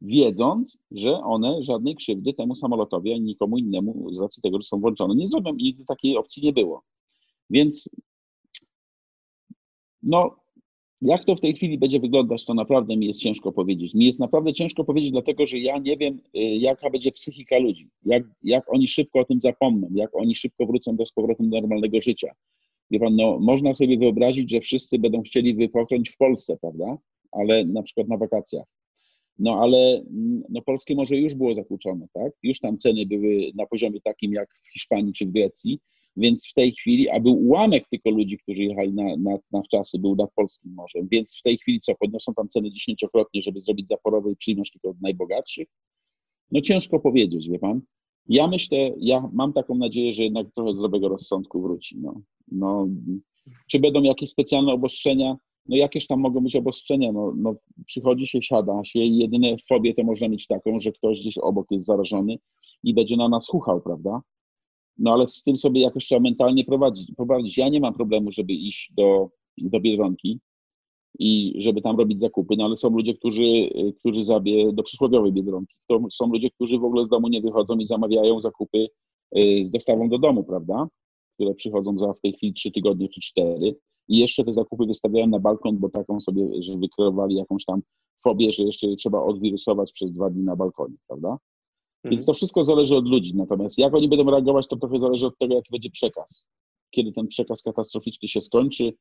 Wiedząc, 0.00 0.78
że 0.90 1.12
one 1.20 1.64
żadnej 1.64 1.96
krzywdy 1.96 2.34
temu 2.34 2.56
samolotowi 2.56 3.12
ani 3.12 3.24
nikomu 3.24 3.58
innemu 3.58 4.14
z 4.14 4.20
racji 4.20 4.42
tego, 4.42 4.58
że 4.58 4.62
są 4.62 4.80
włączone 4.80 5.14
nie 5.14 5.26
zrobią 5.26 5.54
i 5.54 5.62
nigdy 5.62 5.84
takiej 5.84 6.16
opcji 6.16 6.42
nie 6.42 6.52
było. 6.52 6.82
Więc 7.50 7.90
no, 10.02 10.36
jak 11.02 11.24
to 11.24 11.36
w 11.36 11.40
tej 11.40 11.54
chwili 11.54 11.78
będzie 11.78 12.00
wyglądać, 12.00 12.44
to 12.44 12.54
naprawdę 12.54 12.96
mi 12.96 13.06
jest 13.06 13.20
ciężko 13.20 13.52
powiedzieć. 13.52 13.94
Mi 13.94 14.04
jest 14.06 14.18
naprawdę 14.18 14.52
ciężko 14.52 14.84
powiedzieć, 14.84 15.12
dlatego 15.12 15.46
że 15.46 15.58
ja 15.58 15.78
nie 15.78 15.96
wiem, 15.96 16.20
y, 16.36 16.40
jaka 16.40 16.90
będzie 16.90 17.12
psychika 17.12 17.58
ludzi, 17.58 17.88
jak, 18.04 18.22
jak 18.42 18.72
oni 18.72 18.88
szybko 18.88 19.20
o 19.20 19.24
tym 19.24 19.40
zapomną, 19.40 19.88
jak 19.94 20.16
oni 20.16 20.34
szybko 20.34 20.66
wrócą 20.66 20.96
do 20.96 21.06
z 21.06 21.12
powrotem 21.12 21.50
do 21.50 21.60
normalnego 21.60 22.00
życia. 22.00 22.32
Wie 22.90 23.00
pan, 23.00 23.16
no, 23.16 23.38
można 23.40 23.74
sobie 23.74 23.98
wyobrazić, 23.98 24.50
że 24.50 24.60
wszyscy 24.60 24.98
będą 24.98 25.22
chcieli 25.22 25.54
wypocząć 25.54 26.10
w 26.10 26.16
Polsce, 26.16 26.56
prawda? 26.60 26.98
Ale 27.32 27.64
na 27.64 27.82
przykład 27.82 28.08
na 28.08 28.16
wakacjach. 28.16 28.66
No 29.38 29.58
ale 29.60 30.02
mm, 30.10 30.42
no, 30.48 30.62
polskie 30.62 30.94
morze 30.94 31.16
już 31.16 31.34
było 31.34 31.54
zakłócone, 31.54 32.06
tak? 32.12 32.32
Już 32.42 32.60
tam 32.60 32.78
ceny 32.78 33.06
były 33.06 33.50
na 33.54 33.66
poziomie 33.66 34.00
takim 34.00 34.32
jak 34.32 34.48
w 34.64 34.72
Hiszpanii 34.72 35.12
czy 35.12 35.26
w 35.26 35.32
Grecji 35.32 35.80
więc 36.16 36.48
w 36.50 36.54
tej 36.54 36.72
chwili, 36.72 37.08
a 37.08 37.20
był 37.20 37.32
ułamek 37.32 37.84
tylko 37.90 38.10
ludzi, 38.10 38.38
którzy 38.38 38.64
jechali 38.64 38.92
na, 38.92 39.16
na, 39.16 39.38
na 39.52 39.62
wczasy, 39.62 39.98
był 39.98 40.16
nad 40.16 40.32
polskim 40.34 40.74
morzem, 40.74 41.08
więc 41.10 41.38
w 41.38 41.42
tej 41.42 41.58
chwili 41.58 41.80
co, 41.80 41.94
podnoszą 41.94 42.34
tam 42.34 42.48
ceny 42.48 42.70
dziesięciokrotnie, 42.70 43.42
żeby 43.42 43.60
zrobić 43.60 43.88
zaporowe 43.88 44.30
i 44.30 44.36
przyjąć 44.36 44.70
tylko 44.70 44.88
od 44.88 45.00
najbogatszych? 45.00 45.68
No 46.50 46.60
ciężko 46.60 47.00
powiedzieć, 47.00 47.48
wie 47.48 47.58
pan. 47.58 47.80
Ja 48.28 48.46
myślę, 48.46 48.94
ja 48.98 49.30
mam 49.32 49.52
taką 49.52 49.74
nadzieję, 49.74 50.12
że 50.12 50.22
jednak 50.22 50.46
trochę 50.54 50.74
zdrowego 50.74 51.08
rozsądku 51.08 51.62
wróci. 51.62 51.98
No, 51.98 52.20
no, 52.48 52.88
czy 53.70 53.78
będą 53.80 54.02
jakieś 54.02 54.30
specjalne 54.30 54.72
obostrzenia? 54.72 55.36
No 55.68 55.76
jakież 55.76 56.06
tam 56.06 56.20
mogą 56.20 56.40
być 56.40 56.56
obostrzenia? 56.56 57.12
No, 57.12 57.32
no 57.36 57.54
przychodzi 57.86 58.26
się, 58.26 58.42
siada 58.42 58.84
się 58.84 58.98
i 58.98 59.18
jedyne 59.18 59.56
fobię 59.68 59.94
to 59.94 60.02
można 60.04 60.28
mieć 60.28 60.46
taką, 60.46 60.80
że 60.80 60.92
ktoś 60.92 61.20
gdzieś 61.20 61.38
obok 61.38 61.66
jest 61.70 61.86
zarażony 61.86 62.38
i 62.84 62.94
będzie 62.94 63.16
na 63.16 63.28
nas 63.28 63.48
chuchał, 63.48 63.80
prawda? 63.80 64.20
No 64.98 65.12
ale 65.12 65.28
z 65.28 65.42
tym 65.42 65.56
sobie 65.56 65.80
jakoś 65.80 66.06
trzeba 66.06 66.20
mentalnie 66.20 66.64
prowadzić, 66.64 67.12
prowadzić. 67.16 67.58
Ja 67.58 67.68
nie 67.68 67.80
mam 67.80 67.94
problemu, 67.94 68.32
żeby 68.32 68.52
iść 68.52 68.92
do, 68.96 69.30
do 69.58 69.80
Biedronki 69.80 70.40
i 71.18 71.54
żeby 71.58 71.82
tam 71.82 71.98
robić 71.98 72.20
zakupy, 72.20 72.54
no 72.58 72.64
ale 72.64 72.76
są 72.76 72.90
ludzie, 72.90 73.14
którzy, 73.14 73.70
którzy 73.98 74.24
zabie 74.24 74.72
do 74.72 74.82
przysłowiowej 74.82 75.32
Biedronki. 75.32 75.74
To 75.88 76.00
są 76.10 76.26
ludzie, 76.26 76.50
którzy 76.50 76.78
w 76.78 76.84
ogóle 76.84 77.04
z 77.04 77.08
domu 77.08 77.28
nie 77.28 77.40
wychodzą 77.40 77.78
i 77.78 77.86
zamawiają 77.86 78.40
zakupy 78.40 78.88
y, 79.38 79.64
z 79.64 79.70
dostawą 79.70 80.08
do 80.08 80.18
domu, 80.18 80.44
prawda? 80.44 80.88
Które 81.34 81.54
przychodzą 81.54 81.98
za 81.98 82.12
w 82.12 82.20
tej 82.20 82.32
chwili 82.32 82.54
trzy 82.54 82.70
tygodnie 82.70 83.08
czy 83.08 83.20
cztery 83.20 83.76
i 84.08 84.18
jeszcze 84.18 84.44
te 84.44 84.52
zakupy 84.52 84.86
wystawiają 84.86 85.26
na 85.26 85.38
balkon, 85.38 85.78
bo 85.78 85.88
taką 85.88 86.20
sobie, 86.20 86.62
że 86.62 86.78
wykreowali 86.78 87.34
jakąś 87.34 87.64
tam 87.64 87.82
fobię, 88.24 88.52
że 88.52 88.62
jeszcze 88.62 88.96
trzeba 88.96 89.22
odwirusować 89.22 89.92
przez 89.92 90.12
dwa 90.12 90.30
dni 90.30 90.42
na 90.42 90.56
balkonie, 90.56 90.96
prawda? 91.08 91.38
Więc 92.04 92.24
to 92.24 92.34
wszystko 92.34 92.64
zależy 92.64 92.96
od 92.96 93.06
ludzi. 93.06 93.36
Natomiast 93.36 93.78
jak 93.78 93.94
oni 93.94 94.08
będą 94.08 94.30
reagować, 94.30 94.66
to 94.68 94.76
trochę 94.76 94.98
zależy 94.98 95.26
od 95.26 95.38
tego, 95.38 95.54
jaki 95.54 95.70
będzie 95.70 95.90
przekaz. 95.90 96.44
Kiedy 96.90 97.12
ten 97.12 97.26
przekaz 97.26 97.62
katastroficzny 97.62 98.28
się 98.28 98.40
skończy, 98.40 98.92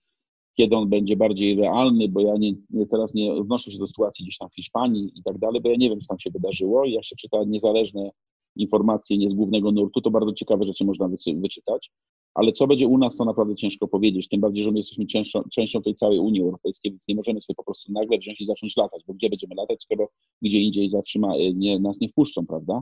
kiedy 0.58 0.76
on 0.76 0.90
będzie 0.90 1.18
bardziej 1.18 1.56
realny, 1.56 2.10
bo 2.10 2.20
ja 2.20 2.38
nie, 2.38 2.54
nie, 2.70 2.88
teraz 2.88 3.14
nie 3.14 3.34
odnoszę 3.34 3.72
się 3.72 3.78
do 3.78 3.88
sytuacji 3.88 4.26
gdzieś 4.26 4.38
tam 4.38 4.50
w 4.50 4.56
Hiszpanii 4.56 5.12
i 5.16 5.24
tak 5.24 5.38
dalej, 5.38 5.62
bo 5.62 5.70
ja 5.70 5.76
nie 5.76 5.90
wiem, 5.90 6.00
co 6.00 6.08
tam 6.08 6.20
się 6.20 6.32
wydarzyło. 6.32 6.86
Jak 6.86 7.06
się 7.06 7.16
czyta 7.16 7.44
niezależne 7.44 8.10
informacje 8.56 9.18
nie 9.18 9.30
z 9.30 9.34
głównego 9.34 9.72
nurtu, 9.72 10.02
to 10.02 10.12
bardzo 10.12 10.34
ciekawe 10.34 10.66
rzeczy 10.66 10.86
można 10.86 11.10
wyczytać. 11.36 11.92
Ale 12.34 12.52
co 12.52 12.68
będzie 12.68 12.88
u 12.88 12.98
nas, 12.98 13.18
to 13.18 13.26
naprawdę 13.26 13.56
ciężko 13.56 13.88
powiedzieć. 13.88 14.30
Tym 14.30 14.42
bardziej, 14.42 14.64
że 14.64 14.72
my 14.72 14.78
jesteśmy 14.78 15.06
częścią, 15.06 15.44
częścią 15.54 15.82
tej 15.82 15.96
całej 15.96 16.20
Unii 16.20 16.42
Europejskiej, 16.42 16.92
więc 16.92 17.08
nie 17.08 17.16
możemy 17.16 17.42
sobie 17.42 17.56
po 17.56 17.64
prostu 17.64 17.92
nagle 17.92 18.18
wziąć 18.18 18.42
i 18.42 18.46
zacząć 18.46 18.78
latać, 18.78 19.04
bo 19.08 19.14
gdzie 19.14 19.30
będziemy 19.30 19.56
latać, 19.56 19.84
skoro 19.84 20.10
gdzie 20.42 20.60
indziej 20.60 20.90
zatrzyma, 20.90 21.38
y, 21.38 21.54
nie, 21.54 21.80
nas 21.80 22.00
nie 22.02 22.10
wpuszczą, 22.10 22.46
prawda? 22.46 22.82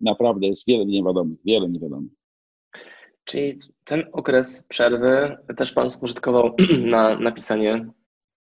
Naprawdę 0.00 0.46
jest 0.46 0.62
wiele 0.66 0.86
niewiadomych, 0.86 1.38
wiele 1.44 1.68
niewiadomych. 1.68 2.12
Czyli 3.24 3.58
ten 3.84 4.04
okres 4.12 4.64
przerwy 4.68 5.36
też 5.56 5.72
Pan 5.72 5.90
spożytkował 5.90 6.54
na 6.94 7.18
napisanie 7.18 7.86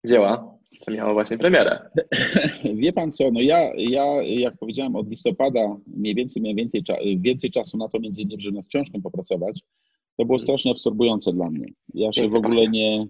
dzieła, 0.08 0.55
to 0.80 0.92
miało 0.92 1.14
właśnie 1.14 1.38
premierę. 1.38 1.90
Wie 2.82 2.94
Pan 2.94 3.12
co, 3.12 3.32
no 3.32 3.42
ja, 3.42 3.72
ja 3.78 4.24
jak 4.24 4.58
powiedziałem 4.58 4.96
od 4.96 5.10
listopada 5.10 5.78
mniej 5.88 6.16
więcej 6.16 6.42
miałem 6.42 6.58
więcej, 6.58 6.84
więcej 7.20 7.52
czasu 7.52 7.78
na 7.78 7.90
to 7.90 8.00
między 8.00 8.22
innymi, 8.22 8.42
żeby 8.42 8.58
nad 8.58 8.68
książką 8.68 9.02
popracować. 9.02 9.62
To 10.18 10.26
było 10.26 10.40
strasznie 10.40 10.72
absorbujące 10.72 11.34
dla 11.34 11.50
mnie. 11.50 11.66
Ja 11.94 12.14
się 12.14 12.30
w 12.30 12.36
ogóle 12.36 12.68
nie, 12.68 13.08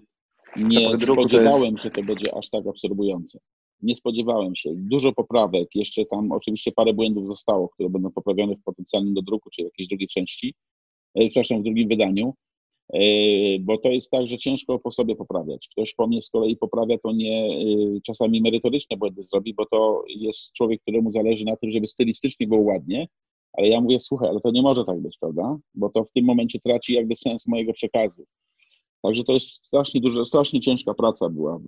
nie 0.58 0.97
spodziewałem, 0.97 1.78
że 1.78 1.91
to 1.91 2.04
będzie 2.04 2.36
aż 2.38 2.49
tak 2.49 2.67
absorbujące. 2.67 3.39
Nie 3.82 3.95
spodziewałem 3.95 4.56
się. 4.56 4.69
Dużo 4.75 5.13
poprawek, 5.13 5.67
jeszcze 5.75 6.06
tam 6.06 6.32
oczywiście 6.32 6.71
parę 6.71 6.93
błędów 6.93 7.28
zostało, 7.28 7.69
które 7.69 7.89
będą 7.89 8.12
poprawione 8.12 8.56
w 8.56 8.63
potencjalnym 8.63 9.13
do 9.13 9.21
druku, 9.21 9.49
czy 9.49 9.62
jakiejś 9.62 9.89
drugiej 9.89 10.08
części, 10.08 10.56
e, 11.15 11.28
przepraszam, 11.28 11.62
w 11.62 11.63
drugim 11.63 11.89
wydaniu, 11.89 12.34
bo 13.60 13.78
to 13.78 13.89
jest 13.89 14.12
tak, 14.12 14.28
że 14.28 14.38
ciężko 14.38 14.80
po 14.80 14.91
sobie 14.91 15.16
poprawiać. 15.16 15.68
Ktoś 15.72 15.93
po 15.93 16.07
mnie 16.07 16.22
z 16.22 16.30
kolei 16.30 16.57
poprawia, 16.57 16.97
to 16.97 17.12
nie 17.12 17.45
e, 17.45 18.01
czasami 18.01 18.41
merytoryczne 18.41 18.97
błędy 18.97 19.24
zrobi, 19.24 19.53
bo 19.53 19.66
to 19.66 20.03
jest 20.07 20.53
człowiek, 20.53 20.82
któremu 20.82 21.12
zależy 21.12 21.45
na 21.45 21.55
tym, 21.55 21.72
żeby 21.72 21.88
stylistycznie 21.88 22.47
było 22.47 22.62
ładnie, 22.62 23.07
ale 23.53 23.68
ja 23.68 23.82
mówię, 23.82 23.99
słuchaj, 23.99 24.30
ale 24.30 24.39
to 24.39 24.51
nie 24.51 24.62
może 24.62 24.86
tak 24.86 24.99
być, 24.99 25.18
prawda? 25.20 25.57
Bo 25.76 25.89
to 25.89 26.03
w 26.03 26.12
tym 26.12 26.26
momencie 26.26 26.59
traci 26.59 26.93
jakby 26.93 27.16
sens 27.16 27.47
mojego 27.47 27.74
przekazu. 27.74 28.26
Także 29.01 29.24
to 29.24 29.34
jest 29.34 29.47
strasznie 29.47 30.01
dużo, 30.01 30.26
strasznie 30.26 30.59
ciężka 30.59 30.93
praca 30.93 31.30
była 31.30 31.59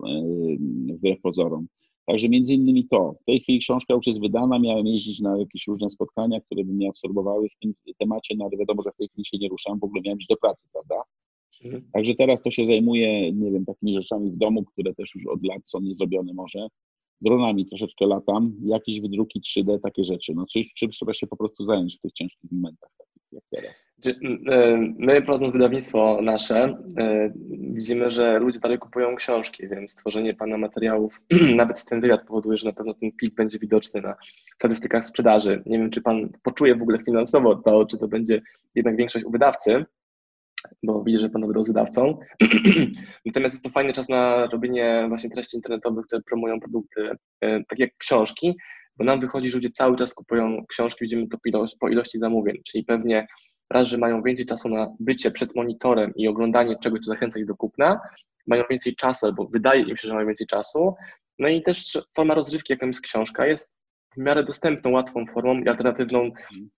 wbrew 0.90 1.22
pozorom. 1.22 1.68
Także 2.08 2.30
między 2.30 2.54
innymi 2.54 2.88
to. 2.88 3.16
W 3.22 3.26
tej 3.26 3.40
chwili 3.40 3.60
książka 3.60 3.94
już 3.94 4.08
jest 4.08 4.22
wydana, 4.22 4.60
miałem 4.60 4.88
jeździć 4.88 5.20
na 5.20 5.38
jakieś 5.38 5.68
różne 5.68 5.90
spotkania, 5.90 6.42
które 6.42 6.64
by 6.64 6.74
mnie 6.74 6.90
absorbowały 6.90 7.50
w 7.50 7.60
tym 7.60 7.74
temacie, 8.00 8.36
no 8.38 8.46
ale 8.46 8.58
wiadomo, 8.58 8.84
że 8.84 8.92
w 8.92 8.98
tej 8.98 9.08
chwili 9.08 9.26
się 9.26 9.38
nie 9.38 9.50
ruszam, 9.50 9.80
w 9.80 9.84
ogóle 9.84 10.02
miałem 10.06 10.20
iść 10.20 10.28
do 10.28 10.38
pracy, 10.38 10.68
prawda? 10.74 10.96
Mhm. 11.64 11.90
Także 11.94 12.16
teraz 12.16 12.42
to 12.42 12.52
się 12.52 12.66
zajmuje, 12.66 13.32
nie 13.34 13.52
wiem, 13.52 13.66
takimi 13.66 13.94
rzeczami 13.94 14.32
w 14.32 14.38
domu, 14.38 14.64
które 14.64 14.94
też 14.94 15.16
już 15.16 15.28
od 15.28 15.44
lat 15.44 15.62
są 15.66 15.82
niezrobione 15.82 16.34
może. 16.34 16.68
Dronami 17.22 17.66
troszeczkę 17.66 18.06
latam, 18.06 18.56
jakieś 18.66 19.02
wydruki 19.02 19.42
3D, 19.42 19.80
takie 19.80 20.04
rzeczy. 20.04 20.34
No 20.36 20.46
czymś, 20.46 20.74
czym 20.74 20.90
trzeba 20.90 21.14
się 21.14 21.28
po 21.28 21.38
prostu 21.38 21.64
zająć 21.64 21.98
w 21.98 22.02
tych 22.02 22.14
ciężkich 22.14 22.52
momentach. 22.52 22.90
Jak 23.32 23.44
teraz. 23.52 23.88
E, 24.06 24.78
my 25.00 25.22
prowadząc 25.22 25.54
wydawnictwo 25.54 26.20
nasze, 26.22 26.78
e, 26.98 27.34
widzimy, 27.50 28.12
że 28.12 28.40
ludzie 28.40 28.60
dalej 28.60 28.78
kupują 28.78 29.16
książki, 29.16 29.68
więc 29.68 29.96
tworzenie 29.96 30.34
Pana 30.34 30.58
materiałów, 30.58 31.22
nawet 31.56 31.86
ten 31.86 32.02
wywiad 32.02 32.22
spowoduje, 32.22 32.58
że 32.58 32.68
na 32.68 32.74
pewno 32.74 32.94
ten 32.94 33.12
pik 33.12 33.36
będzie 33.36 33.60
widoczny 33.60 34.02
na 34.02 34.16
statystykach 34.56 35.06
sprzedaży. 35.06 35.64
Nie 35.66 35.78
wiem, 35.78 35.90
czy 35.90 36.02
Pan 36.02 36.30
poczuje 36.44 36.76
w 36.76 36.82
ogóle 36.82 37.04
finansowo 37.04 37.56
to, 37.56 37.86
czy 37.86 37.98
to 37.98 38.08
będzie 38.08 38.42
jednak 38.76 38.96
większość 38.96 39.26
u 39.26 39.32
wydawcy, 39.32 39.86
bo 40.84 41.04
widzę, 41.04 41.20
że 41.20 41.30
Pan 41.30 41.42
był 41.42 41.64
wydawcą. 41.64 42.20
Natomiast 43.26 43.56
jest 43.56 43.64
to 43.64 43.70
fajny 43.70 43.94
czas 43.94 44.10
na 44.10 44.48
robienie 44.48 45.06
właśnie 45.08 45.30
treści 45.30 45.58
internetowych, 45.58 46.06
które 46.06 46.22
promują 46.22 46.60
produkty, 46.60 47.10
e, 47.42 47.64
tak 47.64 47.80
jak 47.80 47.98
książki, 47.98 48.56
bo 48.98 49.04
nam 49.04 49.20
wychodzi, 49.20 49.50
że 49.50 49.58
ludzie 49.58 49.70
cały 49.70 49.96
czas 49.96 50.14
kupują 50.14 50.66
książki, 50.70 51.00
widzimy 51.02 51.28
to 51.28 51.38
po 51.80 51.90
ilości 51.90 52.20
zamówień, 52.20 52.58
czyli 52.66 52.84
pewnie 52.84 53.28
raz, 53.70 53.88
że 53.88 53.98
mają 53.98 54.24
więcej 54.24 54.46
czasu 54.46 54.70
na 54.70 54.88
bycie 55.00 55.32
przed 55.32 55.56
monitorem 55.56 56.14
i 56.16 56.28
oglądanie 56.28 56.76
czegoś, 56.84 57.00
co 57.00 57.06
zachęca 57.06 57.40
ich 57.40 57.46
do 57.46 57.56
kupna, 57.56 58.00
mają 58.48 58.64
więcej 58.70 58.96
czasu, 58.96 59.26
albo 59.26 59.48
wydaje 59.54 59.82
im 59.82 59.98
się, 59.98 60.08
że 60.08 60.14
mają 60.14 60.28
więcej 60.28 60.48
czasu, 60.48 60.96
no 61.40 61.48
i 61.48 61.64
też 61.64 62.00
forma 62.16 62.34
rozrywki, 62.34 62.74
jaką 62.74 62.88
jest 62.88 63.02
książka, 63.02 63.48
jest 63.48 63.78
w 64.14 64.18
miarę 64.18 64.44
dostępną, 64.44 64.92
łatwą 64.92 65.26
formą 65.26 65.60
i 65.60 65.70
alternatywną 65.70 66.32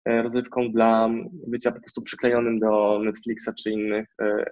e, 0.05 0.21
rozrywką 0.21 0.71
dla 0.71 1.09
bycia 1.47 1.71
po 1.71 1.79
prostu 1.79 2.01
przyklejonym 2.01 2.59
do 2.59 2.99
Netflixa 3.03 3.49
czy 3.63 3.71
innych 3.71 4.07
e, 4.21 4.45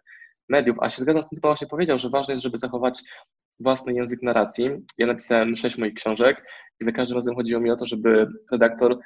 mediów. 0.49 0.77
A 0.81 0.89
się 0.89 1.01
zgadzam 1.01 1.23
z 1.23 1.29
tym, 1.29 1.39
co 1.41 1.47
właśnie 1.47 1.67
powiedział, 1.67 1.99
że 1.99 2.09
ważne 2.09 2.33
jest, 2.33 2.43
żeby 2.43 2.57
zachować 2.57 3.01
własny 3.59 3.93
język 3.93 4.21
narracji. 4.21 4.69
Ja 4.97 5.07
napisałem 5.07 5.55
sześć 5.55 5.77
moich 5.77 5.93
książek 5.93 6.43
i 6.81 6.85
za 6.85 6.91
każdym 6.91 7.17
razem 7.17 7.35
chodziło 7.35 7.61
mi 7.61 7.71
o 7.71 7.75
to, 7.75 7.85
żeby 7.85 8.27
redaktor 8.51 8.99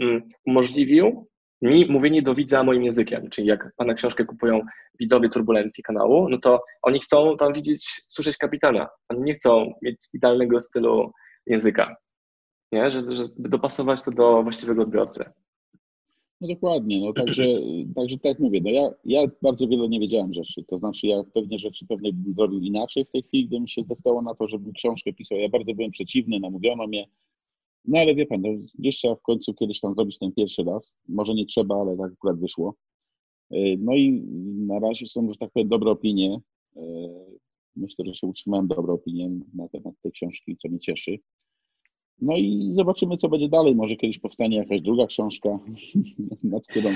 mm, 0.00 0.22
umożliwił 0.46 1.26
mi 1.62 1.86
mówienie 1.86 2.22
do 2.22 2.34
widza 2.34 2.62
moim 2.62 2.82
językiem, 2.82 3.30
czyli 3.30 3.46
jak 3.46 3.72
Pana 3.76 3.94
książkę 3.94 4.24
kupują 4.24 4.60
widzowie 5.00 5.28
Turbulencji 5.28 5.82
kanału, 5.82 6.28
no 6.28 6.38
to 6.38 6.62
oni 6.82 7.00
chcą 7.00 7.36
tam 7.36 7.52
widzieć, 7.52 8.02
słyszeć 8.06 8.36
kapitana. 8.36 8.88
Oni 9.08 9.22
nie 9.22 9.34
chcą 9.34 9.72
mieć 9.82 9.96
idealnego 10.14 10.60
stylu 10.60 11.12
języka, 11.46 11.96
nie? 12.72 12.90
Że, 12.90 13.00
żeby 13.04 13.48
dopasować 13.48 14.04
to 14.04 14.10
do 14.10 14.42
właściwego 14.42 14.82
odbiorcy. 14.82 15.24
No 16.40 16.48
dokładnie, 16.48 17.00
no 17.00 17.12
także, 17.12 17.46
także 17.94 18.16
tak 18.16 18.24
jak 18.24 18.38
mówię, 18.38 18.60
no 18.64 18.70
ja, 18.70 18.90
ja 19.04 19.26
bardzo 19.42 19.68
wiele 19.68 19.88
nie 19.88 20.00
wiedziałem 20.00 20.34
rzeczy, 20.34 20.64
to 20.64 20.78
znaczy 20.78 21.06
ja 21.06 21.24
pewnie 21.34 21.58
rzeczy 21.58 21.86
pewnie 21.86 22.12
bym 22.12 22.34
zrobił 22.34 22.60
inaczej 22.60 23.04
w 23.04 23.10
tej 23.10 23.22
chwili, 23.22 23.46
gdybym 23.46 23.68
się 23.68 23.82
zdecydował 23.82 24.22
na 24.22 24.34
to, 24.34 24.48
żebym 24.48 24.72
książkę 24.72 25.12
pisał. 25.12 25.38
Ja 25.38 25.48
bardzo 25.48 25.74
byłem 25.74 25.90
przeciwny, 25.90 26.40
namówiono 26.40 26.86
mnie, 26.86 27.08
no 27.84 27.98
ale 27.98 28.14
wie 28.14 28.26
pan, 28.26 28.42
no, 28.42 28.48
gdzieś 28.78 28.96
trzeba 28.96 29.14
w 29.14 29.22
końcu 29.22 29.54
kiedyś 29.54 29.80
tam 29.80 29.94
zrobić 29.94 30.18
ten 30.18 30.32
pierwszy 30.32 30.64
raz, 30.64 30.94
może 31.08 31.34
nie 31.34 31.46
trzeba, 31.46 31.80
ale 31.80 31.96
tak 31.96 32.12
akurat 32.12 32.40
wyszło. 32.40 32.74
Y, 33.52 33.76
no 33.78 33.94
i 33.94 34.12
na 34.66 34.78
razie 34.78 35.06
są, 35.06 35.32
że 35.32 35.38
tak 35.38 35.50
powiem, 35.50 35.68
dobre 35.68 35.90
opinie. 35.90 36.40
Y, 36.76 36.80
myślę, 37.76 38.04
że 38.04 38.14
się 38.14 38.26
utrzymałem 38.26 38.68
dobre 38.68 38.92
opinie 38.92 39.30
na 39.54 39.68
temat 39.68 39.94
tej 40.02 40.12
książki, 40.12 40.56
co 40.62 40.68
mnie 40.68 40.80
cieszy. 40.80 41.18
No 42.22 42.36
i 42.36 42.70
zobaczymy, 42.72 43.16
co 43.16 43.28
będzie 43.28 43.48
dalej. 43.48 43.74
Może 43.74 43.96
kiedyś 43.96 44.18
powstanie 44.18 44.56
jakaś 44.56 44.80
druga 44.80 45.06
książka, 45.06 45.48
nad 46.44 46.66
którą, 46.66 46.90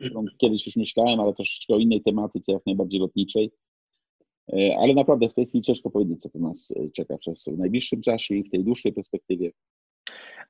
którą 0.00 0.24
kiedyś 0.38 0.66
już 0.66 0.76
myślałem, 0.76 1.20
ale 1.20 1.34
troszeczkę 1.34 1.74
o 1.74 1.78
innej 1.78 2.02
tematyce, 2.02 2.52
jak 2.52 2.66
najbardziej 2.66 3.00
lotniczej. 3.00 3.50
E, 4.52 4.76
ale 4.78 4.94
naprawdę 4.94 5.28
w 5.28 5.34
tej 5.34 5.46
chwili 5.46 5.64
ciężko 5.64 5.90
powiedzieć, 5.90 6.22
co 6.22 6.30
to 6.30 6.38
nas 6.38 6.72
e, 6.76 6.90
czeka 6.90 7.18
przez 7.18 7.44
w 7.44 7.58
najbliższym 7.58 8.02
czasie 8.02 8.34
i 8.34 8.44
w 8.44 8.50
tej 8.50 8.64
dłuższej 8.64 8.92
perspektywie. 8.92 9.50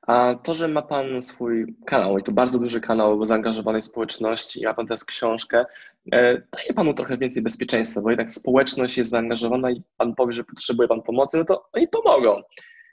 A 0.01 0.35
to, 0.43 0.53
że 0.53 0.67
ma 0.67 0.81
Pan 0.81 1.21
swój 1.21 1.75
kanał 1.85 2.17
i 2.17 2.23
to 2.23 2.31
bardzo 2.31 2.59
duży 2.59 2.81
kanał 2.81 3.25
zaangażowanej 3.25 3.81
społeczności 3.81 4.65
ma 4.65 4.73
Pan 4.73 4.87
teraz 4.87 5.05
książkę, 5.05 5.65
e, 6.11 6.41
daje 6.51 6.73
Panu 6.75 6.93
trochę 6.93 7.17
więcej 7.17 7.43
bezpieczeństwa, 7.43 8.01
bo 8.01 8.09
jednak 8.09 8.33
społeczność 8.33 8.97
jest 8.97 9.09
zaangażowana 9.09 9.71
i 9.71 9.81
Pan 9.97 10.15
powie, 10.15 10.33
że 10.33 10.43
potrzebuje 10.43 10.87
Pan 10.87 11.01
pomocy, 11.01 11.37
no 11.37 11.45
to 11.45 11.65
oni 11.73 11.87
pomogą. 11.87 12.41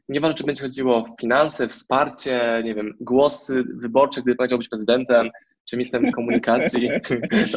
Nieważne, 0.08 0.34
czy 0.34 0.44
będzie 0.44 0.62
chodziło 0.62 0.96
o 0.96 1.04
finanse, 1.20 1.68
wsparcie, 1.68 2.62
nie 2.64 2.74
wiem, 2.74 2.94
głosy 3.00 3.64
wyborcze, 3.74 4.22
gdy 4.22 4.34
powiedział 4.34 4.58
być 4.58 4.68
prezydentem, 4.68 5.30
czy 5.64 5.76
ministrem 5.76 6.12
komunikacji, 6.12 6.88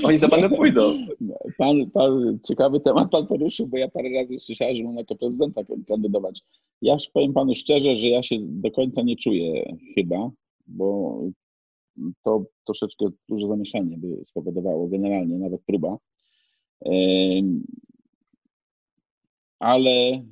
oni 0.04 0.20
za 0.20 0.30
panem 0.30 0.50
pójdą. 0.50 0.93
Pan, 1.58 1.91
pan, 1.91 2.39
ciekawy 2.48 2.80
temat 2.80 3.12
pan 3.12 3.28
poruszył, 3.28 3.68
bo 3.68 3.78
ja 3.78 3.88
parę 3.88 4.10
razy 4.16 4.39
słyszałem, 4.39 4.76
że 4.76 4.84
mam 4.84 4.96
jako 4.96 5.16
prezydenta 5.16 5.62
kandydować. 5.88 6.41
Ja 6.82 6.98
powiem 7.14 7.34
panu 7.34 7.56
szczerze, 7.56 7.96
że 7.96 8.08
ja 8.08 8.24
się 8.24 8.36
do 8.39 8.72
końca 8.72 9.02
nie 9.02 9.16
czuję 9.16 9.76
chyba, 9.96 10.32
bo 10.68 11.20
to 12.24 12.46
troszeczkę 12.66 13.06
duże 13.30 13.48
zamieszanie 13.48 13.98
by 13.98 14.26
spowodowało 14.26 14.88
generalnie, 14.88 15.38
nawet 15.38 15.62
próba. 15.66 15.98
Ale 19.60 20.24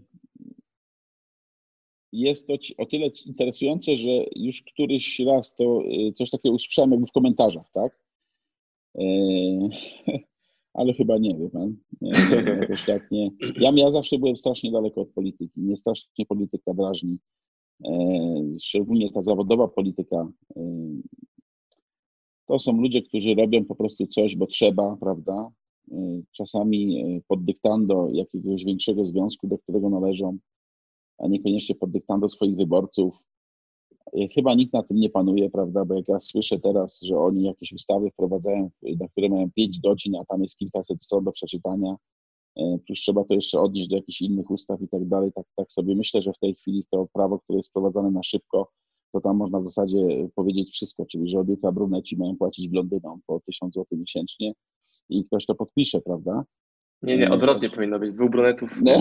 jest 2.13 2.47
to 2.47 2.53
o 2.77 2.85
tyle 2.85 3.09
interesujące, 3.25 3.97
że 3.97 4.25
już 4.35 4.63
któryś 4.73 5.19
raz 5.19 5.55
to 5.55 5.81
y, 5.85 6.13
coś 6.13 6.29
takiego 6.29 6.55
usłyszałem 6.55 6.91
jakby 6.91 7.07
w 7.07 7.11
komentarzach, 7.11 7.71
tak? 7.73 7.99
E, 8.95 9.03
ale 10.79 10.93
chyba 10.93 11.17
nie, 11.17 11.37
wie 11.37 11.49
pan. 11.49 11.75
Nie, 12.01 12.11
jakoś 12.59 12.85
tak 12.85 13.11
nie. 13.11 13.31
Ja, 13.59 13.71
ja 13.75 13.91
zawsze 13.91 14.17
byłem 14.17 14.37
strasznie 14.37 14.71
daleko 14.71 15.01
od 15.01 15.09
polityki. 15.09 15.61
Mnie 15.61 15.77
strasznie 15.77 16.25
polityka 16.25 16.73
drażni. 16.73 17.17
E, 17.85 17.91
szczególnie 18.61 19.11
ta 19.11 19.21
zawodowa 19.21 19.67
polityka. 19.67 20.31
E, 20.55 20.61
to 22.47 22.59
są 22.59 22.81
ludzie, 22.81 23.01
którzy 23.01 23.35
robią 23.35 23.65
po 23.65 23.75
prostu 23.75 24.07
coś, 24.07 24.35
bo 24.35 24.47
trzeba, 24.47 24.97
prawda? 24.99 25.49
Czasami 26.31 27.03
pod 27.27 27.45
dyktando 27.45 28.09
jakiegoś 28.11 28.63
większego 28.65 29.05
związku, 29.05 29.47
do 29.47 29.57
którego 29.57 29.89
należą 29.89 30.37
a 31.17 31.27
niekoniecznie 31.27 31.75
pod 31.75 31.91
dyktando 31.91 32.29
swoich 32.29 32.55
wyborców. 32.55 33.15
E, 34.13 34.27
chyba 34.27 34.53
nikt 34.53 34.73
na 34.73 34.83
tym 34.83 34.97
nie 34.97 35.09
panuje, 35.09 35.49
prawda, 35.49 35.85
bo 35.85 35.93
jak 35.93 36.07
ja 36.07 36.19
słyszę 36.19 36.59
teraz, 36.59 37.01
że 37.01 37.17
oni 37.17 37.43
jakieś 37.43 37.71
ustawy 37.71 38.11
wprowadzają, 38.11 38.69
na 38.99 39.07
które 39.07 39.29
mają 39.29 39.51
5 39.51 39.79
godzin, 39.79 40.15
a 40.15 40.25
tam 40.25 40.43
jest 40.43 40.57
kilkaset 40.57 41.03
stron 41.03 41.23
do 41.23 41.31
przeczytania, 41.31 41.95
e, 42.57 42.77
plus 42.87 42.99
trzeba 42.99 43.23
to 43.23 43.33
jeszcze 43.33 43.61
odnieść 43.61 43.89
do 43.89 43.95
jakichś 43.95 44.21
innych 44.21 44.51
ustaw 44.51 44.81
i 44.81 44.87
tak 44.87 45.07
dalej, 45.07 45.31
tak, 45.35 45.45
tak 45.55 45.71
sobie 45.71 45.95
myślę, 45.95 46.21
że 46.21 46.33
w 46.33 46.39
tej 46.39 46.55
chwili 46.55 46.85
to 46.91 47.07
prawo, 47.13 47.39
które 47.39 47.57
jest 47.57 47.69
wprowadzane 47.69 48.11
na 48.11 48.23
szybko, 48.23 48.71
to 49.13 49.21
tam 49.21 49.37
można 49.37 49.59
w 49.59 49.63
zasadzie 49.63 50.29
powiedzieć 50.35 50.69
wszystko, 50.71 51.05
czyli 51.05 51.29
że 51.29 51.39
od 51.39 51.49
jutra 51.49 51.71
bruneci 51.71 52.17
mają 52.17 52.37
płacić 52.37 52.67
blondynom 52.67 53.21
po 53.27 53.39
1000 53.39 53.73
zł 53.73 53.85
miesięcznie 53.91 54.53
i 55.09 55.23
ktoś 55.23 55.45
to 55.45 55.55
podpisze, 55.55 56.01
prawda? 56.01 56.43
Nie, 57.03 57.17
nie, 57.17 57.31
odwrotnie 57.31 57.69
powinno 57.69 57.99
być, 57.99 58.13
dwóch 58.13 58.31
brunetów. 58.31 58.69
No, 58.81 58.95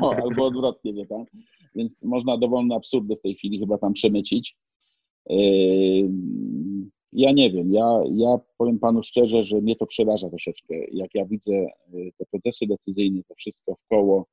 no, 0.00 0.10
albo 0.10 0.46
odwrotnie, 0.46 0.92
wie 0.92 1.06
pan. 1.06 1.24
Więc 1.74 2.02
można 2.02 2.38
dowolne 2.38 2.74
absurdy 2.74 3.16
w 3.16 3.22
tej 3.22 3.34
chwili 3.34 3.58
chyba 3.58 3.78
tam 3.78 3.92
przemycić. 3.92 4.56
Yy, 5.30 6.10
ja 7.12 7.32
nie 7.32 7.50
wiem, 7.50 7.72
ja, 7.72 8.02
ja 8.14 8.38
powiem 8.58 8.78
panu 8.78 9.02
szczerze, 9.02 9.44
że 9.44 9.60
mnie 9.60 9.76
to 9.76 9.86
przeraża 9.86 10.28
troszeczkę, 10.28 10.74
jak 10.92 11.14
ja 11.14 11.24
widzę 11.24 11.52
yy, 11.52 12.12
te 12.18 12.24
procesy 12.30 12.66
decyzyjne, 12.66 13.22
to 13.28 13.34
wszystko 13.34 13.74
w 13.74 13.88
koło 13.88 14.26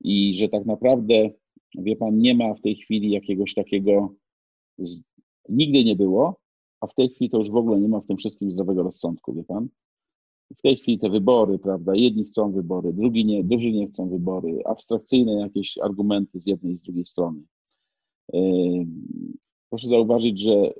i 0.00 0.34
że 0.34 0.48
tak 0.48 0.66
naprawdę, 0.66 1.30
wie 1.78 1.96
pan, 1.96 2.18
nie 2.18 2.34
ma 2.34 2.54
w 2.54 2.60
tej 2.60 2.76
chwili 2.76 3.10
jakiegoś 3.10 3.54
takiego, 3.54 4.14
nigdy 5.48 5.84
nie 5.84 5.96
było, 5.96 6.40
a 6.80 6.86
w 6.86 6.94
tej 6.94 7.08
chwili 7.08 7.30
to 7.30 7.38
już 7.38 7.50
w 7.50 7.56
ogóle 7.56 7.80
nie 7.80 7.88
ma 7.88 8.00
w 8.00 8.06
tym 8.06 8.16
wszystkim 8.16 8.50
zdrowego 8.50 8.82
rozsądku, 8.82 9.34
wie 9.34 9.44
pan 9.44 9.68
w 10.58 10.62
tej 10.62 10.76
chwili 10.76 10.98
te 10.98 11.10
wybory, 11.10 11.58
prawda, 11.58 11.94
jedni 11.94 12.24
chcą 12.24 12.52
wybory, 12.52 12.92
drugi 12.92 13.24
nie, 13.24 13.44
drudzy 13.44 13.72
nie 13.72 13.88
chcą 13.88 14.08
wybory, 14.08 14.58
abstrakcyjne 14.64 15.32
jakieś 15.32 15.78
argumenty 15.78 16.40
z 16.40 16.46
jednej 16.46 16.72
i 16.72 16.76
z 16.76 16.82
drugiej 16.82 17.06
strony. 17.06 17.42
Proszę 19.70 19.88
zauważyć, 19.88 20.40
że 20.40 20.72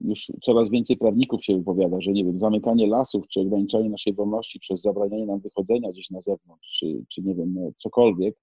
już 0.00 0.32
coraz 0.42 0.70
więcej 0.70 0.96
prawników 0.96 1.44
się 1.44 1.56
wypowiada, 1.56 2.00
że 2.00 2.12
nie 2.12 2.24
wiem, 2.24 2.38
zamykanie 2.38 2.86
lasów 2.86 3.28
czy 3.28 3.40
ograniczanie 3.40 3.90
naszej 3.90 4.14
wolności 4.14 4.60
przez 4.60 4.80
zabranianie 4.80 5.26
nam 5.26 5.40
wychodzenia 5.40 5.90
gdzieś 5.90 6.10
na 6.10 6.20
zewnątrz, 6.20 6.78
czy, 6.78 7.04
czy 7.08 7.22
nie 7.22 7.34
wiem, 7.34 7.54
no, 7.54 7.70
cokolwiek, 7.78 8.36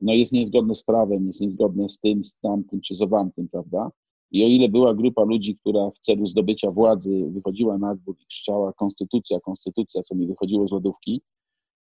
no 0.00 0.12
jest 0.12 0.32
niezgodne 0.32 0.74
z 0.74 0.82
prawem, 0.82 1.26
jest 1.26 1.40
niezgodne 1.40 1.88
z 1.88 1.98
tym, 1.98 2.24
z 2.24 2.34
tamtym 2.34 2.80
czy 2.80 2.94
z 2.94 3.02
owantym, 3.02 3.48
prawda? 3.48 3.90
I 4.30 4.44
o 4.44 4.48
ile 4.48 4.68
była 4.68 4.94
grupa 4.94 5.24
ludzi, 5.24 5.56
która 5.56 5.90
w 5.90 5.98
celu 5.98 6.26
zdobycia 6.26 6.70
władzy 6.70 7.30
wychodziła 7.30 7.78
na 7.78 7.94
dwór 7.94 8.16
i 8.20 8.26
krzyczała 8.26 8.72
konstytucja, 8.72 9.40
konstytucja, 9.40 10.02
co 10.02 10.14
mi 10.14 10.26
wychodziło 10.26 10.68
z 10.68 10.72
lodówki, 10.72 11.22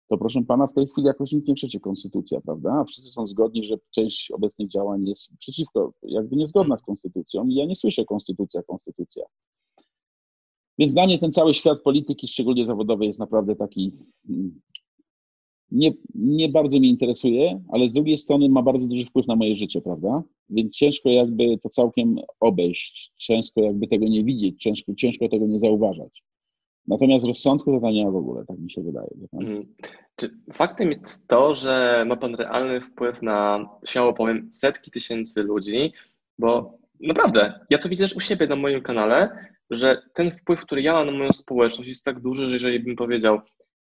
to 0.09 0.17
proszę 0.17 0.41
pana, 0.47 0.67
w 0.67 0.73
tej 0.73 0.87
chwili 0.87 1.07
jakoś 1.07 1.31
nikt 1.31 1.47
nie 1.47 1.53
krzyczy 1.53 1.79
konstytucja, 1.79 2.41
prawda? 2.41 2.73
A 2.73 2.83
wszyscy 2.83 3.11
są 3.11 3.27
zgodni, 3.27 3.65
że 3.65 3.75
część 3.91 4.31
obecnych 4.31 4.67
działań 4.67 5.07
jest 5.07 5.37
przeciwko, 5.39 5.93
jakby 6.03 6.35
niezgodna 6.35 6.77
z 6.77 6.83
konstytucją 6.83 7.47
i 7.47 7.55
ja 7.55 7.65
nie 7.65 7.75
słyszę 7.75 8.05
konstytucja, 8.05 8.63
konstytucja. 8.63 9.25
Więc 10.79 10.93
dla 10.93 11.05
mnie 11.05 11.19
ten 11.19 11.31
cały 11.31 11.53
świat 11.53 11.81
polityki, 11.81 12.27
szczególnie 12.27 12.65
zawodowej, 12.65 13.07
jest 13.07 13.19
naprawdę 13.19 13.55
taki 13.55 13.91
mm, 14.29 14.61
nie, 15.71 15.93
nie 16.15 16.49
bardzo 16.49 16.79
mnie 16.79 16.89
interesuje, 16.89 17.63
ale 17.69 17.87
z 17.87 17.93
drugiej 17.93 18.17
strony 18.17 18.49
ma 18.49 18.61
bardzo 18.61 18.87
duży 18.87 19.05
wpływ 19.05 19.27
na 19.27 19.35
moje 19.35 19.55
życie, 19.55 19.81
prawda? 19.81 20.23
Więc 20.49 20.75
ciężko 20.75 21.09
jakby 21.09 21.57
to 21.57 21.69
całkiem 21.69 22.15
obejść, 22.39 23.13
ciężko 23.17 23.61
jakby 23.61 23.87
tego 23.87 24.05
nie 24.05 24.23
widzieć, 24.23 24.61
ciężko, 24.61 24.95
ciężko 24.95 25.29
tego 25.29 25.47
nie 25.47 25.59
zauważać. 25.59 26.23
Natomiast 26.87 27.25
rozsądku 27.25 27.81
to 27.81 27.91
nie 27.91 28.05
ma 28.05 28.11
w 28.11 28.15
ogóle, 28.15 28.45
tak 28.45 28.59
mi 28.59 28.71
się 28.71 28.81
wydaje. 28.81 29.09
Hmm. 29.31 29.65
Czy 30.15 30.29
faktem 30.53 30.91
jest 30.91 31.27
to, 31.27 31.55
że 31.55 32.03
ma 32.07 32.15
Pan 32.15 32.35
realny 32.35 32.81
wpływ 32.81 33.21
na, 33.21 33.69
śmiało 33.85 34.13
powiem, 34.13 34.49
setki 34.53 34.91
tysięcy 34.91 35.43
ludzi, 35.43 35.93
bo 36.39 36.77
naprawdę, 36.99 37.59
ja 37.69 37.77
to 37.77 37.89
widzę 37.89 38.03
też 38.03 38.15
u 38.15 38.19
siebie 38.19 38.47
na 38.47 38.55
moim 38.55 38.81
kanale, 38.81 39.47
że 39.69 40.01
ten 40.13 40.31
wpływ, 40.31 40.61
który 40.61 40.81
ja 40.81 40.93
mam 40.93 41.05
na 41.05 41.11
moją 41.11 41.33
społeczność 41.33 41.89
jest 41.89 42.05
tak 42.05 42.19
duży, 42.19 42.47
że 42.47 42.53
jeżeli 42.53 42.79
bym 42.79 42.95
powiedział, 42.95 43.39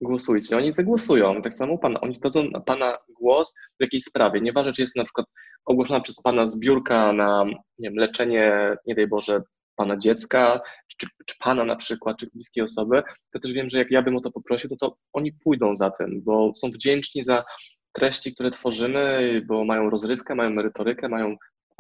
głosujcie, 0.00 0.56
oni 0.56 0.72
zagłosują. 0.72 1.42
Tak 1.42 1.54
samo 1.54 1.78
pan, 1.78 1.98
oni 2.00 2.18
dadzą 2.18 2.50
na 2.50 2.60
pana 2.60 2.98
głos 3.20 3.54
w 3.78 3.82
jakiejś 3.82 4.04
sprawie. 4.04 4.40
Nieważne, 4.40 4.72
czy 4.72 4.82
jest 4.82 4.96
na 4.96 5.04
przykład 5.04 5.26
ogłoszona 5.64 6.00
przez 6.00 6.22
pana 6.22 6.46
zbiórka 6.46 7.12
na 7.12 7.44
nie 7.78 7.88
wiem, 7.88 7.94
leczenie, 7.94 8.76
nie 8.86 8.94
daj 8.94 9.06
Boże, 9.06 9.42
pana 9.76 9.96
dziecka, 9.96 10.60
czy, 10.96 11.06
czy 11.26 11.36
pana 11.38 11.64
na 11.64 11.76
przykład, 11.76 12.16
czy 12.18 12.26
bliskiej 12.34 12.64
osoby, 12.64 13.02
to 13.32 13.38
też 13.38 13.52
wiem, 13.52 13.70
że 13.70 13.78
jak 13.78 13.90
ja 13.90 14.02
bym 14.02 14.16
o 14.16 14.20
to 14.20 14.30
poprosił, 14.30 14.70
to, 14.70 14.76
to 14.76 14.96
oni 15.12 15.32
pójdą 15.32 15.76
za 15.76 15.90
tym, 15.90 16.22
bo 16.24 16.52
są 16.54 16.70
wdzięczni 16.70 17.24
za 17.24 17.44
treści, 17.92 18.34
które 18.34 18.50
tworzymy, 18.50 19.42
bo 19.46 19.64
mają 19.64 19.90
rozrywkę, 19.90 20.34
mają 20.34 20.50
merytorykę, 20.50 21.08
mają 21.08 21.36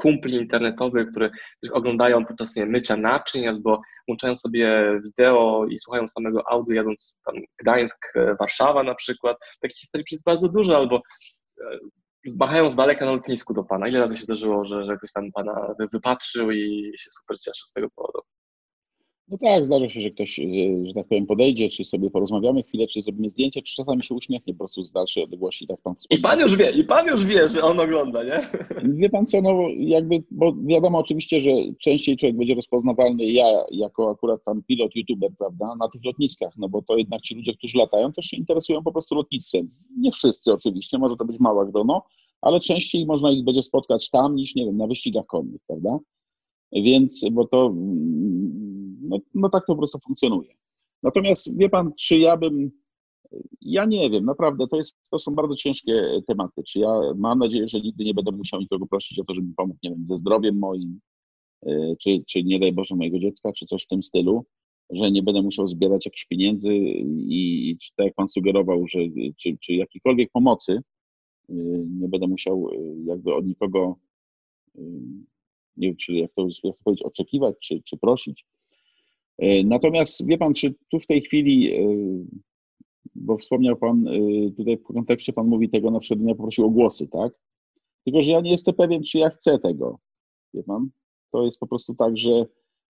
kumpli 0.06 0.36
internetowych, 0.36 1.10
które, 1.10 1.30
których 1.56 1.76
oglądają 1.76 2.24
podczas 2.24 2.56
nie, 2.56 2.66
mycia 2.66 2.96
naczyń 2.96 3.46
albo 3.46 3.80
włączają 4.08 4.36
sobie 4.36 4.98
wideo 5.04 5.66
i 5.70 5.78
słuchają 5.78 6.08
samego 6.08 6.50
audio 6.50 6.74
jadąc 6.74 7.16
tam 7.24 7.34
Gdańsk, 7.62 8.12
Warszawa 8.40 8.82
na 8.82 8.94
przykład. 8.94 9.36
Takich 9.60 9.76
historii 9.76 10.06
jest 10.10 10.24
bardzo 10.24 10.48
dużo, 10.48 10.76
albo 10.76 10.96
e, 11.60 11.78
machają 12.40 12.70
z 12.70 12.76
daleka 12.76 13.04
na 13.04 13.12
lotnisku 13.12 13.54
do 13.54 13.64
Pana. 13.64 13.88
Ile 13.88 14.00
razy 14.00 14.16
się 14.16 14.24
zdarzyło, 14.24 14.64
że, 14.64 14.84
że 14.84 14.96
ktoś 14.96 15.12
tam 15.12 15.32
Pana 15.32 15.74
wypatrzył 15.92 16.50
i 16.50 16.92
się 16.98 17.10
super 17.10 17.36
cieszył 17.38 17.66
z 17.66 17.72
tego 17.72 17.88
powodu? 17.96 18.18
No 19.28 19.38
tak, 19.38 19.66
zdarza 19.66 19.88
się, 19.88 20.00
że 20.00 20.10
ktoś, 20.10 20.40
że 20.84 20.94
tak 20.94 21.06
powiem, 21.08 21.26
podejdzie, 21.26 21.68
czy 21.68 21.84
sobie 21.84 22.10
porozmawiamy 22.10 22.62
chwilę, 22.62 22.86
czy 22.86 23.02
zrobimy 23.02 23.30
zdjęcie, 23.30 23.62
czy 23.62 23.74
czasami 23.74 24.04
się 24.04 24.14
uśmiechnie 24.14 24.54
po 24.54 24.58
prostu 24.58 24.82
z 24.82 24.92
dalszej 24.92 25.24
odległości, 25.24 25.66
tak 25.66 25.80
pan 25.80 25.94
I 26.10 26.18
pan 26.18 26.40
już 26.40 26.56
wie, 26.56 26.70
i 26.70 26.84
pan 26.84 27.06
już 27.06 27.24
wie, 27.24 27.48
że 27.48 27.62
on 27.62 27.80
ogląda, 27.80 28.24
nie? 28.24 28.48
Wie 28.84 29.10
pan 29.10 29.26
co, 29.26 29.42
no 29.42 29.58
jakby, 29.78 30.22
bo 30.30 30.54
wiadomo 30.66 30.98
oczywiście, 30.98 31.40
że 31.40 31.50
częściej 31.80 32.16
człowiek 32.16 32.36
będzie 32.36 32.54
rozpoznawalny, 32.54 33.24
ja 33.24 33.64
jako 33.70 34.10
akurat 34.10 34.44
tam 34.44 34.62
pilot, 34.62 34.96
youtuber, 34.96 35.30
prawda, 35.38 35.74
na 35.80 35.88
tych 35.88 36.04
lotniskach, 36.04 36.52
no 36.56 36.68
bo 36.68 36.82
to 36.82 36.96
jednak 36.96 37.22
ci 37.22 37.34
ludzie, 37.34 37.54
którzy 37.54 37.78
latają, 37.78 38.12
też 38.12 38.26
się 38.26 38.36
interesują 38.36 38.82
po 38.82 38.92
prostu 38.92 39.14
lotnictwem. 39.14 39.70
Nie 39.98 40.12
wszyscy 40.12 40.52
oczywiście, 40.52 40.98
może 40.98 41.16
to 41.16 41.24
być 41.24 41.40
mała 41.40 41.66
grono, 41.66 42.02
ale 42.40 42.60
częściej 42.60 43.06
można 43.06 43.30
ich 43.30 43.44
będzie 43.44 43.62
spotkać 43.62 44.10
tam 44.10 44.34
niż, 44.34 44.54
nie 44.54 44.66
wiem, 44.66 44.76
na 44.76 44.86
wyścigach 44.86 45.26
konnych, 45.26 45.60
prawda? 45.66 45.98
Więc, 46.72 47.24
bo 47.32 47.46
to, 47.46 47.74
no, 49.00 49.18
no 49.34 49.48
tak 49.48 49.66
to 49.66 49.72
po 49.72 49.78
prostu 49.78 49.98
funkcjonuje. 49.98 50.54
Natomiast 51.02 51.58
wie 51.58 51.68
pan, 51.68 51.92
czy 51.98 52.18
ja 52.18 52.36
bym, 52.36 52.70
ja 53.60 53.84
nie 53.84 54.10
wiem, 54.10 54.24
naprawdę, 54.24 54.66
to, 54.68 54.76
jest, 54.76 54.96
to 55.10 55.18
są 55.18 55.34
bardzo 55.34 55.56
ciężkie 55.56 56.20
tematy. 56.26 56.62
Czy 56.62 56.78
ja 56.78 57.00
mam 57.16 57.38
nadzieję, 57.38 57.68
że 57.68 57.80
nigdy 57.80 58.04
nie 58.04 58.14
będę 58.14 58.32
musiał 58.32 58.60
nikogo 58.60 58.86
prosić 58.86 59.18
o 59.18 59.24
to, 59.24 59.34
żeby 59.34 59.54
pomógł, 59.56 59.78
nie 59.82 59.90
wiem, 59.90 60.06
ze 60.06 60.16
zdrowiem 60.16 60.58
moim, 60.58 61.00
e, 61.66 61.96
czy, 62.00 62.22
czy 62.28 62.42
nie 62.42 62.58
daj 62.58 62.72
Boże 62.72 62.96
mojego 62.96 63.18
dziecka, 63.18 63.52
czy 63.52 63.66
coś 63.66 63.84
w 63.84 63.88
tym 63.88 64.02
stylu, 64.02 64.44
że 64.90 65.10
nie 65.10 65.22
będę 65.22 65.42
musiał 65.42 65.68
zbierać 65.68 66.06
jakichś 66.06 66.24
pieniędzy 66.24 66.74
i, 66.74 67.70
i 67.70 67.78
tak 67.96 68.06
jak 68.06 68.14
pan 68.14 68.28
sugerował, 68.28 68.86
że 68.88 68.98
czy, 69.36 69.56
czy 69.60 69.72
jakiejkolwiek 69.72 70.30
pomocy, 70.32 70.72
e, 71.48 71.54
nie 72.00 72.08
będę 72.08 72.26
musiał 72.26 72.68
e, 72.68 72.76
jakby 73.06 73.34
od 73.34 73.46
nikogo 73.46 73.96
nie 75.76 75.88
wiem, 75.88 75.96
czy 75.96 76.12
jak 76.14 76.32
to, 76.34 76.42
jak 76.42 76.76
to 76.76 76.82
powiedzieć, 76.84 77.02
oczekiwać, 77.06 77.56
czy, 77.60 77.82
czy 77.82 77.96
prosić. 77.96 78.46
E, 79.38 79.64
natomiast 79.64 80.26
wie 80.26 80.38
pan, 80.38 80.54
czy 80.54 80.74
tu 80.90 81.00
w 81.00 81.06
tej 81.06 81.22
chwili, 81.22 81.72
e, 81.72 81.78
bo 83.14 83.38
wspomniał 83.38 83.76
pan, 83.76 84.08
e, 84.08 84.50
tutaj 84.56 84.76
w 84.76 84.82
kontekście 84.82 85.32
pan 85.32 85.46
mówi 85.46 85.70
tego, 85.70 85.90
na 85.90 86.00
przykład 86.00 86.28
ja 86.28 86.34
poprosił 86.34 86.66
o 86.66 86.70
głosy, 86.70 87.08
tak? 87.08 87.32
Tylko, 88.04 88.22
że 88.22 88.32
ja 88.32 88.40
nie 88.40 88.50
jestem 88.50 88.74
pewien, 88.74 89.02
czy 89.02 89.18
ja 89.18 89.30
chcę 89.30 89.58
tego, 89.58 89.98
wie 90.54 90.62
pan? 90.62 90.88
To 91.32 91.44
jest 91.44 91.58
po 91.58 91.66
prostu 91.66 91.94
tak, 91.94 92.18
że 92.18 92.46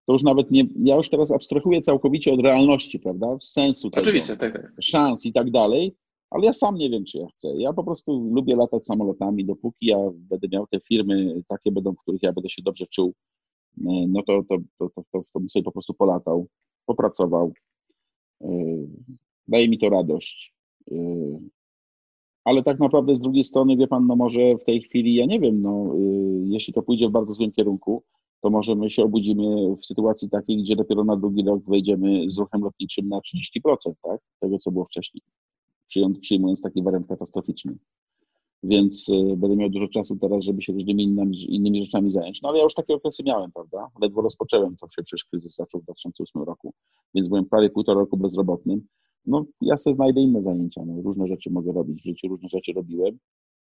to 0.06 0.14
już 0.14 0.24
nawet 0.24 0.52
nie, 0.52 0.64
ja 0.84 0.96
już 0.96 1.10
teraz 1.10 1.32
abstrahuję 1.32 1.82
całkowicie 1.82 2.34
od 2.34 2.40
realności, 2.40 3.00
prawda? 3.00 3.38
Sensu 3.42 3.90
tego, 3.90 4.02
Oczywiście, 4.02 4.38
tak, 4.38 4.54
tak. 4.54 4.72
szans 4.82 5.26
i 5.26 5.34
tak 5.34 5.52
dalej, 5.52 5.96
ale 6.32 6.46
ja 6.46 6.54
sam 6.54 6.76
nie 6.76 6.90
wiem, 6.90 7.06
czy 7.06 7.18
ja 7.18 7.28
chcę. 7.28 7.58
Ja 7.58 7.74
po 7.74 7.84
prostu 7.84 8.30
lubię 8.34 8.56
latać 8.56 8.86
samolotami, 8.86 9.46
dopóki 9.46 9.86
ja 9.86 9.98
będę 10.14 10.48
miał 10.52 10.68
te 10.68 10.80
firmy, 10.80 11.44
takie 11.48 11.72
będą, 11.72 11.94
w 11.94 12.02
których 12.02 12.24
ja 12.24 12.34
będę 12.34 12.50
się 12.50 12.62
dobrze 12.62 12.86
czuł, 12.88 13.14
e, 13.78 14.08
no 14.08 14.24
to, 14.24 14.44
to, 14.50 14.58
to, 14.80 14.90
to, 14.96 15.04
to, 15.12 15.24
to 15.34 15.40
bym 15.40 15.50
sobie 15.50 15.64
po 15.64 15.72
prostu 15.72 15.94
polatał, 15.94 16.48
popracował. 16.86 17.54
E, 18.42 18.48
daje 19.48 19.70
mi 19.70 19.80
to 19.80 19.90
radość. 19.90 20.54
E, 20.92 20.96
ale 22.44 22.64
tak 22.64 22.80
naprawdę 22.80 23.16
z 23.16 23.20
drugiej 23.20 23.44
strony, 23.44 23.78
wie 23.78 23.88
pan, 23.88 24.08
no 24.08 24.16
może 24.16 24.58
w 24.58 24.64
tej 24.64 24.82
chwili, 24.82 25.16
ja 25.16 25.26
nie 25.26 25.40
wiem, 25.40 25.62
no 25.62 25.96
jeśli 26.46 26.74
to 26.74 26.82
pójdzie 26.82 27.08
w 27.08 27.12
bardzo 27.12 27.34
złym 27.34 27.52
kierunku, 27.52 28.04
to 28.42 28.50
może 28.50 28.76
my 28.76 28.90
się 28.90 29.04
obudzimy 29.04 29.76
w 29.76 29.86
sytuacji 29.86 30.30
takiej, 30.30 30.64
gdzie 30.64 30.76
dopiero 30.76 31.04
na 31.04 31.18
drugi 31.18 31.44
rok 31.44 31.64
wejdziemy 31.68 32.32
z 32.32 32.38
ruchem 32.38 32.62
lotniczym 32.62 33.10
na 33.10 33.20
30%, 33.20 33.74
tak? 34.04 34.20
Tego, 34.40 34.58
co 34.58 34.72
było 34.72 34.86
wcześniej 34.86 35.22
przyjmując 36.22 36.62
taki 36.62 36.84
wariant 36.84 37.08
katastroficzny. 37.08 37.78
Więc 38.64 39.10
y, 39.10 39.38
będę 39.38 39.56
miał 39.56 39.70
dużo 39.70 39.88
czasu 39.88 40.16
teraz, 40.16 40.44
żeby 40.44 40.62
się 40.62 40.74
różnymi 40.74 41.04
innymi, 41.04 41.56
innymi 41.56 41.84
rzeczami 41.84 42.12
zająć. 42.12 42.42
No 42.42 42.50
ale 42.50 42.58
ja 42.58 42.64
już 42.64 42.74
takie 42.74 42.94
okresy 42.94 43.24
miałem, 43.24 43.52
prawda? 43.52 43.88
Ledwo 44.02 44.22
rozpocząłem, 44.22 44.78
to 44.78 44.88
się 44.88 45.04
przecież 45.04 45.26
kryzys 45.26 45.56
zaczął 45.56 45.82
w 45.82 45.84
2008 45.84 46.44
roku, 46.44 46.74
więc 47.16 47.30
byłem 47.30 47.46
prawie 47.46 47.70
półtora 47.70 48.00
roku 48.00 48.18
bezrobotnym. 48.18 48.88
No 49.26 49.46
ja 49.62 49.78
sobie 49.78 49.94
znajdę 49.94 50.22
inne 50.22 50.42
zajęcia, 50.42 50.86
no, 50.86 51.02
różne 51.02 51.28
rzeczy 51.28 51.50
mogę 51.50 51.72
robić 51.72 52.02
w 52.02 52.06
życiu, 52.06 52.28
różne 52.28 52.50
rzeczy 52.50 52.74
robiłem 52.74 53.20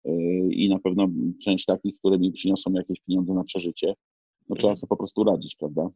yy, 0.04 0.54
i 0.54 0.68
na 0.68 0.78
pewno 0.78 1.08
część 1.42 1.64
takich, 1.64 1.98
które 1.98 2.18
mi 2.18 2.32
przyniosą 2.32 2.72
jakieś 2.72 3.00
pieniądze 3.00 3.34
na 3.34 3.44
przeżycie, 3.44 3.94
no 4.48 4.56
trzeba 4.56 4.70
mhm. 4.70 4.76
sobie 4.76 4.88
po 4.88 4.96
prostu 4.96 5.24
radzić, 5.24 5.56
prawda? 5.56 5.88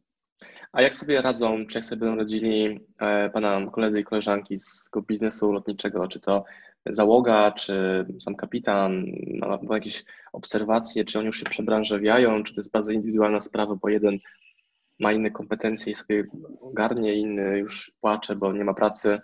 A 0.71 0.81
jak 0.81 0.95
sobie 0.95 1.21
radzą, 1.21 1.65
czy 1.67 1.77
jak 1.77 1.85
sobie 1.85 1.99
będą 1.99 2.15
radzili 2.15 2.79
e, 2.99 3.29
Pana 3.29 3.71
koledzy 3.71 3.99
i 3.99 4.03
koleżanki 4.03 4.57
z 4.57 4.83
tego 4.83 5.01
biznesu 5.01 5.51
lotniczego, 5.51 6.07
czy 6.07 6.19
to 6.19 6.43
załoga, 6.85 7.51
czy 7.51 8.05
sam 8.19 8.35
kapitan, 8.35 9.05
ma, 9.39 9.59
ma 9.63 9.75
jakieś 9.75 10.03
obserwacje, 10.33 11.05
czy 11.05 11.19
oni 11.19 11.25
już 11.25 11.39
się 11.39 11.45
przebranżawiają, 11.45 12.43
czy 12.43 12.53
to 12.53 12.59
jest 12.59 12.71
bardzo 12.71 12.91
indywidualna 12.91 13.39
sprawa, 13.39 13.75
bo 13.75 13.89
jeden 13.89 14.17
ma 14.99 15.13
inne 15.13 15.31
kompetencje 15.31 15.91
i 15.91 15.95
sobie 15.95 16.23
ogarnie, 16.61 17.15
inny 17.15 17.57
już 17.57 17.91
płacze, 18.01 18.35
bo 18.35 18.53
nie 18.53 18.63
ma 18.63 18.73
pracy. 18.73 19.19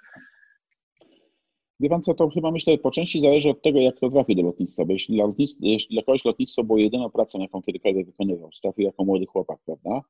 Wie 1.80 1.90
pan 1.90 2.02
co, 2.02 2.14
to 2.14 2.30
chyba 2.30 2.52
myślę, 2.52 2.78
po 2.78 2.92
części 2.92 3.22
zależy 3.22 3.50
od 3.50 3.62
tego, 3.62 3.80
jak 3.80 4.00
to 4.00 4.10
trafi 4.10 4.36
do 4.36 4.42
lotnictwa, 4.42 4.86
bo 4.86 4.94
jeśli 4.94 5.16
dla, 5.16 5.26
lotnictwa, 5.26 5.60
jeśli 5.62 5.96
dla 5.96 6.04
kogoś 6.04 6.26
lotnictwo 6.26 6.64
było 6.64 6.78
jedyną 6.78 7.10
pracą, 7.10 7.40
jaką 7.40 7.62
kiedykolwiek 7.62 8.06
wykonywał, 8.06 8.50
trafił 8.62 8.86
jako 8.86 9.04
młody 9.04 9.26
chłopak, 9.26 9.60
prawda, 9.66 10.02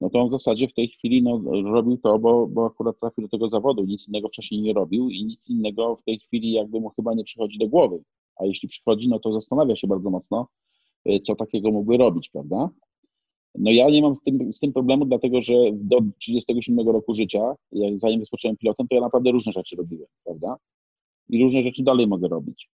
no 0.00 0.10
to 0.10 0.20
on 0.20 0.28
w 0.28 0.32
zasadzie 0.32 0.68
w 0.68 0.74
tej 0.74 0.88
chwili 0.88 1.22
no, 1.22 1.40
robił 1.62 1.96
to, 1.96 2.18
bo, 2.18 2.46
bo 2.46 2.66
akurat 2.66 3.00
trafił 3.00 3.22
do 3.22 3.28
tego 3.28 3.48
zawodu, 3.48 3.84
nic 3.84 4.08
innego 4.08 4.28
wcześniej 4.28 4.60
nie 4.60 4.72
robił 4.72 5.10
i 5.10 5.24
nic 5.24 5.48
innego 5.48 5.96
w 5.96 6.02
tej 6.02 6.18
chwili 6.18 6.52
jakby 6.52 6.80
mu 6.80 6.88
chyba 6.88 7.14
nie 7.14 7.24
przychodzi 7.24 7.58
do 7.58 7.68
głowy. 7.68 8.02
A 8.36 8.44
jeśli 8.44 8.68
przychodzi, 8.68 9.08
no 9.08 9.18
to 9.18 9.32
zastanawia 9.32 9.76
się 9.76 9.86
bardzo 9.86 10.10
mocno, 10.10 10.48
y, 11.08 11.20
co 11.20 11.34
takiego 11.34 11.70
mógłby 11.70 11.96
robić, 11.96 12.28
prawda? 12.28 12.70
No 13.58 13.70
ja 13.70 13.90
nie 13.90 14.02
mam 14.02 14.16
z 14.16 14.20
tym, 14.20 14.52
z 14.52 14.58
tym 14.58 14.72
problemu, 14.72 15.04
dlatego 15.04 15.42
że 15.42 15.54
do 15.72 15.98
37 16.18 16.88
roku 16.88 17.14
życia, 17.14 17.54
zanim 17.94 18.20
rozpocząłem 18.20 18.56
pilotem, 18.56 18.88
to 18.88 18.94
ja 18.94 19.00
naprawdę 19.00 19.30
różne 19.30 19.52
rzeczy 19.52 19.76
robiłem, 19.76 20.08
prawda? 20.24 20.56
I 21.28 21.42
różne 21.42 21.62
rzeczy 21.62 21.82
dalej 21.82 22.06
mogę 22.06 22.28
robić. 22.28 22.68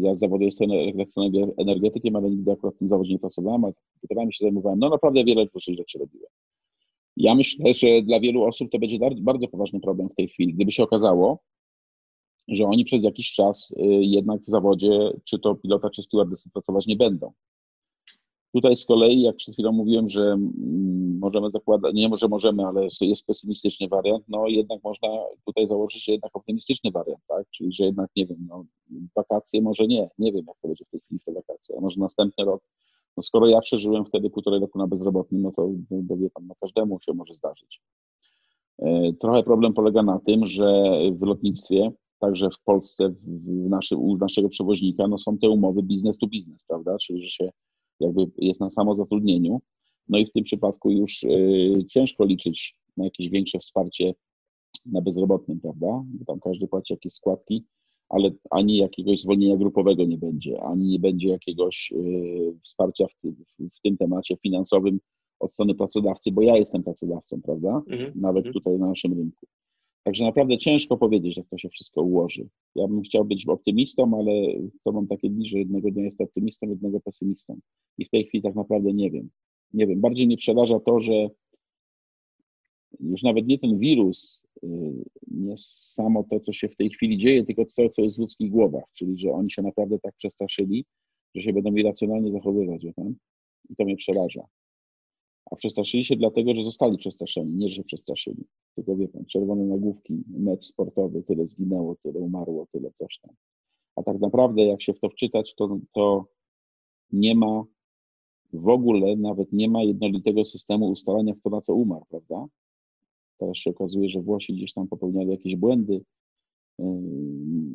Ja 0.00 0.14
z 0.14 0.18
zawodu 0.18 0.44
jestem 0.44 0.70
elektroenergetykiem, 0.70 2.16
ale 2.16 2.30
nigdy 2.30 2.52
akurat 2.52 2.74
w 2.74 2.78
tym 2.78 2.88
zawodzie 2.88 3.12
nie 3.12 3.18
pracowałem, 3.18 3.64
a 3.64 3.72
komputerami 3.72 4.34
się 4.34 4.44
zajmowałem. 4.44 4.78
No 4.78 4.88
naprawdę 4.88 5.24
wiele 5.24 5.46
różnych 5.54 5.76
rzeczy 5.76 5.98
robiłem. 5.98 6.30
Ja 7.16 7.34
myślę, 7.34 7.74
że 7.74 8.02
dla 8.02 8.20
wielu 8.20 8.42
osób 8.42 8.70
to 8.70 8.78
będzie 8.78 8.98
bardzo 9.20 9.48
poważny 9.48 9.80
problem 9.80 10.08
w 10.08 10.14
tej 10.14 10.28
chwili, 10.28 10.54
gdyby 10.54 10.72
się 10.72 10.82
okazało, 10.82 11.42
że 12.48 12.64
oni 12.64 12.84
przez 12.84 13.02
jakiś 13.02 13.32
czas 13.32 13.74
yy, 13.76 14.04
jednak 14.04 14.42
w 14.42 14.50
zawodzie, 14.50 15.10
czy 15.24 15.38
to 15.38 15.54
pilota, 15.54 15.90
czy 15.90 16.02
stewardessy 16.02 16.50
pracować 16.50 16.86
nie 16.86 16.96
będą. 16.96 17.32
Tutaj 18.54 18.76
z 18.76 18.84
kolei, 18.84 19.20
jak 19.20 19.36
przed 19.36 19.54
chwilą 19.54 19.72
mówiłem, 19.72 20.10
że 20.10 20.20
mm, 20.20 21.18
możemy 21.18 21.50
zakładać, 21.50 21.94
nie 21.94 22.08
może 22.08 22.28
możemy, 22.28 22.66
ale 22.66 22.88
jest 23.00 23.26
pesymistyczny 23.26 23.88
wariant, 23.88 24.24
no 24.28 24.48
jednak 24.48 24.84
można 24.84 25.08
tutaj 25.46 25.66
założyć 25.66 26.08
jednak 26.08 26.36
optymistyczny 26.36 26.90
wariant, 26.90 27.20
tak? 27.28 27.50
Czyli, 27.50 27.72
że 27.72 27.84
jednak, 27.84 28.10
nie 28.16 28.26
wiem, 28.26 28.46
no, 28.48 28.64
wakacje 29.16 29.62
może 29.62 29.86
nie, 29.86 30.08
nie 30.18 30.32
wiem, 30.32 30.44
jak 30.48 30.56
to 30.62 30.68
będzie 30.68 30.84
w 30.84 30.90
tej 30.90 31.00
chwili 31.00 31.20
te 31.20 31.32
wakacje, 31.32 31.76
a 31.78 31.80
może 31.80 32.00
następny 32.00 32.44
rok. 32.44 32.62
No 33.16 33.22
skoro 33.22 33.46
ja 33.46 33.60
przeżyłem 33.60 34.04
wtedy 34.04 34.30
półtorej 34.30 34.60
roku 34.60 34.78
na 34.78 34.86
bezrobotnym, 34.86 35.42
no 35.42 35.52
to, 35.52 35.70
no, 35.90 36.16
wie 36.16 36.30
pan, 36.30 36.46
no 36.46 36.54
każdemu 36.60 37.00
się 37.00 37.12
może 37.12 37.34
zdarzyć. 37.34 37.80
E, 38.78 39.12
trochę 39.12 39.42
problem 39.42 39.72
polega 39.72 40.02
na 40.02 40.18
tym, 40.18 40.46
że 40.46 40.84
w 41.12 41.22
lotnictwie, 41.22 41.92
także 42.18 42.50
w 42.50 42.64
Polsce, 42.64 43.08
w 43.08 43.68
naszy, 43.68 43.96
u 43.96 44.16
naszego 44.16 44.48
przewoźnika, 44.48 45.08
no 45.08 45.18
są 45.18 45.38
te 45.38 45.48
umowy 45.48 45.82
biznes 45.82 46.18
to 46.18 46.26
biznes, 46.26 46.64
prawda? 46.68 46.96
Czyli, 46.98 47.22
że 47.22 47.30
się 47.30 47.50
jakby 48.04 48.26
jest 48.38 48.60
na 48.60 48.70
samozatrudnieniu. 48.70 49.60
No 50.08 50.18
i 50.18 50.26
w 50.26 50.32
tym 50.32 50.44
przypadku 50.44 50.90
już 50.90 51.22
y, 51.22 51.84
ciężko 51.88 52.24
liczyć 52.24 52.76
na 52.96 53.04
jakieś 53.04 53.28
większe 53.28 53.58
wsparcie 53.58 54.14
na 54.86 55.00
bezrobotnym, 55.00 55.60
prawda? 55.60 56.04
Bo 56.06 56.24
tam 56.24 56.40
każdy 56.40 56.68
płaci 56.68 56.92
jakieś 56.92 57.12
składki, 57.12 57.64
ale 58.08 58.30
ani 58.50 58.76
jakiegoś 58.76 59.20
zwolnienia 59.20 59.56
grupowego 59.56 60.04
nie 60.04 60.18
będzie, 60.18 60.62
ani 60.62 60.88
nie 60.88 60.98
będzie 60.98 61.28
jakiegoś 61.28 61.92
y, 61.96 62.58
wsparcia 62.62 63.06
w, 63.06 63.14
w, 63.22 63.76
w 63.76 63.80
tym 63.82 63.96
temacie 63.96 64.36
finansowym 64.36 65.00
od 65.40 65.52
strony 65.52 65.74
pracodawcy, 65.74 66.32
bo 66.32 66.42
ja 66.42 66.56
jestem 66.56 66.82
pracodawcą, 66.82 67.40
prawda? 67.42 67.82
Mhm. 67.88 68.12
Nawet 68.14 68.46
mhm. 68.46 68.52
tutaj 68.52 68.78
na 68.78 68.86
naszym 68.86 69.12
rynku. 69.12 69.46
Także 70.04 70.24
naprawdę 70.24 70.58
ciężko 70.58 70.96
powiedzieć, 70.96 71.36
jak 71.36 71.48
to 71.48 71.58
się 71.58 71.68
wszystko 71.68 72.02
ułoży. 72.02 72.48
Ja 72.74 72.88
bym 72.88 73.02
chciał 73.02 73.24
być 73.24 73.46
optymistą, 73.48 74.18
ale 74.18 74.32
to 74.84 74.92
mam 74.92 75.06
takie 75.06 75.30
dni, 75.30 75.48
że 75.48 75.58
jednego 75.58 75.90
dnia 75.90 76.04
jest 76.04 76.20
optymistą, 76.20 76.68
jednego 76.68 77.00
pesymistą. 77.00 77.58
I 77.98 78.04
w 78.04 78.10
tej 78.10 78.24
chwili 78.24 78.42
tak 78.42 78.54
naprawdę 78.54 78.92
nie 78.92 79.10
wiem. 79.10 79.30
Nie 79.72 79.86
wiem. 79.86 80.00
Bardziej 80.00 80.26
mnie 80.26 80.36
przeraża 80.36 80.80
to, 80.80 81.00
że 81.00 81.30
już 83.00 83.22
nawet 83.22 83.46
nie 83.46 83.58
ten 83.58 83.78
wirus, 83.78 84.42
y, 84.64 84.68
nie 85.26 85.54
samo 85.58 86.24
to, 86.30 86.40
co 86.40 86.52
się 86.52 86.68
w 86.68 86.76
tej 86.76 86.90
chwili 86.90 87.18
dzieje, 87.18 87.44
tylko 87.44 87.64
to, 87.76 87.90
co 87.90 88.02
jest 88.02 88.16
w 88.16 88.20
ludzkich 88.20 88.50
głowach, 88.50 88.84
czyli 88.92 89.18
że 89.18 89.32
oni 89.32 89.50
się 89.50 89.62
naprawdę 89.62 89.98
tak 89.98 90.14
przestraszyli, 90.16 90.84
że 91.34 91.42
się 91.42 91.52
będą 91.52 91.74
irracjonalnie 91.74 92.32
zachowywać. 92.32 92.84
I 93.70 93.76
to 93.76 93.84
mnie 93.84 93.96
przeraża. 93.96 94.42
A 95.50 95.56
przestraszyli 95.56 96.04
się 96.04 96.16
dlatego, 96.16 96.54
że 96.54 96.62
zostali 96.62 96.98
przestraszeni, 96.98 97.54
nie 97.56 97.68
że 97.68 97.74
się 97.74 97.84
przestraszyli. 97.84 98.44
Tylko 98.74 98.96
wie 98.96 99.08
pan, 99.08 99.24
czerwone 99.24 99.64
nagłówki, 99.64 100.24
mecz 100.28 100.66
sportowy, 100.66 101.22
tyle 101.22 101.46
zginęło, 101.46 101.96
tyle 102.02 102.20
umarło, 102.20 102.66
tyle 102.72 102.92
coś 102.92 103.18
tam. 103.18 103.34
A 103.96 104.02
tak 104.02 104.20
naprawdę, 104.20 104.62
jak 104.62 104.82
się 104.82 104.94
w 104.94 105.00
to 105.00 105.08
wczytać, 105.08 105.54
to, 105.54 105.78
to 105.92 106.26
nie 107.12 107.34
ma 107.34 107.64
w 108.52 108.68
ogóle, 108.68 109.16
nawet 109.16 109.52
nie 109.52 109.68
ma 109.68 109.82
jednolitego 109.82 110.44
systemu 110.44 110.90
ustalania, 110.90 111.34
kto 111.34 111.50
na 111.50 111.60
co 111.60 111.74
umarł, 111.74 112.04
prawda? 112.10 112.46
Teraz 113.38 113.56
się 113.56 113.70
okazuje, 113.70 114.08
że 114.08 114.20
Włosi 114.20 114.52
gdzieś 114.52 114.72
tam 114.72 114.88
popełniali 114.88 115.30
jakieś 115.30 115.56
błędy, 115.56 116.04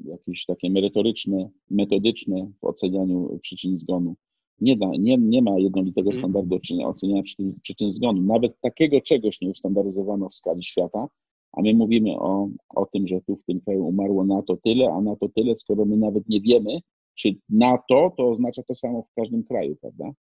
jakieś 0.05 0.45
takie 0.45 0.69
merytoryczne, 0.69 1.49
metodyczne 1.69 2.51
w 2.61 2.63
ocenianiu 2.63 3.39
przyczyn 3.41 3.77
zgonu 3.77 4.15
nie, 4.61 4.77
da, 4.77 4.87
nie, 4.99 5.17
nie 5.17 5.41
ma 5.41 5.59
jednolitego 5.59 6.09
mhm. 6.09 6.21
standardu 6.21 6.55
oceniania 6.79 7.23
przyczyn, 7.23 7.59
przyczyn 7.63 7.91
zgonu. 7.91 8.21
Nawet 8.21 8.59
takiego 8.61 9.01
czegoś 9.01 9.41
nie 9.41 9.49
ustandaryzowano 9.49 10.29
w 10.29 10.35
skali 10.35 10.63
świata, 10.63 11.07
a 11.51 11.61
my 11.61 11.73
mówimy 11.73 12.19
o, 12.19 12.49
o 12.69 12.85
tym, 12.85 13.07
że 13.07 13.21
tu 13.21 13.35
w 13.35 13.43
tym 13.43 13.61
kraju 13.61 13.85
umarło 13.85 14.25
na 14.25 14.41
to 14.41 14.57
tyle, 14.57 14.93
a 14.93 15.01
na 15.01 15.15
to 15.15 15.29
tyle, 15.29 15.55
skoro 15.55 15.85
my 15.85 15.97
nawet 15.97 16.29
nie 16.29 16.41
wiemy, 16.41 16.79
czy 17.15 17.35
na 17.49 17.77
to, 17.89 18.13
to 18.17 18.29
oznacza 18.29 18.63
to 18.63 18.75
samo 18.75 19.01
w 19.01 19.13
każdym 19.13 19.43
kraju, 19.43 19.75
prawda? 19.81 20.11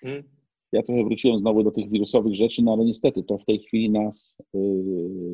Hmm. 0.00 0.22
Ja 0.76 0.82
trochę 0.82 1.04
wróciłem 1.04 1.38
znowu 1.38 1.62
do 1.62 1.70
tych 1.70 1.90
wirusowych 1.90 2.34
rzeczy, 2.34 2.62
no 2.62 2.72
ale 2.72 2.84
niestety 2.84 3.22
to 3.22 3.38
w 3.38 3.44
tej 3.44 3.58
chwili 3.58 3.90
nas 3.90 4.36
yy, 4.54 4.60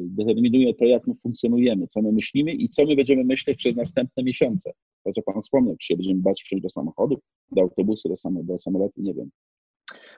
determinuje 0.04 0.74
to, 0.74 0.84
jak 0.84 1.06
my 1.06 1.14
funkcjonujemy, 1.14 1.86
co 1.86 2.02
my 2.02 2.12
myślimy 2.12 2.52
i 2.52 2.68
co 2.68 2.84
my 2.84 2.96
będziemy 2.96 3.24
myśleć 3.24 3.58
przez 3.58 3.76
następne 3.76 4.22
miesiące. 4.22 4.72
To, 5.04 5.12
co 5.12 5.22
Pan 5.22 5.42
wspomniał, 5.42 5.76
czy 5.76 5.86
się 5.86 5.96
będziemy 5.96 6.20
bać 6.20 6.42
wsiąść 6.42 6.62
do 6.62 6.70
samochodu, 6.70 7.20
do 7.52 7.62
autobusu, 7.62 8.08
do, 8.08 8.16
samo, 8.16 8.42
do 8.42 8.58
samolotu, 8.58 9.02
nie 9.02 9.14
wiem. 9.14 9.30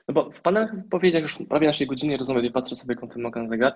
No 0.07 0.13
bo 0.13 0.31
w 0.31 0.41
Pana 0.41 0.73
wypowiedziach 0.75 1.21
już 1.21 1.37
prawie 1.49 1.67
naszej 1.67 1.87
godziny 1.87 2.17
rozmowy, 2.17 2.51
patrzę 2.51 2.75
sobie 2.75 2.95
kątem 2.95 3.25
oka 3.25 3.43
na 3.43 3.49
zegar, 3.49 3.73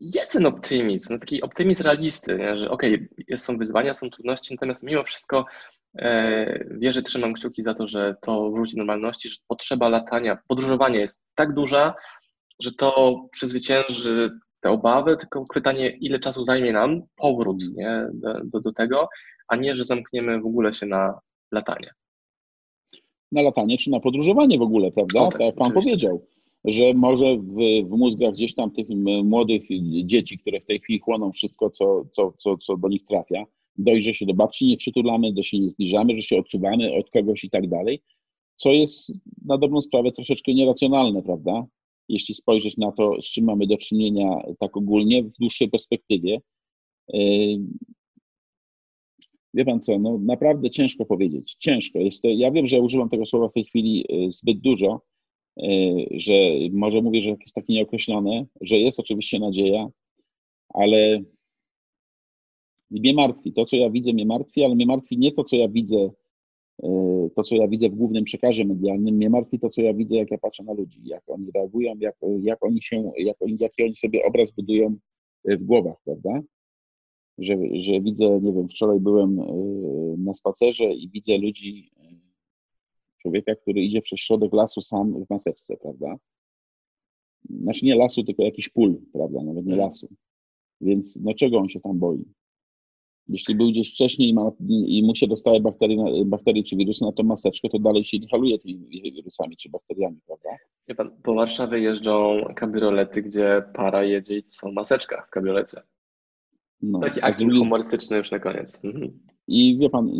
jest 0.00 0.32
ten 0.32 0.46
optymizm, 0.46 1.12
no 1.12 1.18
taki 1.18 1.42
optymizm 1.42 1.82
realisty, 1.82 2.38
nie? 2.38 2.56
że 2.56 2.70
okej, 2.70 3.08
okay, 3.22 3.36
są 3.36 3.56
wyzwania, 3.56 3.94
są 3.94 4.10
trudności, 4.10 4.54
natomiast 4.54 4.82
mimo 4.82 5.04
wszystko 5.04 5.44
wierzę, 6.70 7.02
trzymam 7.02 7.34
kciuki 7.34 7.62
za 7.62 7.74
to, 7.74 7.86
że 7.86 8.16
to 8.22 8.50
wróci 8.50 8.76
do 8.76 8.78
normalności, 8.78 9.28
że 9.28 9.36
potrzeba 9.48 9.88
latania, 9.88 10.38
podróżowania 10.48 11.00
jest 11.00 11.24
tak 11.34 11.54
duża, 11.54 11.94
że 12.62 12.72
to 12.72 13.20
przezwycięży 13.30 14.30
te 14.60 14.70
obawy, 14.70 15.16
tylko 15.16 15.44
pytanie, 15.54 15.88
ile 15.88 16.18
czasu 16.18 16.44
zajmie 16.44 16.72
nam 16.72 17.02
powrót 17.16 17.64
nie? 17.76 18.06
Do, 18.12 18.34
do, 18.44 18.60
do 18.60 18.72
tego, 18.72 19.08
a 19.48 19.56
nie, 19.56 19.76
że 19.76 19.84
zamkniemy 19.84 20.40
w 20.40 20.46
ogóle 20.46 20.72
się 20.72 20.86
na 20.86 21.18
latanie. 21.52 21.90
Na 23.32 23.42
latanie 23.42 23.78
czy 23.78 23.90
na 23.90 24.00
podróżowanie 24.00 24.58
w 24.58 24.62
ogóle, 24.62 24.92
prawda? 24.92 25.20
tak, 25.20 25.32
tak 25.32 25.40
jak 25.40 25.54
Pan 25.54 25.66
oczywiście. 25.66 25.90
powiedział 25.90 26.26
że 26.64 26.94
może 26.94 27.36
w, 27.36 27.56
w 27.88 27.90
mózgach 27.90 28.32
gdzieś 28.32 28.54
tam 28.54 28.70
tych 28.70 28.86
młodych 29.24 29.62
dzieci, 30.04 30.38
które 30.38 30.60
w 30.60 30.66
tej 30.66 30.80
chwili 30.80 30.98
chłoną 30.98 31.32
wszystko, 31.32 31.70
co, 31.70 32.04
co, 32.12 32.32
co, 32.38 32.56
co 32.56 32.76
do 32.76 32.88
nich 32.88 33.04
trafia, 33.04 33.44
dojść, 33.78 34.06
że 34.06 34.14
się 34.14 34.26
do 34.26 34.34
babci 34.34 34.66
nie 34.66 34.76
przytulamy, 34.76 35.32
że 35.36 35.44
się 35.44 35.58
nie 35.58 35.68
zbliżamy, 35.68 36.16
że 36.16 36.22
się 36.22 36.38
odczuwamy 36.38 36.94
od 36.94 37.10
kogoś 37.10 37.44
i 37.44 37.50
tak 37.50 37.68
dalej, 37.68 38.02
co 38.56 38.72
jest 38.72 39.12
na 39.44 39.58
dobrą 39.58 39.80
sprawę 39.80 40.12
troszeczkę 40.12 40.54
nieracjonalne, 40.54 41.22
prawda? 41.22 41.66
Jeśli 42.08 42.34
spojrzeć 42.34 42.76
na 42.76 42.92
to, 42.92 43.22
z 43.22 43.30
czym 43.30 43.44
mamy 43.44 43.66
do 43.66 43.76
czynienia 43.76 44.42
tak 44.60 44.76
ogólnie 44.76 45.22
w 45.22 45.36
dłuższej 45.40 45.70
perspektywie. 45.70 46.40
Yy, 47.12 47.58
wie 49.54 49.64
pan 49.64 49.80
co, 49.80 49.98
no 49.98 50.18
naprawdę 50.18 50.70
ciężko 50.70 51.04
powiedzieć. 51.04 51.56
Ciężko. 51.60 51.98
Jest 51.98 52.22
to, 52.22 52.28
ja 52.28 52.50
wiem, 52.50 52.66
że 52.66 52.80
używam 52.80 53.08
tego 53.08 53.26
słowa 53.26 53.48
w 53.48 53.52
tej 53.52 53.64
chwili 53.64 54.04
yy, 54.08 54.32
zbyt 54.32 54.58
dużo, 54.58 55.00
E, 55.62 55.68
że 56.10 56.32
może 56.72 57.02
mówię, 57.02 57.22
że 57.22 57.28
jest 57.28 57.54
takie 57.54 57.72
nieokreślone, 57.72 58.46
że 58.60 58.78
jest 58.78 59.00
oczywiście 59.00 59.38
nadzieja, 59.38 59.88
ale 60.68 61.22
mnie 62.90 63.14
martwi. 63.14 63.52
To, 63.52 63.64
co 63.64 63.76
ja 63.76 63.90
widzę, 63.90 64.12
mnie 64.12 64.26
martwi, 64.26 64.64
ale 64.64 64.74
mnie 64.74 64.86
martwi 64.86 65.18
nie 65.18 65.32
to, 65.32 65.44
co 65.44 65.56
ja 65.56 65.68
widzę, 65.68 66.10
e, 66.82 67.28
to, 67.36 67.42
co 67.42 67.54
ja 67.54 67.68
widzę 67.68 67.88
w 67.88 67.94
głównym 67.94 68.24
przekazie 68.24 68.64
medialnym, 68.64 69.14
mnie 69.14 69.30
martwi 69.30 69.58
to, 69.58 69.68
co 69.68 69.82
ja 69.82 69.94
widzę, 69.94 70.16
jak 70.16 70.30
ja 70.30 70.38
patrzę 70.38 70.64
na 70.64 70.72
ludzi, 70.72 71.00
jak 71.04 71.22
oni 71.26 71.50
reagują, 71.54 71.94
jak, 72.00 72.16
jak 72.40 72.64
oni 72.64 72.82
się, 72.82 73.12
jak 73.18 73.36
oni, 73.40 73.56
jaki 73.60 73.84
oni 73.84 73.96
sobie 73.96 74.24
obraz 74.24 74.50
budują 74.50 74.96
e, 75.44 75.56
w 75.56 75.64
głowach, 75.64 75.96
prawda? 76.04 76.40
Że, 77.38 77.56
że 77.72 78.00
widzę, 78.00 78.40
nie 78.42 78.52
wiem, 78.52 78.68
wczoraj 78.68 79.00
byłem 79.00 79.40
na 80.18 80.34
spacerze 80.34 80.84
i 80.84 81.08
widzę 81.08 81.38
ludzi 81.38 81.90
człowieka, 83.18 83.54
który 83.54 83.82
idzie 83.82 84.02
przez 84.02 84.20
środek 84.20 84.52
lasu 84.52 84.82
sam 84.82 85.24
w 85.24 85.30
maseczce, 85.30 85.76
prawda? 85.76 86.16
Znaczy 87.50 87.86
nie 87.86 87.94
lasu, 87.94 88.24
tylko 88.24 88.42
jakiś 88.42 88.68
pól, 88.68 89.00
prawda? 89.12 89.38
Nawet 89.42 89.66
nie 89.66 89.72
mhm. 89.72 89.78
lasu. 89.78 90.08
Więc 90.80 91.16
no 91.16 91.34
czego 91.34 91.58
on 91.58 91.68
się 91.68 91.80
tam 91.80 91.98
boi? 91.98 92.24
Jeśli 93.28 93.54
był 93.54 93.70
gdzieś 93.70 93.92
wcześniej 93.92 94.28
i, 94.28 94.34
ma, 94.34 94.50
i 94.68 95.02
mu 95.02 95.14
się 95.14 95.26
dostaje 95.26 95.60
bakterie, 95.60 96.24
bakterie 96.24 96.64
czy 96.64 96.76
wirusy 96.76 97.04
na 97.04 97.12
tą 97.12 97.22
maseczkę, 97.22 97.68
to 97.68 97.78
dalej 97.78 98.04
się 98.04 98.16
inhaluje 98.16 98.58
tymi 98.58 99.12
wirusami 99.12 99.56
czy 99.56 99.70
bakteriami, 99.70 100.16
prawda? 100.26 100.48
Wie 100.88 100.94
pan, 100.94 101.10
po 101.22 101.34
Warszawie 101.34 101.78
jeżdżą 101.78 102.40
kabriolety, 102.56 103.22
gdzie 103.22 103.62
para 103.74 104.04
jedzie 104.04 104.38
i 104.38 104.42
są 104.48 104.72
maseczka 104.72 105.24
w 105.28 105.30
kabriolecie. 105.30 105.80
No, 106.82 106.98
Taki 106.98 107.22
akcent 107.22 107.50
drugi... 107.50 107.58
humorystyczny 107.58 108.16
już 108.16 108.30
na 108.30 108.38
koniec. 108.38 108.84
Mhm. 108.84 109.18
I 109.48 109.78
wie 109.78 109.90
pan, 109.90 110.10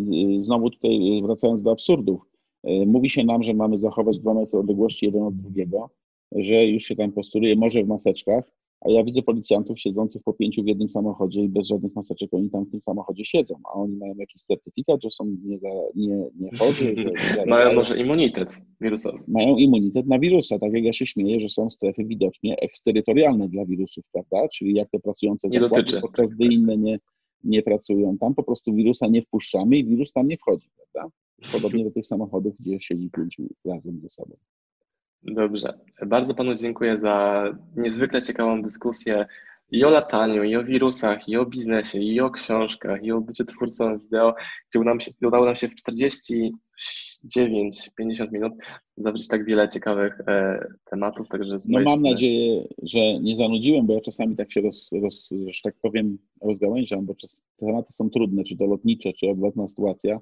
znowu 0.41 0.69
tutaj 0.69 1.21
wracając 1.23 1.61
do 1.61 1.71
absurdów, 1.71 2.29
E, 2.63 2.85
mówi 2.85 3.09
się 3.09 3.23
nam, 3.23 3.43
że 3.43 3.53
mamy 3.53 3.77
zachować 3.77 4.19
dwa 4.19 4.33
metry 4.33 4.59
odległości 4.59 5.05
jeden 5.05 5.23
od 5.23 5.35
drugiego, 5.35 5.89
że 6.31 6.65
już 6.65 6.83
się 6.83 6.95
tam 6.95 7.11
postuluje, 7.11 7.55
może 7.55 7.83
w 7.83 7.87
maseczkach, 7.87 8.51
a 8.81 8.89
ja 8.89 9.03
widzę 9.03 9.21
policjantów 9.21 9.79
siedzących 9.79 10.23
po 10.23 10.33
pięciu 10.33 10.63
w 10.63 10.67
jednym 10.67 10.89
samochodzie 10.89 11.41
i 11.41 11.49
bez 11.49 11.67
żadnych 11.67 11.95
maseczek 11.95 12.33
oni 12.33 12.49
tam 12.49 12.65
w 12.65 12.71
tym 12.71 12.81
samochodzie 12.81 13.25
siedzą, 13.25 13.55
a 13.65 13.73
oni 13.73 13.95
mają 13.95 14.15
jakiś 14.15 14.43
certyfikat, 14.43 15.03
że 15.03 15.09
są 15.11 15.25
nie, 15.43 15.59
za, 15.59 15.69
nie, 15.95 16.25
nie 16.39 16.57
chorzy. 16.57 16.95
Mają 17.47 17.73
może 17.73 17.97
immunitet 17.97 18.57
wirusowy. 18.81 19.19
Mają 19.27 19.57
immunitet 19.57 20.07
na 20.07 20.19
wirusa, 20.19 20.59
tak 20.59 20.73
jak 20.73 20.83
ja 20.83 20.93
się 20.93 21.05
śmieję, 21.05 21.39
że 21.39 21.49
są 21.49 21.69
strefy 21.69 22.05
widocznie 22.05 22.55
eksterytorialne 22.59 23.49
dla 23.49 23.65
wirusów, 23.65 24.05
prawda? 24.11 24.47
Czyli 24.47 24.73
jak 24.73 24.89
te 24.89 24.99
pracujące 24.99 25.47
nie 25.47 25.59
zakłady, 25.59 25.83
dotyczy. 25.83 26.01
podczas 26.01 26.31
gdy 26.31 26.45
inne 26.45 26.77
nie, 26.77 26.99
nie 27.43 27.63
pracują 27.63 28.17
tam, 28.17 28.35
po 28.35 28.43
prostu 28.43 28.73
wirusa 28.73 29.07
nie 29.07 29.21
wpuszczamy 29.21 29.77
i 29.77 29.85
wirus 29.85 30.11
tam 30.11 30.27
nie 30.27 30.37
wchodzi, 30.37 30.69
prawda? 30.75 31.15
Podobnie 31.51 31.83
do 31.83 31.91
tych 31.91 32.05
samochodów, 32.05 32.55
gdzie 32.59 32.79
siedzi 32.79 33.09
pięciu 33.09 33.43
razem 33.65 33.99
ze 33.99 34.09
sobą. 34.09 34.35
Dobrze. 35.23 35.73
Bardzo 36.05 36.33
Panu 36.33 36.55
dziękuję 36.55 36.97
za 36.97 37.43
niezwykle 37.75 38.21
ciekawą 38.21 38.61
dyskusję 38.61 39.25
i 39.71 39.85
o 39.85 39.89
lataniu, 39.89 40.43
i 40.43 40.55
o 40.55 40.63
wirusach, 40.63 41.29
i 41.29 41.37
o 41.37 41.45
biznesie, 41.45 41.99
i 41.99 42.19
o 42.19 42.29
książkach, 42.29 43.03
i 43.03 43.11
o 43.11 43.21
byciu 43.21 43.45
twórcą 43.45 43.99
wideo, 43.99 44.35
gdzie 44.69 44.79
udało 44.79 44.95
nam 44.95 44.99
się, 44.99 45.11
udało 45.21 45.45
nam 45.45 45.55
się 45.55 45.67
w 45.67 45.75
49-50 45.75 46.51
minut 48.31 48.53
zawrzeć 48.97 49.27
tak 49.27 49.45
wiele 49.45 49.69
ciekawych 49.69 50.21
e, 50.27 50.67
tematów. 50.85 51.27
Także 51.27 51.57
no 51.69 51.79
mam 51.79 51.83
strony... 51.83 52.11
nadzieję, 52.11 52.67
że 52.83 52.99
nie 53.21 53.35
zanudziłem, 53.35 53.85
bo 53.85 53.93
ja 53.93 54.01
czasami 54.01 54.35
tak 54.35 54.53
się, 54.53 54.61
roz, 54.61 54.89
roz, 55.01 55.29
że 55.47 55.61
tak 55.63 55.75
powiem, 55.81 56.17
rozgałęziam, 56.41 57.05
bo 57.05 57.15
czas, 57.15 57.43
tematy 57.57 57.93
są 57.93 58.09
trudne, 58.09 58.43
czy 58.43 58.57
to 58.57 58.65
lotnicze, 58.65 59.13
czy 59.13 59.29
odwrotna 59.29 59.67
sytuacja 59.67 60.19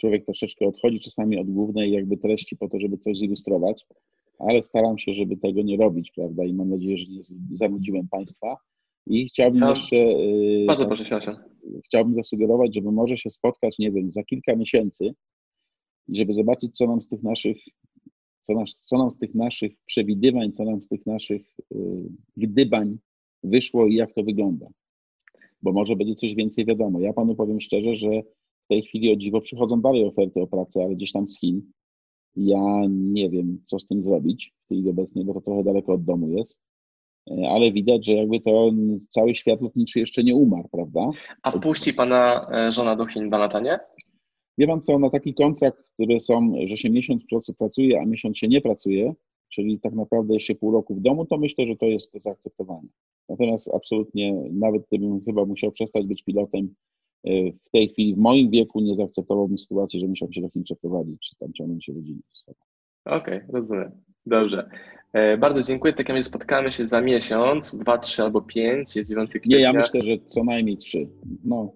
człowiek 0.00 0.24
troszeczkę 0.24 0.66
odchodzi 0.66 1.00
czasami 1.00 1.38
od 1.38 1.50
głównej 1.50 1.92
jakby 1.92 2.16
treści 2.16 2.56
po 2.56 2.68
to, 2.68 2.80
żeby 2.80 2.98
coś 2.98 3.18
zilustrować, 3.18 3.86
ale 4.38 4.62
staram 4.62 4.98
się, 4.98 5.14
żeby 5.14 5.36
tego 5.36 5.62
nie 5.62 5.76
robić, 5.76 6.10
prawda? 6.10 6.44
I 6.44 6.54
mam 6.54 6.70
nadzieję, 6.70 6.98
że 6.98 7.06
nie 7.06 7.20
zanudziłem 7.56 8.08
Państwa. 8.08 8.56
I 9.06 9.28
chciałbym 9.28 9.60
ja, 9.60 9.70
jeszcze. 9.70 9.96
Y, 9.96 10.64
bardzo 10.66 10.86
proszę, 10.86 11.04
Chciałbym 11.84 12.14
zasugerować, 12.14 12.74
żeby 12.74 12.92
może 12.92 13.16
się 13.16 13.30
spotkać, 13.30 13.78
nie 13.78 13.90
wiem, 13.90 14.10
za 14.10 14.22
kilka 14.22 14.56
miesięcy, 14.56 15.14
żeby 16.08 16.32
zobaczyć, 16.32 16.76
co 16.76 16.86
nam 16.86 17.02
z 17.02 17.08
tych 17.08 17.22
naszych 17.22 17.56
co, 18.46 18.54
nas, 18.54 18.76
co 18.82 18.98
nam 18.98 19.10
z 19.10 19.18
tych 19.18 19.34
naszych 19.34 19.72
przewidywań, 19.86 20.52
co 20.52 20.64
nam 20.64 20.82
z 20.82 20.88
tych 20.88 21.06
naszych 21.06 21.42
y, 21.72 21.76
gdybań 22.36 22.98
wyszło 23.42 23.86
i 23.86 23.94
jak 23.94 24.14
to 24.14 24.22
wygląda. 24.22 24.66
Bo 25.62 25.72
może 25.72 25.96
będzie 25.96 26.14
coś 26.14 26.34
więcej 26.34 26.64
wiadomo. 26.64 27.00
Ja 27.00 27.12
panu 27.12 27.34
powiem 27.34 27.60
szczerze, 27.60 27.94
że 27.94 28.08
w 28.64 28.68
tej 28.68 28.82
chwili 28.82 29.12
o 29.12 29.16
dziwo 29.16 29.40
przychodzą 29.40 29.80
dalej 29.80 30.04
oferty 30.04 30.40
o 30.40 30.46
pracę, 30.46 30.84
ale 30.84 30.94
gdzieś 30.94 31.12
tam 31.12 31.28
z 31.28 31.40
Chin. 31.40 31.72
Ja 32.36 32.82
nie 32.88 33.30
wiem, 33.30 33.58
co 33.66 33.78
z 33.78 33.86
tym 33.86 34.00
zrobić 34.00 34.54
w 34.64 34.68
tej 34.68 34.90
obecnej, 34.90 35.24
bo 35.24 35.34
to 35.34 35.40
trochę 35.40 35.64
daleko 35.64 35.92
od 35.92 36.04
domu 36.04 36.28
jest. 36.28 36.60
E, 37.30 37.48
ale 37.50 37.72
widać, 37.72 38.06
że 38.06 38.12
jakby 38.12 38.40
to 38.40 38.70
cały 39.10 39.34
świat 39.34 39.60
lotniczy 39.60 40.00
jeszcze 40.00 40.24
nie 40.24 40.34
umarł, 40.34 40.68
prawda? 40.68 41.00
A 41.42 41.52
puści 41.52 41.94
pana 41.94 42.50
e, 42.52 42.72
żona 42.72 42.96
do 42.96 43.06
Chin, 43.06 43.28
na 43.28 43.60
nie? 43.60 43.78
Wie 44.58 44.66
pan 44.66 44.82
co, 44.82 44.98
na 44.98 45.10
taki 45.10 45.34
kontrakt, 45.34 45.78
które 45.94 46.20
są, 46.20 46.52
że 46.64 46.76
się 46.76 46.90
miesiąc 46.90 47.22
pracuje, 47.58 48.00
a 48.00 48.04
miesiąc 48.04 48.38
się 48.38 48.48
nie 48.48 48.60
pracuje, 48.60 49.14
czyli 49.48 49.80
tak 49.80 49.94
naprawdę 49.94 50.34
jeszcze 50.34 50.54
pół 50.54 50.72
roku 50.72 50.94
w 50.94 51.00
domu, 51.00 51.26
to 51.26 51.38
myślę, 51.38 51.66
że 51.66 51.76
to 51.76 51.86
jest 51.86 52.12
do 52.12 52.20
zaakceptowania. 52.20 52.88
Natomiast 53.28 53.74
absolutnie, 53.74 54.34
nawet 54.52 54.82
gdybym 54.86 55.24
chyba 55.24 55.44
musiał 55.44 55.72
przestać 55.72 56.06
być 56.06 56.22
pilotem, 56.22 56.74
w 57.66 57.70
tej 57.72 57.88
chwili 57.88 58.14
w 58.14 58.18
moim 58.18 58.50
wieku 58.50 58.80
nie 58.80 58.94
zaakceptowałbym 58.94 59.58
sytuacji, 59.58 60.00
że 60.00 60.06
musiałbym 60.06 60.32
się 60.32 60.40
do 60.40 60.48
Chin 60.48 60.64
przeprowadzić, 60.64 61.20
czy 61.20 61.36
tam 61.36 61.52
ciągnąć 61.52 61.84
się 61.84 61.92
rodzinę 61.92 62.20
z 62.30 62.44
sobą. 62.44 62.58
Okej, 63.04 63.36
okay, 63.36 63.48
rozumiem. 63.52 63.90
Dobrze. 64.26 64.68
E, 65.12 65.38
bardzo 65.38 65.62
dziękuję. 65.62 65.92
Tak 65.92 66.08
jak 66.08 66.24
spotkamy 66.24 66.72
się 66.72 66.86
za 66.86 67.00
miesiąc, 67.00 67.76
dwa, 67.76 67.98
trzy 67.98 68.22
albo 68.22 68.42
pięć, 68.42 68.96
jest 68.96 69.10
9 69.10 69.30
kwietnia. 69.30 69.56
Nie, 69.56 69.62
ja 69.62 69.72
myślę, 69.72 70.00
że 70.00 70.12
co 70.28 70.44
najmniej 70.44 70.76
trzy. 70.76 71.08
No, 71.44 71.72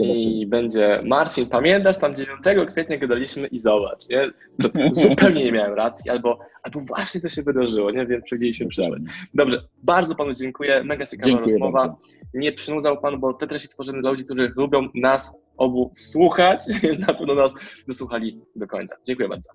i 0.00 0.46
będzie 0.46 1.02
Marcin, 1.04 1.46
pamiętasz 1.46 1.98
tam 1.98 2.14
9 2.14 2.40
kwietnia 2.70 2.96
gadaliśmy 2.96 3.46
i 3.46 3.58
zobacz, 3.58 4.08
nie? 4.08 4.30
To 4.62 4.68
zupełnie 4.90 5.44
nie 5.44 5.52
miałem 5.52 5.74
racji, 5.74 6.10
albo, 6.10 6.38
albo 6.62 6.80
właśnie 6.80 7.20
to 7.20 7.28
się 7.28 7.42
wydarzyło, 7.42 7.90
nie? 7.90 8.06
Więc 8.06 8.24
przewidzieliśmy 8.24 8.66
przyszłość. 8.66 9.02
Dobrze, 9.34 9.68
bardzo 9.82 10.14
panu 10.14 10.34
dziękuję, 10.34 10.84
mega 10.84 11.06
ciekawa 11.06 11.28
dziękuję 11.28 11.52
rozmowa. 11.54 11.88
Bardzo. 11.88 12.02
Nie 12.34 12.52
przynudzał 12.52 13.00
pan, 13.00 13.20
bo 13.20 13.34
te 13.34 13.46
treści 13.46 13.68
tworzymy 13.68 14.00
dla 14.00 14.10
ludzi, 14.10 14.24
którzy 14.24 14.52
lubią 14.56 14.88
nas 14.94 15.38
obu 15.56 15.90
słuchać, 15.94 16.60
więc 16.82 17.06
na 17.06 17.14
pewno 17.14 17.34
nas 17.34 17.52
wysłuchali 17.88 18.40
do 18.56 18.66
końca. 18.66 18.96
Dziękuję 19.06 19.28
bardzo. 19.28 19.50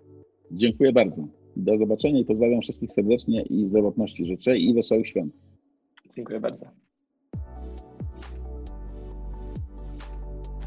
Dziękuję 0.51 0.93
bardzo. 0.93 1.27
Do 1.55 1.77
zobaczenia 1.77 2.19
i 2.19 2.25
pozdrawiam 2.25 2.61
wszystkich 2.61 2.91
serdecznie 2.91 3.41
i 3.41 3.67
zdrowotności 3.67 4.25
życzę 4.25 4.57
i 4.57 4.73
wesołych 4.73 5.07
świąt. 5.07 5.33
Dziękuję 6.15 6.39
bardzo. 6.39 6.86